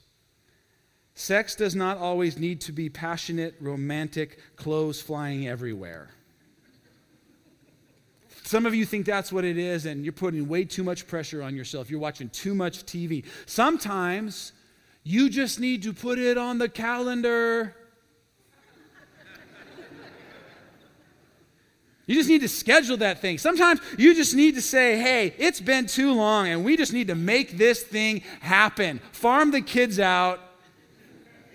Sex 1.15 1.55
does 1.55 1.77
not 1.77 1.99
always 1.99 2.39
need 2.39 2.61
to 2.63 2.73
be 2.73 2.89
passionate, 2.89 3.55
romantic, 3.61 4.39
clothes 4.57 5.01
flying 5.01 5.47
everywhere. 5.47 6.11
Some 8.45 8.67
of 8.67 8.75
you 8.75 8.85
think 8.85 9.07
that's 9.07 9.33
what 9.33 9.45
it 9.45 9.57
is, 9.57 9.87
and 9.87 10.05
you're 10.05 10.13
putting 10.13 10.49
way 10.49 10.65
too 10.65 10.83
much 10.83 11.07
pressure 11.07 11.43
on 11.43 11.55
yourself. 11.55 11.91
You're 11.91 12.01
watching 12.01 12.29
too 12.31 12.55
much 12.55 12.85
TV. 12.85 13.25
Sometimes 13.47 14.53
you 15.05 15.29
just 15.29 15.59
need 15.59 15.83
to 15.83 15.93
put 15.93 16.19
it 16.19 16.39
on 16.39 16.59
the 16.59 16.69
calendar. 16.69 17.75
You 22.07 22.17
just 22.17 22.29
need 22.29 22.41
to 22.41 22.49
schedule 22.49 22.97
that 22.99 23.21
thing. 23.21 23.39
Sometimes 23.39 23.81
you 23.97 24.15
just 24.15 24.35
need 24.35 24.57
to 24.57 24.61
say, 24.61 24.99
hey, 24.99 25.35
it's 25.39 25.61
been 25.61 25.87
too 25.87 26.13
long 26.13 26.49
and 26.49 26.65
we 26.65 26.77
just 26.77 26.93
need 26.93 27.07
to 27.07 27.15
make 27.15 27.57
this 27.57 27.83
thing 27.83 28.23
happen. 28.41 29.01
Farm 29.13 29.51
the 29.51 29.61
kids 29.61 30.01
out. 30.01 30.41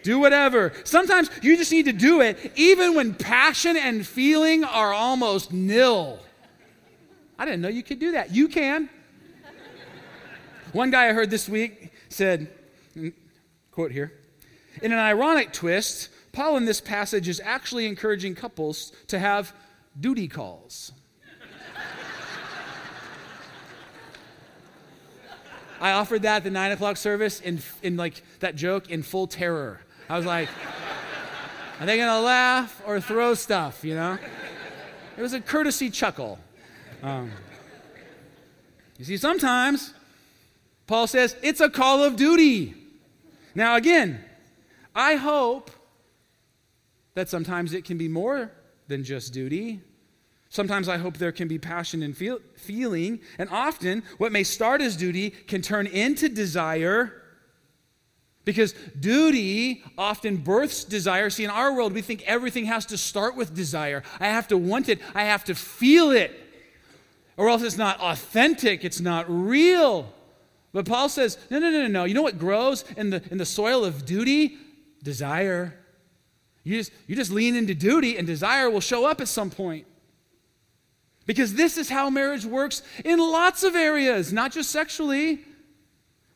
Do 0.03 0.19
whatever. 0.19 0.71
Sometimes 0.85 1.29
you 1.41 1.57
just 1.57 1.71
need 1.71 1.85
to 1.85 1.93
do 1.93 2.21
it 2.21 2.53
even 2.55 2.95
when 2.95 3.13
passion 3.13 3.75
and 3.75 4.07
feeling 4.07 4.63
are 4.63 4.93
almost 4.93 5.51
nil. 5.51 6.19
I 7.37 7.45
didn't 7.45 7.61
know 7.61 7.67
you 7.67 7.83
could 7.83 7.99
do 7.99 8.13
that. 8.13 8.33
You 8.33 8.47
can. 8.47 8.89
One 10.71 10.91
guy 10.91 11.09
I 11.09 11.13
heard 11.13 11.29
this 11.29 11.49
week 11.49 11.91
said, 12.09 12.49
quote 13.77 13.91
here, 13.91 14.11
in 14.81 14.91
an 14.91 14.97
ironic 14.97 15.53
twist, 15.53 16.09
Paul 16.31 16.57
in 16.57 16.65
this 16.65 16.81
passage 16.81 17.27
is 17.27 17.39
actually 17.39 17.85
encouraging 17.85 18.33
couples 18.33 18.91
to 19.05 19.19
have 19.19 19.53
duty 20.01 20.27
calls. 20.27 20.93
I 25.79 25.91
offered 25.91 26.23
that 26.23 26.43
the 26.43 26.49
nine 26.49 26.71
o'clock 26.71 26.97
service 26.97 27.39
in, 27.39 27.59
in 27.83 27.97
like 27.97 28.23
that 28.39 28.55
joke 28.55 28.89
in 28.89 29.03
full 29.03 29.27
terror. 29.27 29.81
I 30.09 30.17
was 30.17 30.25
like, 30.25 30.49
are 31.79 31.85
they 31.85 31.99
gonna 31.99 32.19
laugh 32.19 32.81
or 32.83 32.99
throw 32.99 33.35
stuff, 33.35 33.83
you 33.83 33.93
know? 33.93 34.17
It 35.15 35.21
was 35.21 35.33
a 35.33 35.39
courtesy 35.39 35.91
chuckle. 35.91 36.39
Um, 37.03 37.31
you 38.97 39.05
see, 39.05 39.17
sometimes 39.17 39.93
Paul 40.87 41.05
says 41.05 41.35
it's 41.43 41.61
a 41.61 41.69
call 41.69 42.03
of 42.03 42.15
duty. 42.15 42.86
Now, 43.57 43.75
again, 43.75 44.23
I 44.93 45.15
hope 45.15 45.71
that 47.15 47.27
sometimes 47.27 47.73
it 47.73 47.85
can 47.85 47.97
be 47.97 48.07
more 48.07 48.51
than 48.87 49.03
just 49.03 49.33
duty. 49.33 49.81
Sometimes 50.49 50.87
I 50.87 50.97
hope 50.97 51.17
there 51.17 51.31
can 51.31 51.47
be 51.47 51.57
passion 51.57 52.03
and 52.03 52.15
feel, 52.15 52.37
feeling, 52.55 53.19
and 53.39 53.49
often 53.49 54.03
what 54.19 54.31
may 54.31 54.43
start 54.43 54.79
as 54.79 54.95
duty 54.95 55.31
can 55.31 55.63
turn 55.63 55.87
into 55.87 56.29
desire. 56.29 57.23
Because 58.45 58.75
duty 58.99 59.83
often 59.97 60.37
births 60.37 60.83
desire. 60.83 61.31
See, 61.31 61.43
in 61.43 61.49
our 61.49 61.73
world, 61.73 61.93
we 61.93 62.03
think 62.03 62.21
everything 62.27 62.65
has 62.65 62.85
to 62.85 62.97
start 62.97 63.35
with 63.35 63.55
desire. 63.55 64.03
I 64.19 64.27
have 64.27 64.47
to 64.49 64.57
want 64.57 64.87
it, 64.87 64.99
I 65.15 65.23
have 65.23 65.43
to 65.45 65.55
feel 65.55 66.11
it, 66.11 66.31
or 67.37 67.49
else 67.49 67.63
it's 67.63 67.75
not 67.75 67.99
authentic, 68.01 68.85
it's 68.85 69.01
not 69.01 69.25
real. 69.27 70.13
But 70.73 70.85
Paul 70.85 71.09
says, 71.09 71.37
no, 71.49 71.59
no, 71.59 71.71
no, 71.71 71.81
no, 71.83 71.87
no. 71.87 72.03
You 72.03 72.13
know 72.13 72.21
what 72.21 72.37
grows 72.37 72.83
in 72.95 73.09
the, 73.09 73.23
in 73.31 73.37
the 73.37 73.45
soil 73.45 73.85
of 73.85 74.05
duty? 74.05 74.57
Desire. 75.03 75.73
You 76.63 76.77
just, 76.77 76.91
you 77.07 77.15
just 77.15 77.31
lean 77.31 77.55
into 77.55 77.73
duty, 77.73 78.17
and 78.17 78.27
desire 78.27 78.69
will 78.69 78.81
show 78.81 79.05
up 79.05 79.21
at 79.21 79.27
some 79.27 79.49
point. 79.49 79.85
Because 81.25 81.53
this 81.53 81.77
is 81.77 81.89
how 81.89 82.09
marriage 82.09 82.45
works 82.45 82.81
in 83.03 83.19
lots 83.19 83.63
of 83.63 83.75
areas, 83.75 84.33
not 84.33 84.51
just 84.51 84.69
sexually. 84.69 85.39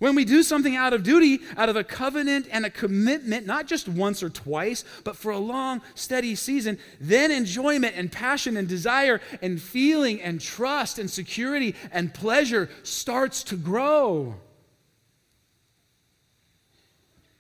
When 0.01 0.15
we 0.15 0.25
do 0.25 0.41
something 0.41 0.75
out 0.75 0.93
of 0.93 1.03
duty, 1.03 1.41
out 1.55 1.69
of 1.69 1.75
a 1.75 1.83
covenant 1.83 2.47
and 2.51 2.65
a 2.65 2.71
commitment, 2.71 3.45
not 3.45 3.67
just 3.67 3.87
once 3.87 4.23
or 4.23 4.31
twice, 4.31 4.83
but 5.03 5.15
for 5.15 5.31
a 5.31 5.37
long, 5.37 5.83
steady 5.93 6.33
season, 6.33 6.79
then 6.99 7.29
enjoyment 7.29 7.93
and 7.95 8.11
passion 8.11 8.57
and 8.57 8.67
desire 8.67 9.21
and 9.43 9.61
feeling 9.61 10.19
and 10.19 10.41
trust 10.41 10.97
and 10.97 11.07
security 11.07 11.75
and 11.91 12.15
pleasure 12.15 12.67
starts 12.81 13.43
to 13.43 13.55
grow. 13.55 14.37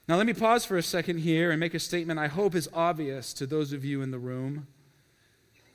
Now, 0.07 0.17
let 0.17 0.27
me 0.27 0.33
pause 0.33 0.63
for 0.63 0.77
a 0.77 0.83
second 0.83 1.17
here 1.17 1.49
and 1.49 1.59
make 1.59 1.73
a 1.73 1.79
statement 1.79 2.19
I 2.19 2.27
hope 2.27 2.53
is 2.53 2.69
obvious 2.75 3.33
to 3.33 3.47
those 3.47 3.73
of 3.73 3.83
you 3.83 4.03
in 4.03 4.11
the 4.11 4.19
room. 4.19 4.67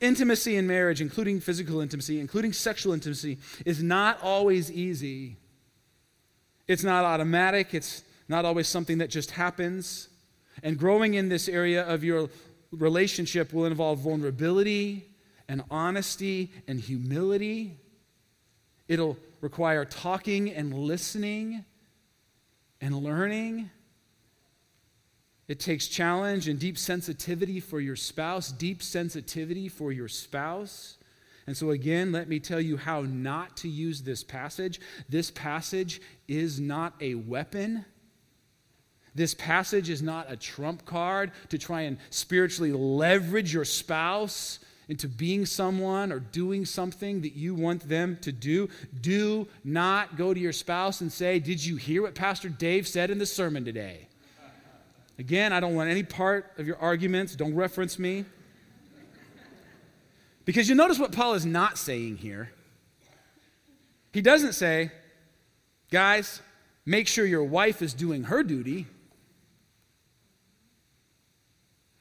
Intimacy 0.01 0.55
in 0.55 0.69
marriage, 0.69 1.01
including 1.01 1.41
physical 1.41 1.81
intimacy, 1.81 2.21
including 2.21 2.53
sexual 2.53 2.93
intimacy, 2.93 3.39
is 3.65 3.83
not 3.83 4.23
always 4.23 4.71
easy. 4.71 5.39
It's 6.69 6.85
not 6.85 7.05
automatic, 7.05 7.75
it's 7.75 8.03
not 8.29 8.45
always 8.45 8.69
something 8.69 8.99
that 8.99 9.11
just 9.11 9.33
happens. 9.33 10.09
And 10.63 10.79
growing 10.79 11.15
in 11.15 11.29
this 11.29 11.49
area 11.49 11.87
of 11.87 12.03
your 12.03 12.29
relationship 12.73 13.53
will 13.53 13.67
involve 13.67 14.01
vulnerability 14.01 15.07
and 15.49 15.63
honesty 15.71 16.51
and 16.67 16.81
humility. 16.81 17.79
It'll 18.89 19.17
require 19.41 19.85
talking 19.85 20.51
and 20.51 20.75
listening 20.75 21.65
and 22.81 22.97
learning. 22.97 23.71
It 25.49 25.61
takes 25.61 25.87
challenge 25.87 26.49
and 26.49 26.59
deep 26.59 26.77
sensitivity 26.77 27.61
for 27.61 27.81
your 27.81 27.97
spouse, 27.97 28.51
deep 28.51 28.83
sensitivity 28.83 29.69
for 29.69 29.93
your 29.93 30.09
spouse. 30.09 30.97
And 31.47 31.57
so, 31.57 31.71
again, 31.71 32.11
let 32.11 32.29
me 32.29 32.41
tell 32.41 32.61
you 32.61 32.77
how 32.77 33.03
not 33.03 33.57
to 33.59 33.69
use 33.69 34.03
this 34.03 34.25
passage. 34.25 34.81
This 35.09 35.31
passage 35.31 36.01
is 36.27 36.59
not 36.59 36.95
a 37.01 37.15
weapon. 37.15 37.85
This 39.15 39.33
passage 39.33 39.89
is 39.89 40.03
not 40.03 40.31
a 40.31 40.37
trump 40.37 40.85
card 40.85 41.31
to 41.51 41.59
try 41.59 41.83
and 41.83 41.99
spiritually 42.11 42.73
leverage 42.73 43.55
your 43.55 43.65
spouse 43.65 44.59
into 44.89 45.09
being 45.09 45.47
someone 45.47 46.13
or 46.13 46.21
doing 46.21 46.65
something 46.65 47.23
that 47.23 47.35
you 47.35 47.55
want 47.55 47.89
them 47.89 48.19
to 48.23 48.33
do. 48.33 48.69
Do 49.01 49.49
not 49.65 50.17
go 50.17 50.35
to 50.35 50.39
your 50.39 50.53
spouse 50.53 51.01
and 51.01 51.13
say, 51.13 51.39
Did 51.39 51.65
you 51.65 51.77
hear 51.77 52.03
what 52.03 52.15
Pastor 52.15 52.49
Dave 52.49 52.87
said 52.87 53.11
in 53.11 53.19
the 53.19 53.27
sermon 53.27 53.65
today? 53.65 54.09
Again, 55.19 55.53
I 55.53 55.61
don't 55.61 55.75
want 55.75 55.91
any 55.91 56.03
part 56.03 56.53
of 56.59 56.67
your 56.67 56.77
arguments. 56.77 57.35
Don't 57.37 57.55
reference 57.55 57.99
me. 57.99 58.27
Because 60.47 60.69
you 60.69 60.75
notice 60.75 60.99
what 60.99 61.13
Paul 61.13 61.35
is 61.35 61.45
not 61.45 61.77
saying 61.77 62.17
here. 62.17 62.51
He 64.15 64.23
doesn't 64.23 64.55
say, 64.55 64.91
guys, 65.91 66.41
make 66.87 67.07
sure 67.07 67.27
your 67.27 67.45
wife 67.45 67.83
is 67.83 67.93
doing 67.93 68.25
her 68.25 68.43
duty. 68.43 68.87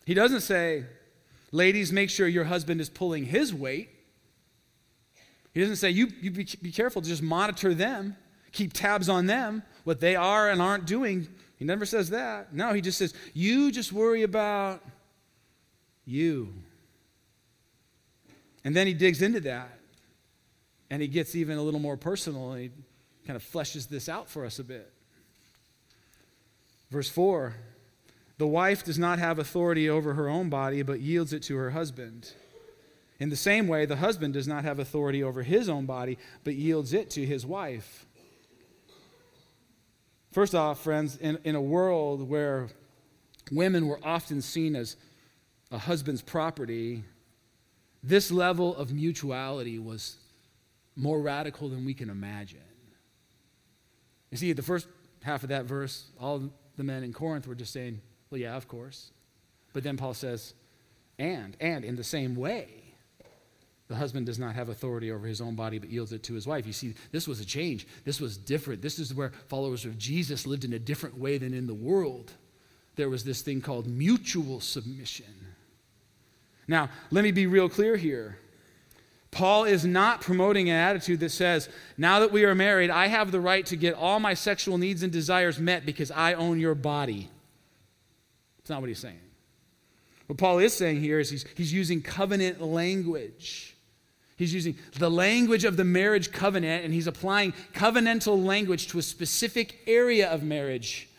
He 0.06 0.14
doesn't 0.14 0.42
say, 0.42 0.86
ladies, 1.52 1.92
make 1.92 2.10
sure 2.10 2.26
your 2.26 2.46
husband 2.46 2.80
is 2.80 2.90
pulling 2.90 3.26
his 3.26 3.54
weight. 3.54 3.90
He 5.54 5.60
doesn't 5.60 5.76
say, 5.76 5.90
you, 5.90 6.08
you 6.22 6.32
be, 6.32 6.48
be 6.62 6.72
careful, 6.72 7.02
just 7.02 7.22
monitor 7.22 7.74
them, 7.74 8.16
keep 8.54 8.72
tabs 8.72 9.10
on 9.10 9.26
them, 9.26 9.64
what 9.84 10.00
they 10.00 10.16
are 10.16 10.50
and 10.50 10.62
aren't 10.62 10.86
doing 10.86 11.28
he 11.58 11.66
never 11.66 11.86
says 11.86 12.10
that. 12.10 12.54
No, 12.54 12.74
he 12.74 12.82
just 12.82 12.98
says, 12.98 13.14
You 13.34 13.72
just 13.72 13.94
worry 13.94 14.24
about 14.24 14.84
you. 16.06 16.54
And 18.66 18.76
then 18.76 18.88
he 18.88 18.94
digs 18.94 19.22
into 19.22 19.40
that. 19.42 19.80
And 20.90 21.02
he 21.02 21.08
gets 21.08 21.36
even 21.36 21.58
a 21.58 21.62
little 21.62 21.80
more 21.80 21.98
personal 21.98 22.52
and 22.52 22.62
he 22.64 22.72
kind 23.26 23.38
of 23.38 23.44
fleshes 23.44 23.88
this 23.88 24.10
out 24.10 24.30
for 24.30 24.46
us 24.46 24.60
a 24.60 24.64
bit. 24.64 24.92
Verse 26.92 27.10
4 27.10 27.56
The 28.38 28.48
wife 28.48 28.84
does 28.84 29.00
not 29.00 29.20
have 29.20 29.40
authority 29.40 29.90
over 29.90 30.16
her 30.16 30.28
own 30.28 30.50
body, 30.50 30.82
but 30.82 31.00
yields 31.00 31.32
it 31.32 31.44
to 31.44 31.56
her 31.56 31.72
husband. 31.72 32.34
In 33.20 33.30
the 33.30 33.36
same 33.36 33.68
way, 33.68 33.86
the 33.86 33.96
husband 33.96 34.34
does 34.34 34.48
not 34.48 34.66
have 34.66 34.78
authority 34.78 35.24
over 35.24 35.42
his 35.42 35.70
own 35.70 35.86
body, 35.86 36.18
but 36.44 36.56
yields 36.56 36.94
it 36.94 37.10
to 37.12 37.26
his 37.26 37.46
wife. 37.46 38.06
First 40.32 40.54
off, 40.54 40.82
friends, 40.82 41.16
in, 41.16 41.40
in 41.46 41.56
a 41.56 41.62
world 41.62 42.28
where 42.28 42.68
women 43.52 43.88
were 43.88 44.00
often 44.04 44.42
seen 44.42 44.76
as 44.76 44.98
a 45.72 45.78
husband's 45.78 46.22
property, 46.22 47.06
this 48.08 48.32
level 48.32 48.76
of 48.76 48.94
mutuality 48.94 49.80
was 49.80 50.18
more 50.96 51.20
radical 51.20 51.70
than 51.70 51.86
we 51.86 51.94
can 51.94 52.10
imagine. 52.10 52.60
You 54.32 54.38
see, 54.38 54.54
the 54.54 54.62
first 54.62 54.88
half 55.24 55.44
of 55.44 55.50
that 55.50 55.66
verse, 55.66 56.06
all 56.20 56.50
the 56.78 56.84
men 56.84 57.04
in 57.04 57.14
Corinth 57.14 57.48
were 57.48 57.56
just 57.56 57.74
saying, 57.74 58.02
well, 58.30 58.40
yeah, 58.40 58.56
of 58.56 58.68
course. 58.68 59.12
But 59.74 59.84
then 59.84 59.98
Paul 59.98 60.14
says, 60.14 60.54
and, 61.18 61.58
and 61.60 61.84
in 61.84 61.96
the 61.96 62.04
same 62.04 62.36
way, 62.36 62.68
the 63.88 63.96
husband 63.96 64.26
does 64.26 64.40
not 64.40 64.56
have 64.56 64.70
authority 64.70 65.12
over 65.12 65.28
his 65.28 65.42
own 65.42 65.56
body, 65.56 65.80
but 65.80 65.90
yields 65.90 66.12
it 66.12 66.24
to 66.24 66.34
his 66.34 66.48
wife. 66.48 66.66
You 66.66 66.74
see, 66.74 66.96
this 67.12 67.28
was 67.28 67.40
a 67.40 67.46
change. 67.46 67.88
This 68.04 68.20
was 68.20 68.38
different. 68.38 68.82
This 68.82 69.00
is 69.00 69.14
where 69.14 69.32
followers 69.48 69.86
of 69.86 69.98
Jesus 69.98 70.48
lived 70.48 70.66
in 70.66 70.74
a 70.74 70.80
different 70.80 71.18
way 71.18 71.38
than 71.38 71.54
in 71.54 71.68
the 71.68 71.74
world. 71.74 72.32
There 72.96 73.10
was 73.10 73.24
this 73.24 73.42
thing 73.42 73.62
called 73.62 73.88
mutual 73.88 74.60
submission. 74.60 75.45
Now, 76.68 76.90
let 77.12 77.24
me 77.24 77.32
be 77.32 77.48
real 77.48 77.70
clear 77.70 77.96
here. 77.96 78.38
Paul 79.32 79.66
is 79.66 79.84
not 79.84 80.22
promoting 80.22 80.70
an 80.70 80.78
attitude 80.78 81.20
that 81.20 81.30
says, 81.30 81.68
now 81.98 82.22
that 82.22 82.32
we 82.32 82.46
are 82.46 82.56
married, 82.56 82.90
I 82.90 83.08
have 83.08 83.32
the 83.32 83.42
right 83.42 83.66
to 83.66 83.76
get 83.76 83.94
all 83.94 84.20
my 84.20 84.34
sexual 84.34 84.78
needs 84.78 85.04
and 85.04 85.12
desires 85.12 85.60
met 85.60 85.86
because 85.86 86.10
I 86.10 86.36
own 86.36 86.60
your 86.60 86.74
body. 86.74 87.30
That's 88.58 88.70
not 88.70 88.80
what 88.80 88.88
he's 88.88 89.00
saying. 89.00 89.20
What 90.28 90.40
Paul 90.40 90.60
is 90.60 90.74
saying 90.74 91.02
here 91.02 91.20
is 91.20 91.30
he's, 91.30 91.46
he's 91.56 91.74
using 91.74 92.02
covenant 92.02 92.62
language. 92.62 93.76
He's 94.38 94.54
using 94.54 94.78
the 94.98 95.12
language 95.12 95.66
of 95.66 95.78
the 95.78 95.84
marriage 95.84 96.32
covenant 96.32 96.84
and 96.84 96.94
he's 96.94 97.08
applying 97.08 97.54
covenantal 97.74 98.44
language 98.44 98.88
to 98.88 99.00
a 99.00 99.02
specific 99.02 99.82
area 99.86 100.30
of 100.30 100.44
marriage. 100.44 101.10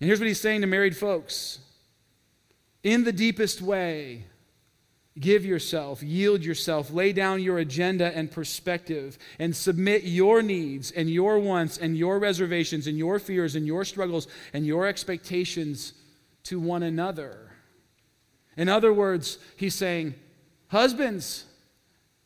And 0.00 0.06
here's 0.06 0.20
what 0.20 0.26
he's 0.26 0.40
saying 0.40 0.60
to 0.60 0.66
married 0.66 0.96
folks 0.96 1.60
In 2.88 3.04
the 3.04 3.12
deepest 3.12 3.60
way, 3.60 4.24
give 5.20 5.44
yourself, 5.44 6.02
yield 6.02 6.42
yourself, 6.42 6.90
lay 6.90 7.12
down 7.12 7.42
your 7.42 7.58
agenda 7.58 8.16
and 8.16 8.32
perspective, 8.32 9.18
and 9.38 9.54
submit 9.54 10.04
your 10.04 10.40
needs 10.40 10.90
and 10.90 11.10
your 11.10 11.38
wants 11.38 11.76
and 11.76 11.98
your 11.98 12.18
reservations 12.18 12.86
and 12.86 12.96
your 12.96 13.18
fears 13.18 13.56
and 13.56 13.66
your 13.66 13.84
struggles 13.84 14.26
and 14.54 14.66
your 14.66 14.86
expectations 14.86 15.92
to 16.44 16.58
one 16.58 16.82
another. 16.82 17.52
In 18.56 18.70
other 18.70 18.94
words, 18.94 19.36
he's 19.58 19.74
saying, 19.74 20.14
Husbands, 20.68 21.44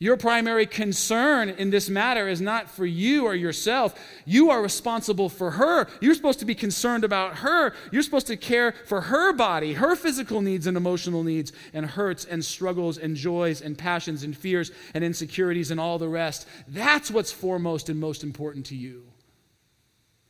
your 0.02 0.16
primary 0.16 0.66
concern 0.66 1.48
in 1.48 1.70
this 1.70 1.88
matter 1.88 2.26
is 2.26 2.40
not 2.40 2.68
for 2.68 2.84
you 2.84 3.24
or 3.24 3.36
yourself. 3.36 3.94
You 4.24 4.50
are 4.50 4.60
responsible 4.60 5.28
for 5.28 5.52
her. 5.52 5.86
You're 6.00 6.16
supposed 6.16 6.40
to 6.40 6.44
be 6.44 6.56
concerned 6.56 7.04
about 7.04 7.36
her. 7.36 7.72
You're 7.92 8.02
supposed 8.02 8.26
to 8.26 8.36
care 8.36 8.72
for 8.86 9.02
her 9.02 9.32
body, 9.32 9.74
her 9.74 9.94
physical 9.94 10.40
needs 10.40 10.66
and 10.66 10.76
emotional 10.76 11.22
needs, 11.22 11.52
and 11.72 11.86
hurts 11.86 12.24
and 12.24 12.44
struggles 12.44 12.98
and 12.98 13.14
joys 13.14 13.60
and 13.60 13.78
passions 13.78 14.24
and 14.24 14.36
fears 14.36 14.72
and 14.92 15.04
insecurities 15.04 15.70
and 15.70 15.78
all 15.78 15.98
the 15.98 16.08
rest. 16.08 16.48
That's 16.66 17.08
what's 17.08 17.30
foremost 17.30 17.88
and 17.88 18.00
most 18.00 18.24
important 18.24 18.66
to 18.66 18.74
you. 18.74 19.04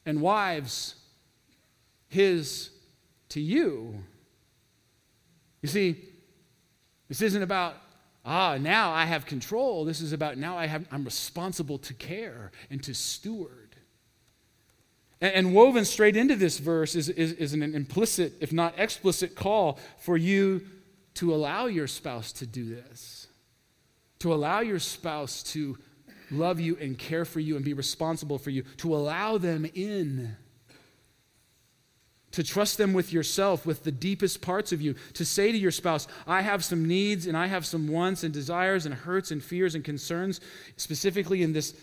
And 0.04 0.20
wives, 0.20 0.96
his 2.08 2.68
to 3.30 3.40
you. 3.40 4.04
You 5.62 5.68
see, 5.70 5.96
this 7.08 7.22
isn't 7.22 7.42
about 7.42 7.76
ah, 8.24 8.58
now 8.61 8.92
I 8.92 9.04
have 9.04 9.26
control. 9.26 9.85
This 9.85 10.00
is 10.00 10.12
about 10.12 10.38
now 10.38 10.56
I 10.56 10.66
have, 10.66 10.87
I'm 10.90 11.04
responsible 11.04 11.78
to 11.78 11.94
care 11.94 12.52
and 12.70 12.82
to 12.85 12.94
steward. 12.94 13.76
And, 15.20 15.54
woven 15.54 15.85
straight 15.85 16.16
into 16.16 16.35
this 16.35 16.58
verse 16.58 16.96
is, 16.96 17.08
is, 17.08 17.32
is 17.35 17.54
an 17.54 17.62
implicit, 17.62 18.32
if 18.40 18.52
not 18.52 18.74
explicit, 18.76 19.37
call 19.37 19.78
for 19.98 20.16
you 20.16 20.66
to 21.14 21.32
allow 21.32 21.66
your 21.66 21.87
spouse 21.87 22.32
to 22.32 22.46
do 22.46 22.74
this, 22.74 23.28
to 24.18 24.35
allow 24.35 24.61
your 24.61 24.80
spouse 24.80 25.44
to 25.44 25.78
love 26.32 26.58
you 26.58 26.76
and 26.80 26.98
care 26.98 27.24
for 27.24 27.38
you 27.38 27.54
and 27.54 27.64
be 27.64 27.72
responsible 27.72 28.37
for 28.37 28.50
you, 28.50 28.62
to 28.78 28.96
allow 28.96 29.38
them 29.38 29.64
in 29.74 30.37
to 32.33 32.42
trust 32.42 32.79
them 32.79 32.92
with 32.92 33.12
yourself, 33.12 33.64
with 33.64 33.85
the 33.85 33.92
deepest 33.92 34.42
parts 34.42 34.73
of 34.73 34.81
you, 34.81 34.95
to 35.14 35.25
say 35.25 35.53
to 35.53 35.59
your 35.59 35.71
spouse, 35.71 36.09
I 36.27 36.42
have 36.42 36.64
some 36.64 36.87
needs 36.87 37.27
and 37.27 37.37
I 37.37 37.47
have 37.47 37.64
some 37.64 37.88
wants 37.88 38.25
and 38.25 38.33
desires 38.33 38.87
and 38.87 38.95
hurts 38.95 39.31
and 39.31 39.42
fears 39.42 39.75
and 39.75 39.85
concerns, 39.85 40.40
specifically 40.77 41.42
in 41.42 41.53
this 41.53 41.75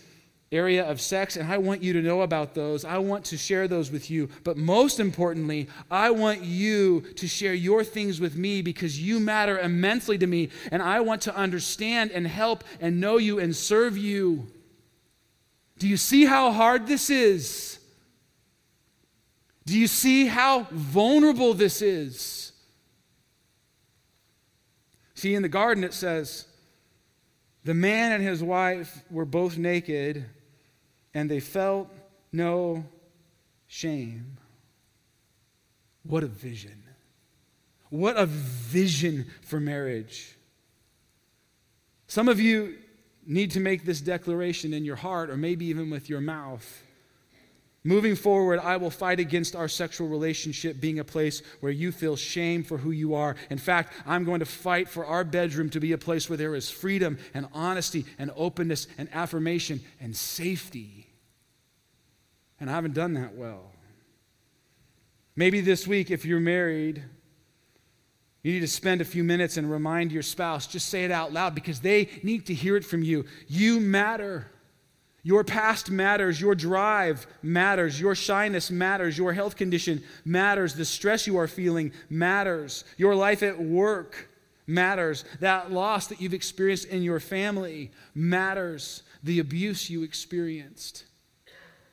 area 0.51 0.83
of 0.89 0.99
sex, 0.99 1.37
and 1.37 1.51
I 1.51 1.57
want 1.57 1.83
you 1.83 1.93
to 1.93 2.01
know 2.01 2.21
about 2.21 2.55
those. 2.55 2.83
I 2.83 2.97
want 2.97 3.25
to 3.25 3.37
share 3.37 3.67
those 3.67 3.91
with 3.91 4.09
you. 4.09 4.29
But 4.43 4.57
most 4.57 4.99
importantly, 4.99 5.67
I 5.91 6.09
want 6.09 6.41
you 6.41 7.01
to 7.17 7.27
share 7.27 7.53
your 7.53 7.83
things 7.83 8.19
with 8.19 8.35
me 8.35 8.61
because 8.61 8.99
you 8.99 9.19
matter 9.19 9.59
immensely 9.59 10.17
to 10.17 10.25
me, 10.25 10.49
and 10.71 10.81
I 10.81 11.01
want 11.01 11.21
to 11.23 11.35
understand 11.35 12.11
and 12.11 12.25
help 12.25 12.63
and 12.81 12.99
know 12.99 13.17
you 13.17 13.39
and 13.39 13.55
serve 13.55 13.97
you. 13.97 14.47
Do 15.77 15.87
you 15.87 15.97
see 15.97 16.25
how 16.25 16.51
hard 16.51 16.87
this 16.87 17.09
is? 17.09 17.68
Do 19.69 19.77
you 19.77 19.85
see 19.85 20.25
how 20.25 20.63
vulnerable 20.71 21.53
this 21.53 21.83
is? 21.83 22.53
See, 25.13 25.35
in 25.35 25.43
the 25.43 25.49
garden 25.49 25.83
it 25.83 25.93
says, 25.93 26.47
the 27.65 27.75
man 27.75 28.13
and 28.13 28.23
his 28.23 28.41
wife 28.41 29.03
were 29.11 29.25
both 29.25 29.59
naked, 29.59 30.25
and 31.13 31.29
they 31.29 31.39
felt 31.39 31.87
no 32.31 32.83
shame. 33.67 34.37
What 36.01 36.23
a 36.23 36.27
vision! 36.27 36.83
What 37.91 38.17
a 38.17 38.25
vision 38.25 39.27
for 39.43 39.59
marriage. 39.59 40.35
Some 42.07 42.27
of 42.27 42.39
you 42.39 42.75
need 43.23 43.51
to 43.51 43.59
make 43.59 43.85
this 43.85 44.01
declaration 44.01 44.73
in 44.73 44.83
your 44.83 44.95
heart 44.95 45.29
or 45.29 45.37
maybe 45.37 45.65
even 45.65 45.91
with 45.91 46.09
your 46.09 46.21
mouth. 46.21 46.83
Moving 47.83 48.15
forward, 48.15 48.59
I 48.59 48.75
will 48.75 48.89
fight 48.89 49.21
against 49.21 49.55
our 49.55 49.69
sexual 49.69 50.09
relationship 50.09 50.81
being 50.81 50.99
a 50.99 51.03
place 51.05 51.41
where 51.61 51.71
you 51.71 51.93
feel 51.93 52.17
shame 52.17 52.63
for 52.63 52.77
who 52.77 52.91
you 52.91 53.15
are. 53.15 53.37
In 53.49 53.57
fact, 53.57 53.93
I'm 54.05 54.25
going 54.25 54.41
to 54.41 54.45
fight 54.45 54.89
for 54.89 55.05
our 55.05 55.23
bedroom 55.23 55.69
to 55.69 55.79
be 55.79 55.93
a 55.93 55.97
place 55.97 56.29
where 56.29 56.37
there 56.37 56.55
is 56.55 56.69
freedom 56.69 57.17
and 57.33 57.47
honesty 57.53 58.05
and 58.17 58.31
openness 58.35 58.87
and 58.97 59.07
affirmation 59.13 59.79
and 60.01 60.13
safety. 60.13 61.07
And 62.59 62.69
I 62.69 62.73
haven't 62.73 62.95
done 62.95 63.13
that 63.13 63.35
well. 63.35 63.71
Maybe 65.37 65.61
this 65.61 65.87
week, 65.87 66.11
if 66.11 66.25
you're 66.25 66.41
married, 66.41 67.01
you 68.43 68.51
need 68.51 68.59
to 68.59 68.67
spend 68.67 68.99
a 68.99 69.05
few 69.05 69.23
minutes 69.23 69.55
and 69.55 69.71
remind 69.71 70.11
your 70.11 70.23
spouse, 70.23 70.67
just 70.67 70.89
say 70.89 71.05
it 71.05 71.11
out 71.11 71.31
loud 71.31 71.55
because 71.55 71.79
they 71.79 72.09
need 72.23 72.47
to 72.47 72.53
hear 72.53 72.75
it 72.75 72.83
from 72.83 73.03
you. 73.03 73.23
You 73.47 73.79
matter. 73.79 74.51
Your 75.23 75.43
past 75.43 75.91
matters. 75.91 76.39
Your 76.39 76.55
drive 76.55 77.27
matters. 77.41 77.99
Your 77.99 78.15
shyness 78.15 78.71
matters. 78.71 79.17
Your 79.17 79.33
health 79.33 79.55
condition 79.55 80.03
matters. 80.23 80.75
The 80.75 80.85
stress 80.85 81.27
you 81.27 81.37
are 81.37 81.47
feeling 81.47 81.91
matters. 82.09 82.85
Your 82.97 83.15
life 83.15 83.43
at 83.43 83.61
work 83.61 84.29
matters. 84.65 85.25
That 85.39 85.71
loss 85.71 86.07
that 86.07 86.21
you've 86.21 86.33
experienced 86.33 86.85
in 86.85 87.03
your 87.03 87.19
family 87.19 87.91
matters. 88.15 89.03
The 89.23 89.39
abuse 89.39 89.89
you 89.89 90.03
experienced 90.03 91.03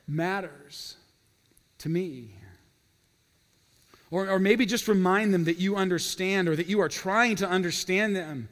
matters 0.07 0.95
to 1.79 1.89
me. 1.89 2.35
Or, 4.09 4.29
or 4.29 4.39
maybe 4.39 4.65
just 4.65 4.87
remind 4.87 5.33
them 5.33 5.43
that 5.43 5.57
you 5.57 5.75
understand 5.75 6.47
or 6.47 6.55
that 6.55 6.67
you 6.67 6.79
are 6.79 6.87
trying 6.87 7.35
to 7.37 7.47
understand 7.47 8.15
them. 8.15 8.47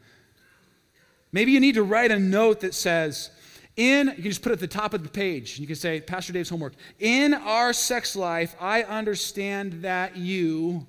Maybe 1.32 1.52
you 1.52 1.60
need 1.60 1.76
to 1.76 1.84
write 1.84 2.12
a 2.12 2.20
note 2.20 2.62
that 2.62 2.74
says, 2.74 3.30
in, 3.78 4.08
you 4.08 4.14
can 4.14 4.24
just 4.24 4.42
put 4.42 4.52
it 4.52 4.54
at 4.54 4.60
the 4.60 4.68
top 4.68 4.94
of 4.94 5.04
the 5.04 5.10
page. 5.10 5.60
You 5.60 5.68
can 5.68 5.76
say, 5.76 6.00
Pastor 6.00 6.34
Dave's 6.34 6.50
homework. 6.50 6.74
In 7.00 7.34
our 7.34 7.74
sex 7.74 8.16
life, 8.16 8.56
I 8.60 8.84
understand 8.84 9.84
that 9.84 10.16
you, 10.16 10.88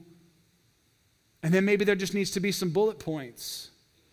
and 1.42 1.52
then 1.52 1.64
maybe 1.64 1.84
there 1.84 1.96
just 1.96 2.14
needs 2.14 2.30
to 2.32 2.40
be 2.40 2.52
some 2.52 2.70
bullet 2.70 2.98
points. 2.98 3.70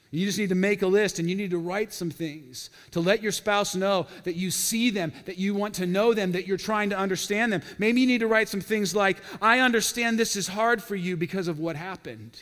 You 0.09 0.27
just 0.27 0.37
need 0.37 0.49
to 0.49 0.55
make 0.55 0.83
a 0.83 0.87
list 0.87 1.17
and 1.17 1.27
you 1.27 1.35
need 1.35 1.49
to 1.51 1.57
write 1.57 1.91
some 1.91 2.11
things 2.11 2.69
to 2.91 2.99
let 2.99 3.23
your 3.23 3.31
spouse 3.31 3.75
know 3.75 4.05
that 4.25 4.35
you 4.35 4.51
see 4.51 4.91
them, 4.91 5.11
that 5.25 5.39
you 5.39 5.55
want 5.55 5.73
to 5.75 5.87
know 5.87 6.13
them, 6.13 6.33
that 6.33 6.45
you're 6.45 6.55
trying 6.55 6.91
to 6.91 6.97
understand 6.97 7.51
them. 7.51 7.63
Maybe 7.79 8.01
you 8.01 8.05
need 8.05 8.19
to 8.19 8.27
write 8.27 8.47
some 8.47 8.61
things 8.61 8.95
like, 8.95 9.17
I 9.41 9.57
understand 9.57 10.19
this 10.19 10.35
is 10.35 10.47
hard 10.47 10.83
for 10.83 10.95
you 10.95 11.17
because 11.17 11.47
of 11.47 11.57
what 11.57 11.75
happened. 11.75 12.39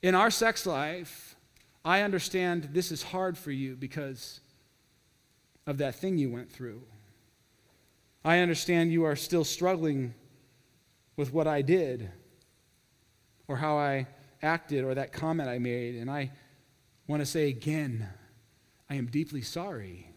In 0.00 0.14
our 0.14 0.30
sex 0.30 0.64
life, 0.64 1.27
I 1.88 2.02
understand 2.02 2.68
this 2.74 2.92
is 2.92 3.02
hard 3.02 3.38
for 3.38 3.50
you 3.50 3.74
because 3.74 4.40
of 5.66 5.78
that 5.78 5.94
thing 5.94 6.18
you 6.18 6.30
went 6.30 6.52
through. 6.52 6.82
I 8.22 8.40
understand 8.40 8.92
you 8.92 9.04
are 9.04 9.16
still 9.16 9.42
struggling 9.42 10.12
with 11.16 11.32
what 11.32 11.46
I 11.46 11.62
did 11.62 12.10
or 13.48 13.56
how 13.56 13.78
I 13.78 14.06
acted 14.42 14.84
or 14.84 14.96
that 14.96 15.14
comment 15.14 15.48
I 15.48 15.58
made. 15.60 15.94
And 15.94 16.10
I 16.10 16.30
want 17.06 17.22
to 17.22 17.26
say 17.26 17.48
again, 17.48 18.06
I 18.90 18.96
am 18.96 19.06
deeply 19.06 19.40
sorry. 19.40 20.07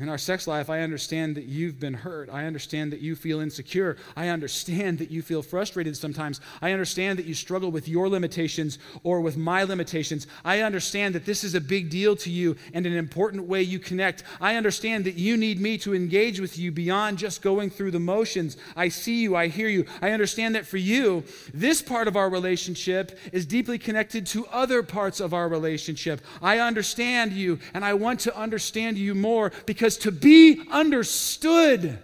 In 0.00 0.08
our 0.08 0.18
sex 0.18 0.48
life, 0.48 0.70
I 0.70 0.80
understand 0.80 1.36
that 1.36 1.44
you've 1.44 1.78
been 1.78 1.94
hurt. 1.94 2.28
I 2.28 2.46
understand 2.46 2.92
that 2.92 2.98
you 2.98 3.14
feel 3.14 3.38
insecure. 3.38 3.96
I 4.16 4.26
understand 4.26 4.98
that 4.98 5.12
you 5.12 5.22
feel 5.22 5.40
frustrated 5.40 5.96
sometimes. 5.96 6.40
I 6.60 6.72
understand 6.72 7.16
that 7.20 7.26
you 7.26 7.34
struggle 7.34 7.70
with 7.70 7.86
your 7.86 8.08
limitations 8.08 8.80
or 9.04 9.20
with 9.20 9.36
my 9.36 9.62
limitations. 9.62 10.26
I 10.44 10.62
understand 10.62 11.14
that 11.14 11.26
this 11.26 11.44
is 11.44 11.54
a 11.54 11.60
big 11.60 11.90
deal 11.90 12.16
to 12.16 12.30
you 12.30 12.56
and 12.72 12.86
an 12.86 12.94
important 12.94 13.44
way 13.44 13.62
you 13.62 13.78
connect. 13.78 14.24
I 14.40 14.56
understand 14.56 15.04
that 15.04 15.14
you 15.14 15.36
need 15.36 15.60
me 15.60 15.78
to 15.78 15.94
engage 15.94 16.40
with 16.40 16.58
you 16.58 16.72
beyond 16.72 17.18
just 17.18 17.40
going 17.40 17.70
through 17.70 17.92
the 17.92 18.00
motions. 18.00 18.56
I 18.74 18.88
see 18.88 19.22
you, 19.22 19.36
I 19.36 19.46
hear 19.46 19.68
you. 19.68 19.86
I 20.02 20.10
understand 20.10 20.56
that 20.56 20.66
for 20.66 20.76
you, 20.76 21.22
this 21.52 21.80
part 21.80 22.08
of 22.08 22.16
our 22.16 22.28
relationship 22.28 23.16
is 23.30 23.46
deeply 23.46 23.78
connected 23.78 24.26
to 24.26 24.44
other 24.46 24.82
parts 24.82 25.20
of 25.20 25.32
our 25.32 25.48
relationship. 25.48 26.20
I 26.42 26.58
understand 26.58 27.30
you, 27.30 27.60
and 27.74 27.84
I 27.84 27.94
want 27.94 28.18
to 28.20 28.36
understand 28.36 28.98
you 28.98 29.14
more 29.14 29.52
because 29.66 29.83
because 29.84 29.98
to 29.98 30.10
be 30.10 30.62
understood, 30.70 31.98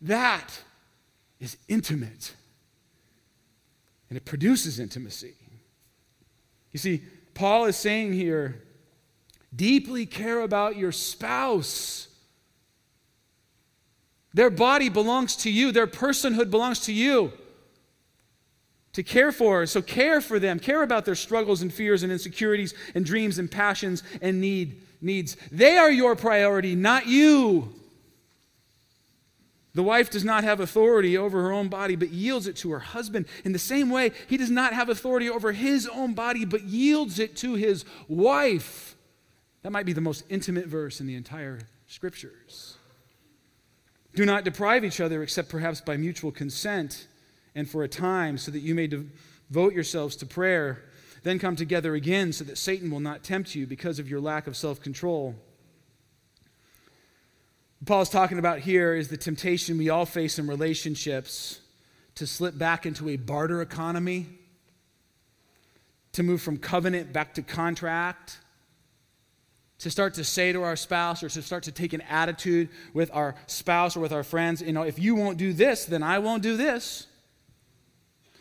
that 0.00 0.62
is 1.40 1.58
intimate. 1.68 2.34
And 4.08 4.16
it 4.16 4.24
produces 4.24 4.80
intimacy. 4.80 5.34
You 6.70 6.78
see, 6.78 7.02
Paul 7.34 7.66
is 7.66 7.76
saying 7.76 8.14
here 8.14 8.62
deeply 9.54 10.06
care 10.06 10.40
about 10.40 10.78
your 10.78 10.90
spouse. 10.90 12.08
Their 14.32 14.48
body 14.48 14.88
belongs 14.88 15.36
to 15.36 15.50
you, 15.50 15.70
their 15.70 15.86
personhood 15.86 16.50
belongs 16.50 16.78
to 16.86 16.94
you 16.94 17.34
to 18.94 19.02
care 19.02 19.32
for. 19.32 19.66
So 19.66 19.82
care 19.82 20.22
for 20.22 20.38
them, 20.38 20.58
care 20.58 20.82
about 20.82 21.04
their 21.04 21.14
struggles 21.14 21.60
and 21.60 21.70
fears 21.70 22.02
and 22.02 22.10
insecurities 22.10 22.72
and 22.94 23.04
dreams 23.04 23.38
and 23.38 23.50
passions 23.50 24.02
and 24.22 24.40
need 24.40 24.80
needs. 25.02 25.36
They 25.50 25.76
are 25.76 25.90
your 25.90 26.16
priority, 26.16 26.74
not 26.74 27.06
you. 27.06 27.72
The 29.74 29.82
wife 29.82 30.10
does 30.10 30.24
not 30.24 30.44
have 30.44 30.60
authority 30.60 31.16
over 31.16 31.42
her 31.42 31.52
own 31.52 31.68
body, 31.68 31.96
but 31.96 32.10
yields 32.10 32.46
it 32.46 32.56
to 32.56 32.72
her 32.72 32.78
husband. 32.78 33.26
In 33.44 33.52
the 33.52 33.58
same 33.58 33.88
way, 33.88 34.12
he 34.28 34.36
does 34.36 34.50
not 34.50 34.74
have 34.74 34.90
authority 34.90 35.30
over 35.30 35.52
his 35.52 35.88
own 35.88 36.12
body, 36.12 36.44
but 36.44 36.64
yields 36.64 37.18
it 37.18 37.36
to 37.36 37.54
his 37.54 37.86
wife. 38.06 38.96
That 39.62 39.72
might 39.72 39.86
be 39.86 39.94
the 39.94 40.02
most 40.02 40.24
intimate 40.28 40.66
verse 40.66 41.00
in 41.00 41.06
the 41.06 41.14
entire 41.14 41.60
scriptures. 41.86 42.76
Do 44.14 44.26
not 44.26 44.44
deprive 44.44 44.84
each 44.84 45.00
other 45.00 45.22
except 45.22 45.48
perhaps 45.48 45.80
by 45.80 45.96
mutual 45.96 46.32
consent 46.32 47.06
and 47.54 47.68
for 47.68 47.82
a 47.82 47.88
time, 47.88 48.36
so 48.36 48.50
that 48.50 48.60
you 48.60 48.74
may 48.74 48.86
devote 48.86 49.72
yourselves 49.72 50.16
to 50.16 50.26
prayer 50.26 50.82
then 51.22 51.38
come 51.38 51.56
together 51.56 51.94
again 51.94 52.32
so 52.32 52.44
that 52.44 52.58
Satan 52.58 52.90
will 52.90 53.00
not 53.00 53.22
tempt 53.22 53.54
you 53.54 53.66
because 53.66 53.98
of 53.98 54.08
your 54.08 54.20
lack 54.20 54.46
of 54.46 54.56
self 54.56 54.80
control. 54.80 55.34
What 57.80 57.86
Paul 57.86 58.06
talking 58.06 58.38
about 58.38 58.60
here 58.60 58.94
is 58.94 59.08
the 59.08 59.16
temptation 59.16 59.78
we 59.78 59.88
all 59.88 60.06
face 60.06 60.38
in 60.38 60.46
relationships 60.46 61.60
to 62.16 62.26
slip 62.26 62.56
back 62.58 62.86
into 62.86 63.08
a 63.08 63.16
barter 63.16 63.62
economy, 63.62 64.26
to 66.12 66.22
move 66.22 66.42
from 66.42 66.58
covenant 66.58 67.12
back 67.12 67.34
to 67.34 67.42
contract, 67.42 68.38
to 69.78 69.90
start 69.90 70.14
to 70.14 70.22
say 70.22 70.52
to 70.52 70.62
our 70.62 70.76
spouse 70.76 71.24
or 71.24 71.28
to 71.28 71.42
start 71.42 71.64
to 71.64 71.72
take 71.72 71.92
an 71.92 72.02
attitude 72.02 72.68
with 72.94 73.10
our 73.12 73.34
spouse 73.46 73.96
or 73.96 74.00
with 74.00 74.12
our 74.12 74.22
friends, 74.22 74.62
you 74.62 74.72
know, 74.72 74.82
if 74.82 74.98
you 74.98 75.16
won't 75.16 75.38
do 75.38 75.52
this, 75.52 75.84
then 75.84 76.04
I 76.04 76.20
won't 76.20 76.42
do 76.42 76.56
this. 76.56 77.08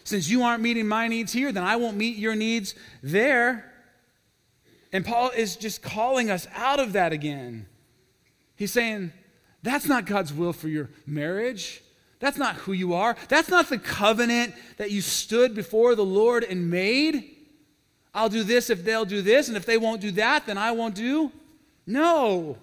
Since 0.04 0.30
you 0.30 0.44
aren't 0.44 0.64
meeting 0.64 0.88
my 0.88 1.08
needs 1.08 1.32
here, 1.32 1.52
then 1.52 1.64
I 1.64 1.76
won't 1.76 1.98
meet 1.98 2.18
your 2.18 2.36
needs 2.36 2.76
there. 3.04 3.72
And 4.94 5.06
Paul 5.06 5.30
is 5.30 5.56
just 5.56 5.82
calling 5.82 6.30
us 6.30 6.48
out 6.54 6.80
of 6.80 6.94
that 6.94 7.14
again. 7.14 7.68
He's 8.56 8.72
saying, 8.72 9.14
that's 9.64 9.86
not 9.86 10.06
God's 10.06 10.34
will 10.34 10.54
for 10.54 10.68
your 10.68 10.90
marriage. 11.06 11.82
That's 12.20 12.38
not 12.38 12.56
who 12.56 12.74
you 12.74 12.94
are. 12.94 13.16
That's 13.30 13.50
not 13.50 13.70
the 13.70 13.80
covenant 13.80 14.54
that 14.78 14.92
you 14.92 15.02
stood 15.02 15.56
before 15.56 15.96
the 15.96 16.06
Lord 16.06 16.44
and 16.44 16.70
made. 16.70 17.36
I'll 18.14 18.30
do 18.30 18.44
this 18.44 18.70
if 18.70 18.84
they'll 18.84 19.06
do 19.06 19.22
this, 19.22 19.48
and 19.48 19.58
if 19.58 19.66
they 19.66 19.78
won't 19.78 20.02
do 20.02 20.12
that, 20.12 20.46
then 20.46 20.58
I 20.58 20.72
won't 20.72 20.96
do. 20.96 21.32
No. 21.88 22.58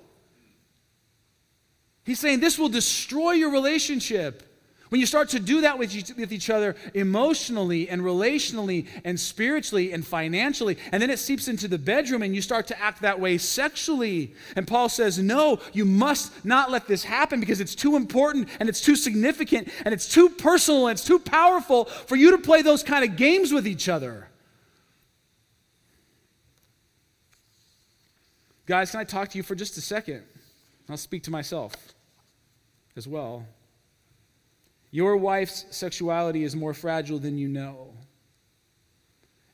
He's 2.05 2.21
saying 2.21 2.41
this 2.41 2.59
will 2.59 2.69
destroy 2.69 3.33
your 3.33 3.51
relationship. 3.51 4.43
When 4.89 5.01
you 5.01 5.07
start 5.07 5.29
to 5.31 5.41
do 5.41 5.61
that 5.63 5.79
with 5.79 5.95
each, 5.95 6.11
with 6.17 6.33
each 6.33 6.49
other 6.49 6.75
emotionally 6.95 7.89
and 7.89 8.01
relationally 8.01 8.87
and 9.05 9.21
spiritually 9.21 9.93
and 9.93 10.07
financially, 10.07 10.79
and 10.93 11.03
then 11.03 11.11
it 11.11 11.19
seeps 11.19 11.47
into 11.47 11.69
the 11.69 11.79
bedroom 11.79 12.23
and 12.23 12.35
you 12.35 12.41
start 12.41 12.67
to 12.69 12.81
act 12.81 13.03
that 13.03 13.21
way 13.21 13.37
sexually. 13.37 14.35
And 14.57 14.67
Paul 14.67 14.89
says, 14.89 15.19
No, 15.19 15.61
you 15.73 15.85
must 15.85 16.45
not 16.45 16.71
let 16.71 16.87
this 16.87 17.05
happen 17.05 17.39
because 17.39 17.61
it's 17.61 17.75
too 17.75 17.97
important 17.97 18.49
and 18.61 18.69
it's 18.69 18.81
too 18.81 18.97
significant 18.97 19.69
and 19.85 19.93
it's 19.93 20.09
too 20.09 20.31
personal 20.31 20.87
and 20.87 20.97
it's 20.97 21.07
too 21.07 21.19
powerful 21.19 21.85
for 21.85 22.17
you 22.17 22.31
to 22.31 22.39
play 22.39 22.63
those 22.63 22.83
kind 22.83 23.05
of 23.05 23.17
games 23.17 23.53
with 23.53 23.67
each 23.67 23.89
other. 23.89 24.29
Guys, 28.65 28.91
can 28.91 29.01
I 29.01 29.05
talk 29.05 29.31
to 29.31 29.39
you 29.39 29.43
for 29.43 29.55
just 29.55 29.77
a 29.77 29.81
second? 29.81 30.23
I'll 30.89 30.97
speak 30.97 31.23
to 31.25 31.31
myself 31.31 31.75
as 32.97 33.07
well. 33.07 33.47
Your 34.91 35.17
wife's 35.17 35.67
sexuality 35.71 36.45
is 36.45 36.57
more 36.57 36.75
fragile 36.75 37.19
than 37.19 37.37
you 37.37 37.49
know. 37.49 37.93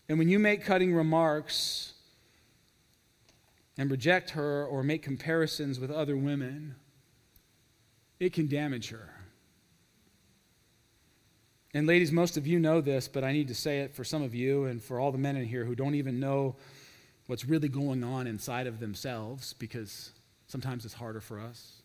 And 0.09 0.19
when 0.19 0.29
you 0.29 0.39
make 0.39 0.65
cutting 0.65 0.95
remarks 0.95 1.95
and 3.77 3.91
reject 3.91 4.31
her 4.31 4.65
or 4.67 4.83
make 4.83 5.03
comparisons 5.03 5.81
with 5.81 5.91
other 5.91 6.17
women, 6.17 6.77
it 8.21 8.33
can 8.33 8.47
damage 8.47 8.91
her. 8.91 9.11
And 11.73 11.89
ladies, 11.89 12.13
most 12.13 12.37
of 12.37 12.47
you 12.47 12.61
know 12.61 12.81
this, 12.81 13.09
but 13.09 13.25
I 13.25 13.33
need 13.33 13.49
to 13.49 13.55
say 13.55 13.81
it 13.81 13.93
for 13.93 14.05
some 14.05 14.23
of 14.23 14.33
you 14.33 14.67
and 14.67 14.81
for 14.81 15.01
all 15.01 15.11
the 15.11 15.19
men 15.19 15.37
in 15.37 15.45
here 15.45 15.65
who 15.65 15.75
don't 15.75 15.97
even 15.97 16.21
know 16.21 16.55
what's 17.27 17.45
really 17.45 17.69
going 17.69 18.05
on 18.05 18.29
inside 18.29 18.69
of 18.69 18.79
themselves 18.79 19.55
because 19.55 20.13
sometimes 20.47 20.85
it's 20.85 20.95
harder 20.95 21.21
for 21.21 21.41
us. 21.41 21.83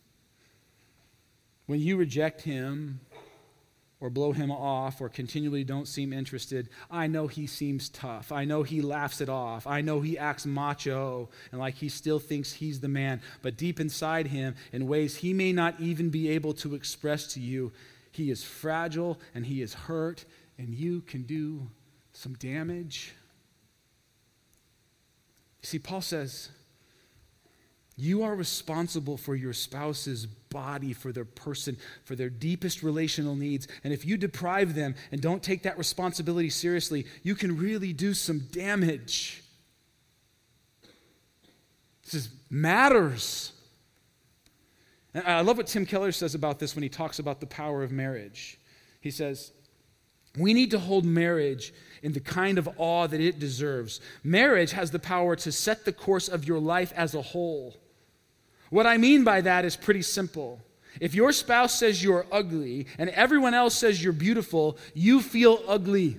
When 1.66 1.80
you 1.80 1.96
reject 1.96 2.42
him 2.42 3.00
or 4.00 4.08
blow 4.10 4.32
him 4.32 4.50
off 4.50 5.00
or 5.00 5.08
continually 5.08 5.62
don't 5.62 5.86
seem 5.86 6.12
interested, 6.12 6.68
I 6.90 7.06
know 7.06 7.26
he 7.26 7.46
seems 7.46 7.88
tough. 7.88 8.32
I 8.32 8.44
know 8.44 8.62
he 8.62 8.80
laughs 8.80 9.20
it 9.20 9.28
off. 9.28 9.66
I 9.66 9.82
know 9.82 10.00
he 10.00 10.16
acts 10.16 10.46
macho 10.46 11.28
and 11.52 11.60
like 11.60 11.74
he 11.74 11.88
still 11.88 12.18
thinks 12.18 12.54
he's 12.54 12.80
the 12.80 12.88
man. 12.88 13.20
But 13.42 13.56
deep 13.56 13.78
inside 13.78 14.28
him, 14.28 14.54
in 14.72 14.86
ways 14.88 15.16
he 15.16 15.32
may 15.34 15.52
not 15.52 15.78
even 15.80 16.08
be 16.08 16.30
able 16.30 16.54
to 16.54 16.74
express 16.74 17.26
to 17.34 17.40
you, 17.40 17.72
he 18.10 18.30
is 18.30 18.42
fragile 18.42 19.20
and 19.34 19.46
he 19.46 19.62
is 19.62 19.74
hurt, 19.74 20.24
and 20.58 20.74
you 20.74 21.02
can 21.02 21.22
do 21.22 21.68
some 22.12 22.34
damage. 22.34 23.14
You 25.62 25.66
see, 25.66 25.78
Paul 25.78 26.00
says, 26.00 26.50
you 27.96 28.22
are 28.22 28.34
responsible 28.34 29.16
for 29.16 29.36
your 29.36 29.52
spouse's 29.52 30.26
body, 30.26 30.92
for 30.92 31.12
their 31.12 31.24
person, 31.24 31.76
for 32.04 32.14
their 32.16 32.30
deepest 32.30 32.82
relational 32.82 33.36
needs. 33.36 33.68
And 33.84 33.92
if 33.92 34.06
you 34.06 34.16
deprive 34.16 34.74
them 34.74 34.94
and 35.12 35.20
don't 35.20 35.42
take 35.42 35.64
that 35.64 35.76
responsibility 35.76 36.50
seriously, 36.50 37.06
you 37.22 37.34
can 37.34 37.58
really 37.58 37.92
do 37.92 38.14
some 38.14 38.40
damage. 38.52 39.42
This 42.04 42.14
is, 42.14 42.28
matters. 42.48 43.52
And 45.12 45.26
I 45.26 45.40
love 45.40 45.58
what 45.58 45.66
Tim 45.66 45.84
Keller 45.84 46.12
says 46.12 46.34
about 46.34 46.58
this 46.58 46.74
when 46.74 46.82
he 46.82 46.88
talks 46.88 47.18
about 47.18 47.40
the 47.40 47.46
power 47.46 47.82
of 47.82 47.92
marriage. 47.92 48.58
He 49.00 49.10
says, 49.10 49.52
we 50.38 50.54
need 50.54 50.70
to 50.70 50.78
hold 50.78 51.04
marriage 51.04 51.72
in 52.02 52.12
the 52.12 52.20
kind 52.20 52.56
of 52.56 52.68
awe 52.76 53.06
that 53.06 53.20
it 53.20 53.38
deserves. 53.38 54.00
Marriage 54.22 54.72
has 54.72 54.90
the 54.90 54.98
power 54.98 55.36
to 55.36 55.52
set 55.52 55.84
the 55.84 55.92
course 55.92 56.28
of 56.28 56.46
your 56.46 56.60
life 56.60 56.92
as 56.96 57.14
a 57.14 57.22
whole. 57.22 57.76
What 58.70 58.86
I 58.86 58.96
mean 58.96 59.24
by 59.24 59.42
that 59.42 59.64
is 59.64 59.76
pretty 59.76 60.02
simple. 60.02 60.60
If 61.00 61.14
your 61.14 61.32
spouse 61.32 61.78
says 61.78 62.02
you're 62.02 62.26
ugly 62.32 62.86
and 62.98 63.10
everyone 63.10 63.54
else 63.54 63.74
says 63.74 64.02
you're 64.02 64.12
beautiful, 64.12 64.78
you 64.94 65.20
feel 65.20 65.62
ugly. 65.68 66.16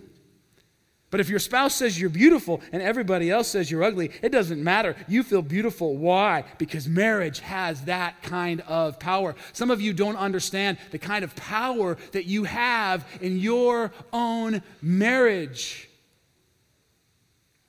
But 1.10 1.20
if 1.20 1.28
your 1.28 1.40
spouse 1.40 1.76
says 1.76 2.00
you're 2.00 2.10
beautiful 2.10 2.62
and 2.72 2.82
everybody 2.82 3.30
else 3.30 3.50
says 3.50 3.70
you're 3.70 3.84
ugly, 3.84 4.12
it 4.22 4.32
doesn't 4.32 4.64
matter. 4.64 4.96
You 5.10 5.24
feel 5.24 5.42
beautiful. 5.42 5.98
Why? 5.98 6.46
Because 6.58 6.88
marriage 6.88 7.40
has 7.42 7.84
that 7.84 8.22
kind 8.24 8.62
of 8.62 8.98
power. 8.98 9.36
Some 9.52 9.72
of 9.72 9.82
you 9.82 9.92
don't 9.92 10.16
understand 10.16 10.78
the 10.92 10.98
kind 10.98 11.26
of 11.26 11.36
power 11.36 11.98
that 12.14 12.26
you 12.26 12.46
have 12.46 13.06
in 13.20 13.38
your 13.40 13.92
own 14.14 14.62
marriage. 14.82 15.90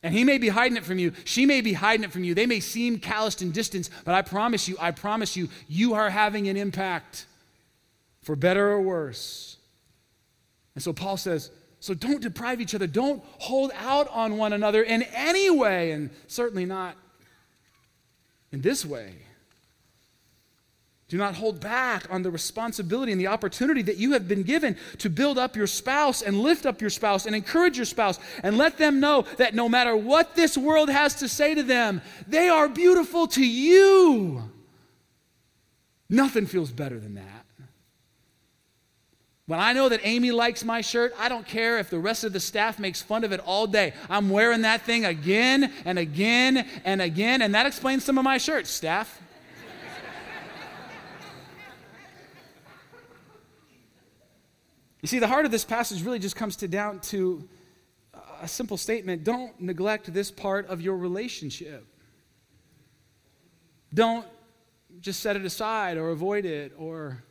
And 0.02 0.12
he 0.12 0.24
may 0.24 0.38
be 0.38 0.48
hiding 0.48 0.76
it 0.76 0.84
from 0.84 0.98
you. 0.98 1.12
She 1.24 1.46
may 1.46 1.60
be 1.60 1.74
hiding 1.74 2.04
it 2.04 2.12
from 2.12 2.24
you. 2.24 2.34
They 2.34 2.46
may 2.46 2.60
seem 2.60 2.98
calloused 2.98 3.40
and 3.40 3.52
distant, 3.52 3.88
but 4.04 4.14
I 4.14 4.22
promise 4.22 4.66
you, 4.66 4.76
I 4.80 4.90
promise 4.90 5.36
you, 5.36 5.48
you 5.68 5.94
are 5.94 6.10
having 6.10 6.48
an 6.48 6.56
impact 6.56 7.26
for 8.22 8.34
better 8.34 8.70
or 8.70 8.80
worse. 8.80 9.58
And 10.74 10.82
so 10.82 10.92
Paul 10.92 11.16
says, 11.16 11.50
so 11.78 11.94
don't 11.94 12.22
deprive 12.22 12.60
each 12.60 12.74
other. 12.74 12.86
Don't 12.86 13.22
hold 13.38 13.72
out 13.76 14.08
on 14.08 14.36
one 14.36 14.52
another 14.52 14.82
in 14.82 15.02
any 15.02 15.50
way, 15.50 15.90
and 15.90 16.10
certainly 16.28 16.64
not 16.64 16.96
in 18.52 18.60
this 18.60 18.84
way. 18.84 19.14
Do 21.12 21.18
not 21.18 21.34
hold 21.34 21.60
back 21.60 22.06
on 22.08 22.22
the 22.22 22.30
responsibility 22.30 23.12
and 23.12 23.20
the 23.20 23.26
opportunity 23.26 23.82
that 23.82 23.98
you 23.98 24.12
have 24.12 24.26
been 24.26 24.44
given 24.44 24.78
to 24.96 25.10
build 25.10 25.36
up 25.36 25.54
your 25.54 25.66
spouse 25.66 26.22
and 26.22 26.40
lift 26.40 26.64
up 26.64 26.80
your 26.80 26.88
spouse 26.88 27.26
and 27.26 27.36
encourage 27.36 27.76
your 27.76 27.84
spouse 27.84 28.18
and 28.42 28.56
let 28.56 28.78
them 28.78 28.98
know 28.98 29.26
that 29.36 29.54
no 29.54 29.68
matter 29.68 29.94
what 29.94 30.34
this 30.36 30.56
world 30.56 30.88
has 30.88 31.16
to 31.16 31.28
say 31.28 31.54
to 31.54 31.62
them, 31.62 32.00
they 32.26 32.48
are 32.48 32.66
beautiful 32.66 33.26
to 33.26 33.46
you. 33.46 34.50
Nothing 36.08 36.46
feels 36.46 36.72
better 36.72 36.98
than 36.98 37.16
that. 37.16 37.44
When 39.44 39.60
I 39.60 39.74
know 39.74 39.90
that 39.90 40.00
Amy 40.04 40.30
likes 40.30 40.64
my 40.64 40.80
shirt, 40.80 41.12
I 41.18 41.28
don't 41.28 41.46
care 41.46 41.78
if 41.78 41.90
the 41.90 41.98
rest 41.98 42.24
of 42.24 42.32
the 42.32 42.40
staff 42.40 42.78
makes 42.78 43.02
fun 43.02 43.22
of 43.22 43.32
it 43.32 43.40
all 43.40 43.66
day. 43.66 43.92
I'm 44.08 44.30
wearing 44.30 44.62
that 44.62 44.86
thing 44.86 45.04
again 45.04 45.74
and 45.84 45.98
again 45.98 46.66
and 46.86 47.02
again, 47.02 47.42
and 47.42 47.54
that 47.54 47.66
explains 47.66 48.02
some 48.02 48.16
of 48.16 48.24
my 48.24 48.38
shirts, 48.38 48.70
staff. 48.70 49.20
You 55.02 55.08
see, 55.08 55.18
the 55.18 55.26
heart 55.26 55.44
of 55.44 55.50
this 55.50 55.64
passage 55.64 56.02
really 56.02 56.20
just 56.20 56.36
comes 56.36 56.54
to 56.56 56.68
down 56.68 57.00
to 57.00 57.48
a 58.40 58.46
simple 58.46 58.76
statement 58.76 59.24
don't 59.24 59.60
neglect 59.60 60.12
this 60.12 60.30
part 60.30 60.66
of 60.68 60.80
your 60.80 60.96
relationship. 60.96 61.86
Don't 63.92 64.26
just 65.00 65.20
set 65.20 65.34
it 65.34 65.44
aside 65.44 65.96
or 65.96 66.10
avoid 66.10 66.44
it 66.44 66.72
or 66.78 67.24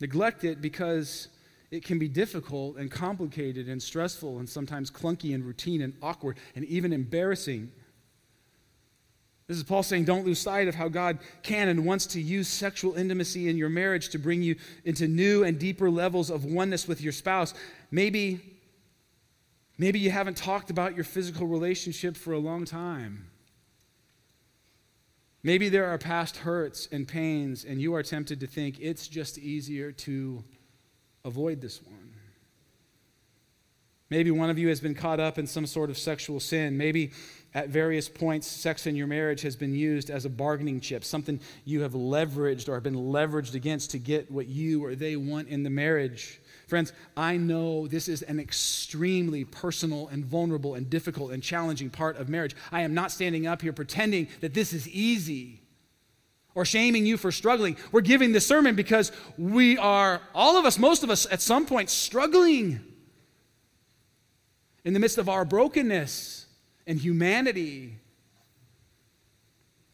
neglect 0.00 0.44
it 0.44 0.60
because 0.62 1.28
it 1.72 1.84
can 1.84 1.98
be 1.98 2.08
difficult 2.08 2.76
and 2.76 2.88
complicated 2.88 3.68
and 3.68 3.82
stressful 3.82 4.38
and 4.38 4.48
sometimes 4.48 4.92
clunky 4.92 5.34
and 5.34 5.44
routine 5.44 5.82
and 5.82 5.94
awkward 6.02 6.38
and 6.54 6.64
even 6.66 6.92
embarrassing. 6.92 7.72
This 9.46 9.58
is 9.58 9.62
Paul 9.62 9.82
saying, 9.82 10.04
don't 10.04 10.24
lose 10.24 10.38
sight 10.38 10.68
of 10.68 10.74
how 10.74 10.88
God 10.88 11.18
can 11.42 11.68
and 11.68 11.84
wants 11.84 12.06
to 12.06 12.20
use 12.20 12.48
sexual 12.48 12.94
intimacy 12.94 13.48
in 13.48 13.58
your 13.58 13.68
marriage 13.68 14.08
to 14.10 14.18
bring 14.18 14.42
you 14.42 14.56
into 14.84 15.06
new 15.06 15.44
and 15.44 15.58
deeper 15.58 15.90
levels 15.90 16.30
of 16.30 16.46
oneness 16.46 16.88
with 16.88 17.02
your 17.02 17.12
spouse. 17.12 17.52
Maybe, 17.90 18.40
maybe 19.76 19.98
you 19.98 20.10
haven't 20.10 20.38
talked 20.38 20.70
about 20.70 20.94
your 20.94 21.04
physical 21.04 21.46
relationship 21.46 22.16
for 22.16 22.32
a 22.32 22.38
long 22.38 22.64
time. 22.64 23.26
Maybe 25.42 25.68
there 25.68 25.84
are 25.84 25.98
past 25.98 26.38
hurts 26.38 26.88
and 26.90 27.06
pains, 27.06 27.66
and 27.66 27.78
you 27.78 27.94
are 27.94 28.02
tempted 28.02 28.40
to 28.40 28.46
think 28.46 28.80
it's 28.80 29.08
just 29.08 29.36
easier 29.36 29.92
to 29.92 30.42
avoid 31.22 31.60
this 31.60 31.82
one. 31.82 32.14
Maybe 34.08 34.30
one 34.30 34.48
of 34.48 34.58
you 34.58 34.68
has 34.68 34.80
been 34.80 34.94
caught 34.94 35.20
up 35.20 35.38
in 35.38 35.46
some 35.46 35.66
sort 35.66 35.90
of 35.90 35.98
sexual 35.98 36.40
sin. 36.40 36.78
Maybe 36.78 37.12
at 37.54 37.68
various 37.68 38.08
points, 38.08 38.48
sex 38.48 38.86
in 38.86 38.96
your 38.96 39.06
marriage 39.06 39.42
has 39.42 39.54
been 39.54 39.74
used 39.74 40.10
as 40.10 40.24
a 40.24 40.28
bargaining 40.28 40.80
chip, 40.80 41.04
something 41.04 41.38
you 41.64 41.82
have 41.82 41.92
leveraged 41.92 42.68
or 42.68 42.74
have 42.74 42.82
been 42.82 42.96
leveraged 42.96 43.54
against 43.54 43.92
to 43.92 43.98
get 43.98 44.30
what 44.30 44.46
you 44.48 44.84
or 44.84 44.96
they 44.96 45.14
want 45.14 45.48
in 45.48 45.62
the 45.62 45.70
marriage. 45.70 46.40
Friends, 46.66 46.92
I 47.16 47.36
know 47.36 47.86
this 47.86 48.08
is 48.08 48.22
an 48.22 48.40
extremely 48.40 49.44
personal 49.44 50.08
and 50.08 50.24
vulnerable 50.24 50.74
and 50.74 50.90
difficult 50.90 51.30
and 51.30 51.42
challenging 51.42 51.90
part 51.90 52.16
of 52.16 52.28
marriage. 52.28 52.56
I 52.72 52.80
am 52.80 52.92
not 52.92 53.12
standing 53.12 53.46
up 53.46 53.62
here 53.62 53.72
pretending 53.72 54.28
that 54.40 54.54
this 54.54 54.72
is 54.72 54.88
easy 54.88 55.60
or 56.56 56.64
shaming 56.64 57.06
you 57.06 57.16
for 57.16 57.30
struggling. 57.30 57.76
We're 57.92 58.00
giving 58.00 58.32
this 58.32 58.46
sermon 58.46 58.74
because 58.74 59.12
we 59.38 59.78
are, 59.78 60.20
all 60.34 60.56
of 60.56 60.64
us, 60.64 60.78
most 60.78 61.04
of 61.04 61.10
us, 61.10 61.26
at 61.30 61.40
some 61.40 61.66
point, 61.66 61.90
struggling 61.90 62.80
in 64.84 64.92
the 64.92 65.00
midst 65.00 65.18
of 65.18 65.28
our 65.28 65.44
brokenness 65.44 66.43
and 66.86 66.98
humanity. 66.98 67.96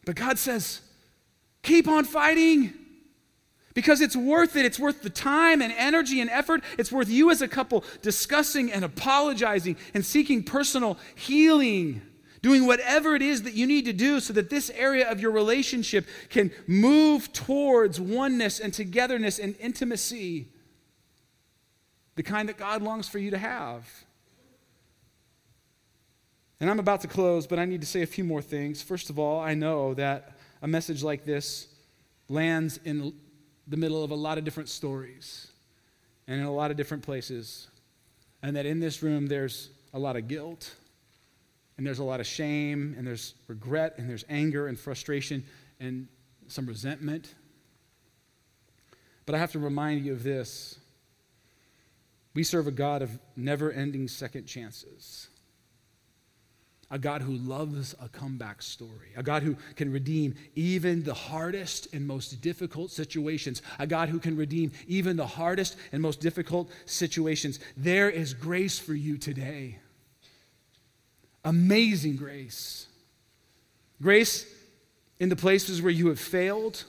But 0.05 0.17
God 0.17 0.39
says, 0.39 0.81
keep 1.63 1.87
on 1.89 2.05
fighting 2.05 2.73
because 3.75 4.01
it's 4.01 4.17
worth 4.17 4.57
it. 4.57 4.65
It's 4.65 4.79
worth 4.79 5.03
the 5.03 5.11
time 5.11 5.63
and 5.63 5.73
energy 5.77 6.21
and 6.21 6.29
effort. 6.31 6.63
It's 6.79 6.91
worth 6.91 7.09
you 7.09 7.31
as 7.31 7.43
a 7.43 7.49
couple 7.49 7.85
discussing 8.03 8.73
and 8.73 8.85
apologizing 8.85 9.77
and 9.95 10.05
seeking 10.05 10.43
personal 10.43 10.99
healing, 11.15 12.03
doing 12.43 12.67
whatever 12.67 13.15
it 13.15 13.23
is 13.23 13.43
that 13.43 13.55
you 13.55 13.67
need 13.67 13.85
to 13.85 13.93
do 13.93 14.21
so 14.21 14.33
that 14.33 14.51
this 14.51 14.71
area 14.71 15.09
of 15.09 15.21
your 15.21 15.31
relationship 15.31 16.07
can 16.29 16.51
move 16.67 17.33
towards 17.33 18.01
oneness 18.01 18.59
and 18.59 18.75
togetherness 18.75 19.39
and 19.39 19.55
intimacy, 19.61 20.49
the 22.17 22.23
kind 22.23 22.49
that 22.49 22.57
God 22.57 22.83
longs 22.83 23.09
for 23.09 23.19
you 23.19 23.31
to 23.31 23.39
have. 23.39 23.87
And 26.61 26.69
I'm 26.69 26.79
about 26.79 27.01
to 27.01 27.09
close, 27.09 27.47
but 27.47 27.59
I 27.59 27.65
need 27.65 27.81
to 27.81 27.87
say 27.87 28.03
a 28.03 28.07
few 28.07 28.23
more 28.23 28.43
things. 28.43 28.83
First 28.83 29.09
of 29.09 29.19
all, 29.19 29.41
I 29.41 29.55
know 29.55 29.95
that 29.95 30.37
a 30.61 30.69
message 30.69 31.03
like 31.03 31.25
this 31.25 31.69
lands 32.29 32.79
in 32.85 33.15
the 33.67 33.79
middle 33.79 34.05
of 34.05 34.11
a 34.11 34.15
lot 34.15 34.37
of 34.37 34.45
different 34.45 34.69
stories 34.69 35.49
and 36.29 36.39
in 36.39 36.47
a 36.47 36.53
lot 36.53 36.71
of 36.71 36.77
different 36.77 37.03
places. 37.03 37.69
And 38.43 38.55
that 38.57 38.67
in 38.67 38.79
this 38.79 39.03
room, 39.03 39.27
there's 39.27 39.71
a 39.95 39.99
lot 39.99 40.17
of 40.17 40.29
guilt, 40.29 40.75
and 41.79 41.87
there's 41.87 41.99
a 41.99 42.05
lot 42.05 42.21
of 42.21 42.27
shame, 42.27 42.95
and 42.97 43.07
there's 43.07 43.35
regret, 43.49 43.95
and 43.97 44.09
there's 44.09 44.25
anger 44.29 44.69
and 44.69 44.79
frustration, 44.79 45.43
and 45.81 46.09
some 46.47 46.67
resentment. 46.67 47.35
But 49.25 49.35
I 49.35 49.39
have 49.39 49.53
to 49.53 49.59
remind 49.59 50.05
you 50.05 50.13
of 50.13 50.23
this 50.23 50.79
we 52.35 52.45
serve 52.45 52.67
a 52.67 52.71
God 52.71 53.03
of 53.03 53.19
never 53.35 53.73
ending 53.73 54.07
second 54.07 54.47
chances 54.47 55.30
a 56.91 56.99
God 56.99 57.23
who 57.23 57.33
loves 57.33 57.95
a 58.03 58.09
comeback 58.09 58.63
story, 58.63 59.13
a 59.17 59.23
God 59.23 59.43
who 59.43 59.57
can 59.77 59.93
redeem 59.93 60.35
even 60.57 61.05
the 61.05 61.15
hardest 61.15 61.93
and 61.95 62.07
most 62.07 62.41
difficult 62.41 62.91
situations, 62.91 63.63
a 63.79 63.87
God 63.87 64.09
who 64.09 64.19
can 64.19 64.37
redeem 64.37 64.73
even 64.89 65.17
the 65.17 65.27
hardest 65.27 65.77
and 65.93 66.03
most 66.03 66.21
difficult 66.21 66.69
situations. 66.87 67.61
There 67.77 68.11
is 68.11 68.35
grace 68.35 68.79
for 68.79 68.95
you 68.95 69.19
today. 69.19 69.79
Amazing 71.45 72.17
grace. 72.17 72.87
Grace 74.03 74.47
in 75.21 75.29
the 75.29 75.37
places 75.37 75.81
where 75.81 75.93
you 75.93 76.09
have 76.09 76.19
failed 76.19 76.85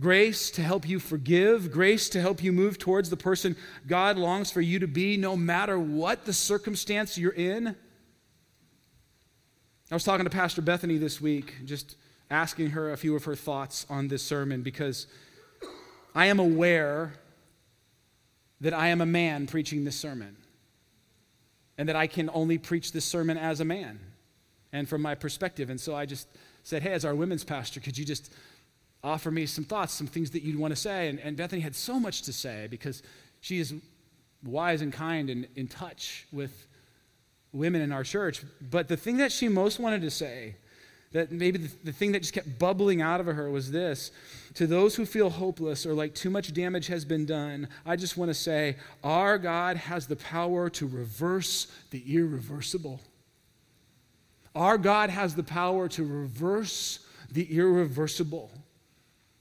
grace 0.00 0.50
to 0.52 0.62
help 0.62 0.88
you 0.88 0.98
forgive, 0.98 1.72
grace 1.72 2.08
to 2.10 2.20
help 2.20 2.42
you 2.42 2.52
move 2.52 2.78
towards 2.78 3.10
the 3.10 3.16
person 3.16 3.56
God 3.86 4.16
longs 4.16 4.50
for 4.50 4.60
you 4.60 4.78
to 4.78 4.86
be, 4.86 5.16
no 5.16 5.36
matter 5.36 5.78
what 5.78 6.24
the 6.24 6.32
circumstance 6.32 7.18
you're 7.18 7.32
in. 7.32 7.74
I 9.90 9.94
was 9.94 10.04
talking 10.04 10.24
to 10.24 10.30
Pastor 10.30 10.62
Bethany 10.62 10.98
this 10.98 11.20
week, 11.20 11.54
just 11.64 11.96
asking 12.30 12.70
her 12.70 12.92
a 12.92 12.96
few 12.96 13.16
of 13.16 13.24
her 13.24 13.34
thoughts 13.34 13.86
on 13.88 14.08
this 14.08 14.22
sermon 14.22 14.62
because 14.62 15.06
I 16.14 16.26
am 16.26 16.38
aware 16.38 17.14
that 18.60 18.74
I 18.74 18.88
am 18.88 19.00
a 19.00 19.06
man 19.06 19.46
preaching 19.46 19.84
this 19.84 19.96
sermon 19.96 20.36
and 21.78 21.88
that 21.88 21.96
I 21.96 22.06
can 22.06 22.28
only 22.34 22.58
preach 22.58 22.92
this 22.92 23.04
sermon 23.04 23.38
as 23.38 23.60
a 23.60 23.64
man 23.64 24.00
and 24.72 24.88
from 24.88 25.00
my 25.00 25.14
perspective. 25.14 25.70
And 25.70 25.80
so 25.80 25.94
I 25.94 26.06
just 26.06 26.28
said, 26.64 26.82
Hey, 26.82 26.92
as 26.92 27.04
our 27.04 27.14
women's 27.14 27.44
pastor, 27.44 27.80
could 27.80 27.96
you 27.96 28.04
just 28.04 28.32
offer 29.02 29.30
me 29.30 29.46
some 29.46 29.64
thoughts, 29.64 29.92
some 29.92 30.06
things 30.06 30.30
that 30.30 30.42
you'd 30.42 30.58
want 30.58 30.72
to 30.72 30.76
say. 30.76 31.08
And, 31.08 31.18
and 31.20 31.36
Bethany 31.36 31.60
had 31.60 31.74
so 31.74 32.00
much 32.00 32.22
to 32.22 32.32
say 32.32 32.66
because 32.70 33.02
she 33.40 33.58
is 33.58 33.74
wise 34.44 34.82
and 34.82 34.92
kind 34.92 35.30
and 35.30 35.46
in 35.56 35.68
touch 35.68 36.26
with 36.32 36.66
women 37.52 37.80
in 37.80 37.92
our 37.92 38.04
church. 38.04 38.42
But 38.60 38.88
the 38.88 38.96
thing 38.96 39.18
that 39.18 39.32
she 39.32 39.48
most 39.48 39.78
wanted 39.78 40.02
to 40.02 40.10
say, 40.10 40.56
that 41.12 41.32
maybe 41.32 41.58
the, 41.58 41.70
the 41.84 41.92
thing 41.92 42.12
that 42.12 42.20
just 42.20 42.34
kept 42.34 42.58
bubbling 42.58 43.00
out 43.00 43.20
of 43.20 43.26
her 43.26 43.50
was 43.50 43.70
this 43.70 44.10
To 44.54 44.66
those 44.66 44.94
who 44.94 45.06
feel 45.06 45.30
hopeless 45.30 45.86
or 45.86 45.94
like 45.94 46.14
too 46.14 46.30
much 46.30 46.52
damage 46.52 46.86
has 46.88 47.04
been 47.04 47.24
done, 47.24 47.68
I 47.86 47.96
just 47.96 48.16
want 48.16 48.30
to 48.30 48.34
say, 48.34 48.76
our 49.02 49.38
God 49.38 49.76
has 49.76 50.06
the 50.06 50.16
power 50.16 50.68
to 50.70 50.86
reverse 50.86 51.66
the 51.90 52.14
irreversible. 52.14 53.00
Our 54.54 54.76
God 54.76 55.10
has 55.10 55.34
the 55.34 55.42
power 55.42 55.88
to 55.88 56.04
reverse 56.04 57.00
the 57.30 57.56
irreversible. 57.56 58.50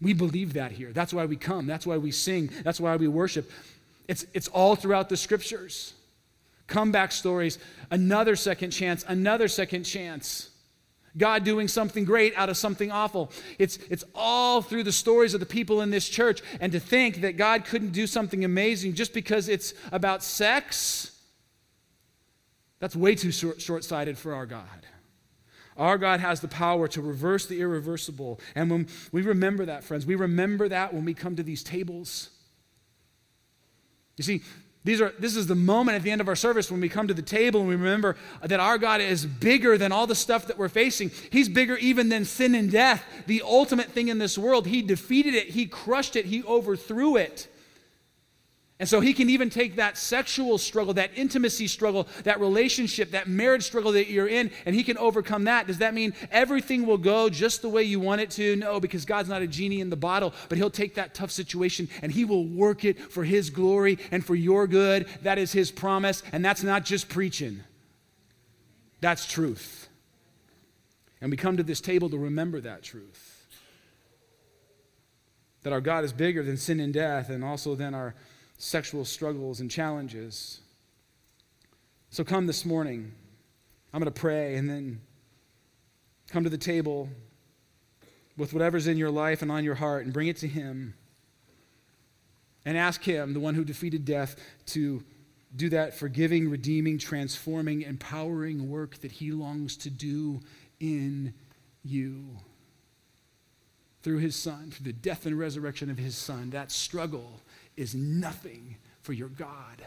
We 0.02 0.14
believe 0.14 0.54
that 0.54 0.72
here. 0.72 0.92
That's 0.92 1.14
why 1.14 1.26
we 1.26 1.36
come. 1.36 1.66
That's 1.66 1.88
why 1.88 1.98
we 1.98 2.12
sing. 2.12 2.52
That's 2.64 2.80
why 2.80 2.96
we 2.96 3.08
worship. 3.08 3.52
It's, 4.08 4.26
it's 4.34 4.48
all 4.48 4.76
throughout 4.76 5.10
the 5.10 5.18
scriptures. 5.18 5.94
Comeback 6.68 7.12
stories, 7.12 7.60
another 7.92 8.36
second 8.36 8.72
chance, 8.72 9.06
another 9.08 9.48
second 9.48 9.84
chance. 9.84 10.50
God 11.18 11.44
doing 11.44 11.68
something 11.68 12.06
great 12.06 12.34
out 12.36 12.50
of 12.50 12.58
something 12.58 12.92
awful. 12.92 13.32
It's, 13.58 13.78
it's 13.90 14.04
all 14.14 14.62
through 14.62 14.84
the 14.84 14.92
stories 14.92 15.34
of 15.34 15.40
the 15.40 15.46
people 15.46 15.82
in 15.82 15.90
this 15.90 16.08
church. 16.08 16.42
And 16.60 16.72
to 16.74 16.80
think 16.80 17.22
that 17.22 17.38
God 17.38 17.66
couldn't 17.66 17.92
do 17.92 18.06
something 18.06 18.46
amazing 18.46 18.94
just 18.94 19.14
because 19.14 19.50
it's 19.50 19.74
about 19.92 20.22
sex 20.24 21.18
That's 22.80 22.96
way 22.96 23.16
too 23.16 23.32
short 23.32 23.84
sighted 23.84 24.18
for 24.18 24.36
our 24.36 24.46
God. 24.46 24.86
Our 25.78 25.98
God 25.98 26.20
has 26.20 26.42
the 26.42 26.48
power 26.48 26.88
to 26.90 27.02
reverse 27.02 27.46
the 27.46 27.62
irreversible. 27.62 28.40
And 28.56 28.70
when 28.70 28.88
we 29.12 29.22
remember 29.22 29.66
that, 29.66 29.84
friends, 29.84 30.06
we 30.06 30.16
remember 30.16 30.68
that 30.70 30.94
when 30.94 31.06
we 31.06 31.14
come 31.14 31.36
to 31.36 31.44
these 31.44 31.64
tables. 31.64 32.30
You 34.18 34.24
see, 34.24 34.42
these 34.84 35.02
are, 35.02 35.14
this 35.20 35.36
is 35.36 35.48
the 35.48 35.56
moment 35.56 35.98
at 35.98 36.04
the 36.04 36.12
end 36.12 36.22
of 36.22 36.30
our 36.30 36.36
service 36.36 36.72
when 36.72 36.80
we 36.80 36.88
come 36.88 37.10
to 37.10 37.14
the 37.14 37.22
table 37.22 37.60
and 37.60 37.68
we 37.68 37.76
remember 37.76 38.16
that 38.42 38.62
our 38.62 38.78
God 38.78 39.02
is 39.02 39.26
bigger 39.26 39.78
than 39.78 39.92
all 39.92 40.08
the 40.08 40.16
stuff 40.16 40.48
that 40.48 40.58
we're 40.58 40.70
facing. 40.70 41.12
He's 41.30 41.50
bigger 41.50 41.76
even 41.78 42.08
than 42.08 42.24
sin 42.24 42.56
and 42.56 42.72
death, 42.72 43.04
the 43.28 43.42
ultimate 43.44 43.92
thing 43.92 44.08
in 44.08 44.18
this 44.18 44.38
world. 44.38 44.66
He 44.66 44.82
defeated 44.82 45.34
it, 45.34 45.50
He 45.50 45.66
crushed 45.66 46.16
it, 46.16 46.26
He 46.28 46.42
overthrew 46.44 47.18
it. 47.18 47.50
And 48.80 48.88
so 48.88 49.00
he 49.00 49.14
can 49.14 49.28
even 49.28 49.50
take 49.50 49.78
that 49.78 49.98
sexual 49.98 50.60
struggle, 50.60 50.94
that 50.94 51.10
intimacy 51.16 51.66
struggle, 51.66 52.08
that 52.26 52.40
relationship, 52.40 53.10
that 53.10 53.28
marriage 53.28 53.64
struggle 53.64 53.92
that 53.94 54.08
you're 54.08 54.28
in, 54.28 54.52
and 54.68 54.76
he 54.76 54.84
can 54.84 55.00
overcome 55.00 55.46
that. 55.46 55.66
Does 55.66 55.80
that 55.80 55.96
mean 55.96 56.14
everything 56.30 56.86
will 56.86 57.00
go 57.00 57.28
just 57.28 57.64
the 57.64 57.70
way 57.70 57.82
you 57.82 58.00
want 58.00 58.22
it 58.22 58.30
to? 58.32 58.56
No, 58.56 58.80
because 58.80 59.04
God's 59.04 59.30
not 59.30 59.42
a 59.42 59.48
genie 59.48 59.82
in 59.82 59.90
the 59.90 59.96
bottle, 59.96 60.32
but 60.48 60.60
he'll 60.60 60.70
take 60.70 60.94
that 60.94 61.16
tough 61.16 61.32
situation 61.32 61.90
and 62.04 62.12
he 62.12 62.24
will 62.24 62.46
work 62.46 62.86
it 62.86 63.00
for 63.00 63.24
his 63.24 63.50
glory 63.50 63.98
and 64.12 64.24
for 64.24 64.36
your 64.36 64.68
good. 64.68 65.08
That 65.24 65.40
is 65.40 65.52
his 65.52 65.72
promise, 65.72 66.22
and 66.32 66.46
that's 66.46 66.62
not 66.62 66.86
just 66.86 67.10
preaching, 67.10 67.62
that's 69.02 69.26
truth. 69.26 69.90
And 71.20 71.32
we 71.32 71.38
come 71.38 71.58
to 71.58 71.64
this 71.64 71.82
table 71.82 72.12
to 72.12 72.18
remember 72.18 72.62
that 72.62 72.84
truth. 72.84 73.48
That 75.64 75.74
our 75.74 75.82
God 75.82 76.04
is 76.04 76.14
bigger 76.14 76.44
than 76.44 76.58
sin 76.58 76.80
and 76.80 76.94
death, 76.94 77.32
and 77.32 77.44
also 77.44 77.74
than 77.74 77.96
our 77.96 78.14
sexual 78.58 79.06
struggles 79.06 79.60
and 79.60 79.70
challenges. 79.70 80.60
So 82.10 82.24
come 82.24 82.48
this 82.48 82.66
morning. 82.66 83.12
I'm 83.94 84.02
going 84.02 84.12
to 84.12 84.20
pray 84.20 84.56
and 84.56 84.70
then 84.70 85.02
come 86.30 86.44
to 86.44 86.50
the 86.50 86.58
table 86.58 87.10
with 88.38 88.54
whatever's 88.54 88.88
in 88.88 88.98
your 88.98 89.10
life 89.10 89.42
and 89.42 89.52
on 89.52 89.64
your 89.64 89.76
heart 89.76 90.06
and 90.06 90.14
bring 90.14 90.28
it 90.28 90.38
to 90.38 90.48
Him 90.48 90.94
and 92.66 92.78
ask 92.78 93.04
Him, 93.04 93.34
the 93.34 93.40
one 93.40 93.56
who 93.56 93.64
defeated 93.64 94.06
death, 94.06 94.36
to 94.68 95.04
do 95.56 95.70
that 95.70 95.96
forgiving, 95.96 96.50
redeeming, 96.50 96.98
transforming, 96.98 97.82
empowering 97.82 98.70
work 98.70 98.98
that 98.98 99.12
He 99.12 99.32
longs 99.32 99.78
to 99.78 99.90
do 99.90 100.42
in 100.80 101.34
you. 101.84 102.26
Through 104.04 104.20
His 104.20 104.36
Son, 104.36 104.72
through 104.72 104.86
the 104.86 104.94
death 104.94 105.26
and 105.26 105.40
resurrection 105.40 105.90
of 105.90 105.98
His 105.98 106.16
Son, 106.16 106.50
that 106.52 106.72
struggle 106.72 107.42
is 107.78 107.96
nothing 107.96 108.76
for 109.02 109.14
your 109.14 109.30
God. 109.30 109.82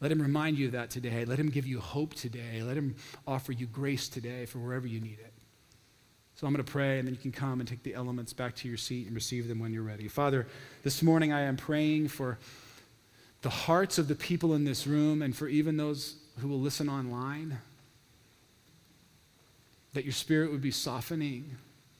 Let 0.00 0.12
him 0.12 0.20
remind 0.20 0.58
you 0.58 0.66
of 0.66 0.72
that 0.72 0.90
today. 0.90 1.24
Let 1.24 1.38
him 1.38 1.48
give 1.48 1.66
you 1.66 1.80
hope 1.80 2.14
today. 2.14 2.62
Let 2.62 2.76
him 2.76 2.94
offer 3.26 3.52
you 3.52 3.66
grace 3.66 4.08
today 4.08 4.44
for 4.44 4.58
wherever 4.58 4.86
you 4.86 5.00
need 5.00 5.18
it. 5.18 5.32
So 6.34 6.46
I'm 6.46 6.52
going 6.52 6.62
to 6.62 6.70
pray, 6.70 6.98
and 6.98 7.08
then 7.08 7.14
you 7.14 7.20
can 7.20 7.32
come 7.32 7.60
and 7.60 7.68
take 7.68 7.82
the 7.82 7.94
elements 7.94 8.34
back 8.34 8.54
to 8.56 8.68
your 8.68 8.76
seat 8.76 9.06
and 9.06 9.14
receive 9.14 9.48
them 9.48 9.58
when 9.58 9.72
you're 9.72 9.82
ready. 9.82 10.06
Father, 10.06 10.46
this 10.82 11.02
morning 11.02 11.32
I 11.32 11.40
am 11.40 11.56
praying 11.56 12.08
for 12.08 12.38
the 13.40 13.48
hearts 13.48 13.96
of 13.96 14.06
the 14.06 14.14
people 14.14 14.52
in 14.52 14.64
this 14.64 14.86
room 14.86 15.22
and 15.22 15.34
for 15.34 15.48
even 15.48 15.78
those 15.78 16.16
who 16.40 16.48
will 16.48 16.60
listen 16.60 16.90
online, 16.90 17.58
that 19.94 20.04
your 20.04 20.12
spirit 20.12 20.50
would 20.50 20.60
be 20.60 20.70
softening 20.70 21.56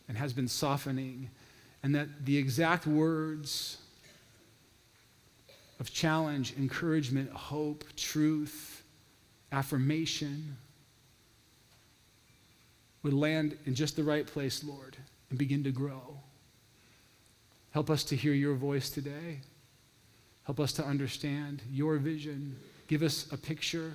and 0.07 0.19
has 0.19 0.35
been 0.35 0.49
softening, 0.49 1.31
and 1.83 1.95
that 1.95 2.27
the 2.27 2.37
exact 2.37 2.87
words 2.87 3.79
of 5.79 5.93
challenge, 5.93 6.55
encouragement, 6.57 7.31
hope, 7.31 7.85
truth, 7.97 8.83
affirmation 9.53 10.57
would 13.03 13.13
land 13.13 13.57
in 13.67 13.75
just 13.75 13.97
the 13.97 14.03
right 14.03 14.27
place, 14.27 14.65
Lord, 14.65 14.97
and 15.31 15.39
begin 15.39 15.63
to 15.65 15.71
grow. 15.71 16.19
Help 17.71 17.91
us 17.91 18.05
to 18.05 18.17
hear 18.17 18.33
your 18.33 18.55
voice 18.55 18.91
today. 18.91 19.41
Help 20.45 20.61
us 20.61 20.73
to 20.73 20.85
understand 20.85 21.63
your 21.71 21.97
vision. 21.97 22.57
Give 22.89 23.03
us 23.03 23.31
a 23.33 23.37
picture 23.37 23.93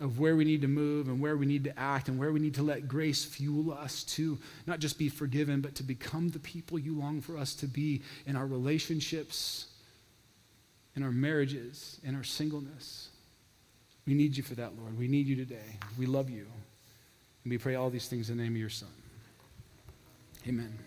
of 0.00 0.18
where 0.18 0.36
we 0.36 0.44
need 0.44 0.60
to 0.60 0.68
move 0.68 1.08
and 1.08 1.20
where 1.20 1.36
we 1.36 1.46
need 1.46 1.64
to 1.64 1.78
act 1.78 2.08
and 2.08 2.18
where 2.18 2.32
we 2.32 2.40
need 2.40 2.54
to 2.54 2.62
let 2.62 2.86
grace 2.86 3.24
fuel 3.24 3.72
us 3.72 4.04
to 4.04 4.38
not 4.66 4.78
just 4.78 4.98
be 4.98 5.08
forgiven, 5.08 5.60
but 5.60 5.74
to 5.76 5.82
become 5.82 6.28
the 6.28 6.38
people 6.40 6.78
you 6.78 6.98
long 6.98 7.20
for 7.20 7.38
us 7.38 7.54
to 7.54 7.66
be 7.66 8.02
in 8.26 8.36
our 8.36 8.46
relationships 8.46 9.68
in 10.96 11.02
our 11.02 11.12
marriages, 11.12 12.00
in 12.02 12.16
our 12.16 12.24
singleness. 12.24 13.10
We 14.06 14.14
need 14.14 14.36
you 14.36 14.42
for 14.42 14.54
that, 14.54 14.76
Lord. 14.78 14.98
We 14.98 15.08
need 15.08 15.26
you 15.26 15.36
today. 15.36 15.78
We 15.98 16.06
love 16.06 16.30
you. 16.30 16.46
And 17.44 17.50
we 17.50 17.58
pray 17.58 17.74
all 17.74 17.90
these 17.90 18.08
things 18.08 18.30
in 18.30 18.38
the 18.38 18.42
name 18.42 18.54
of 18.54 18.58
your 18.58 18.70
Son. 18.70 18.88
Amen. 20.48 20.85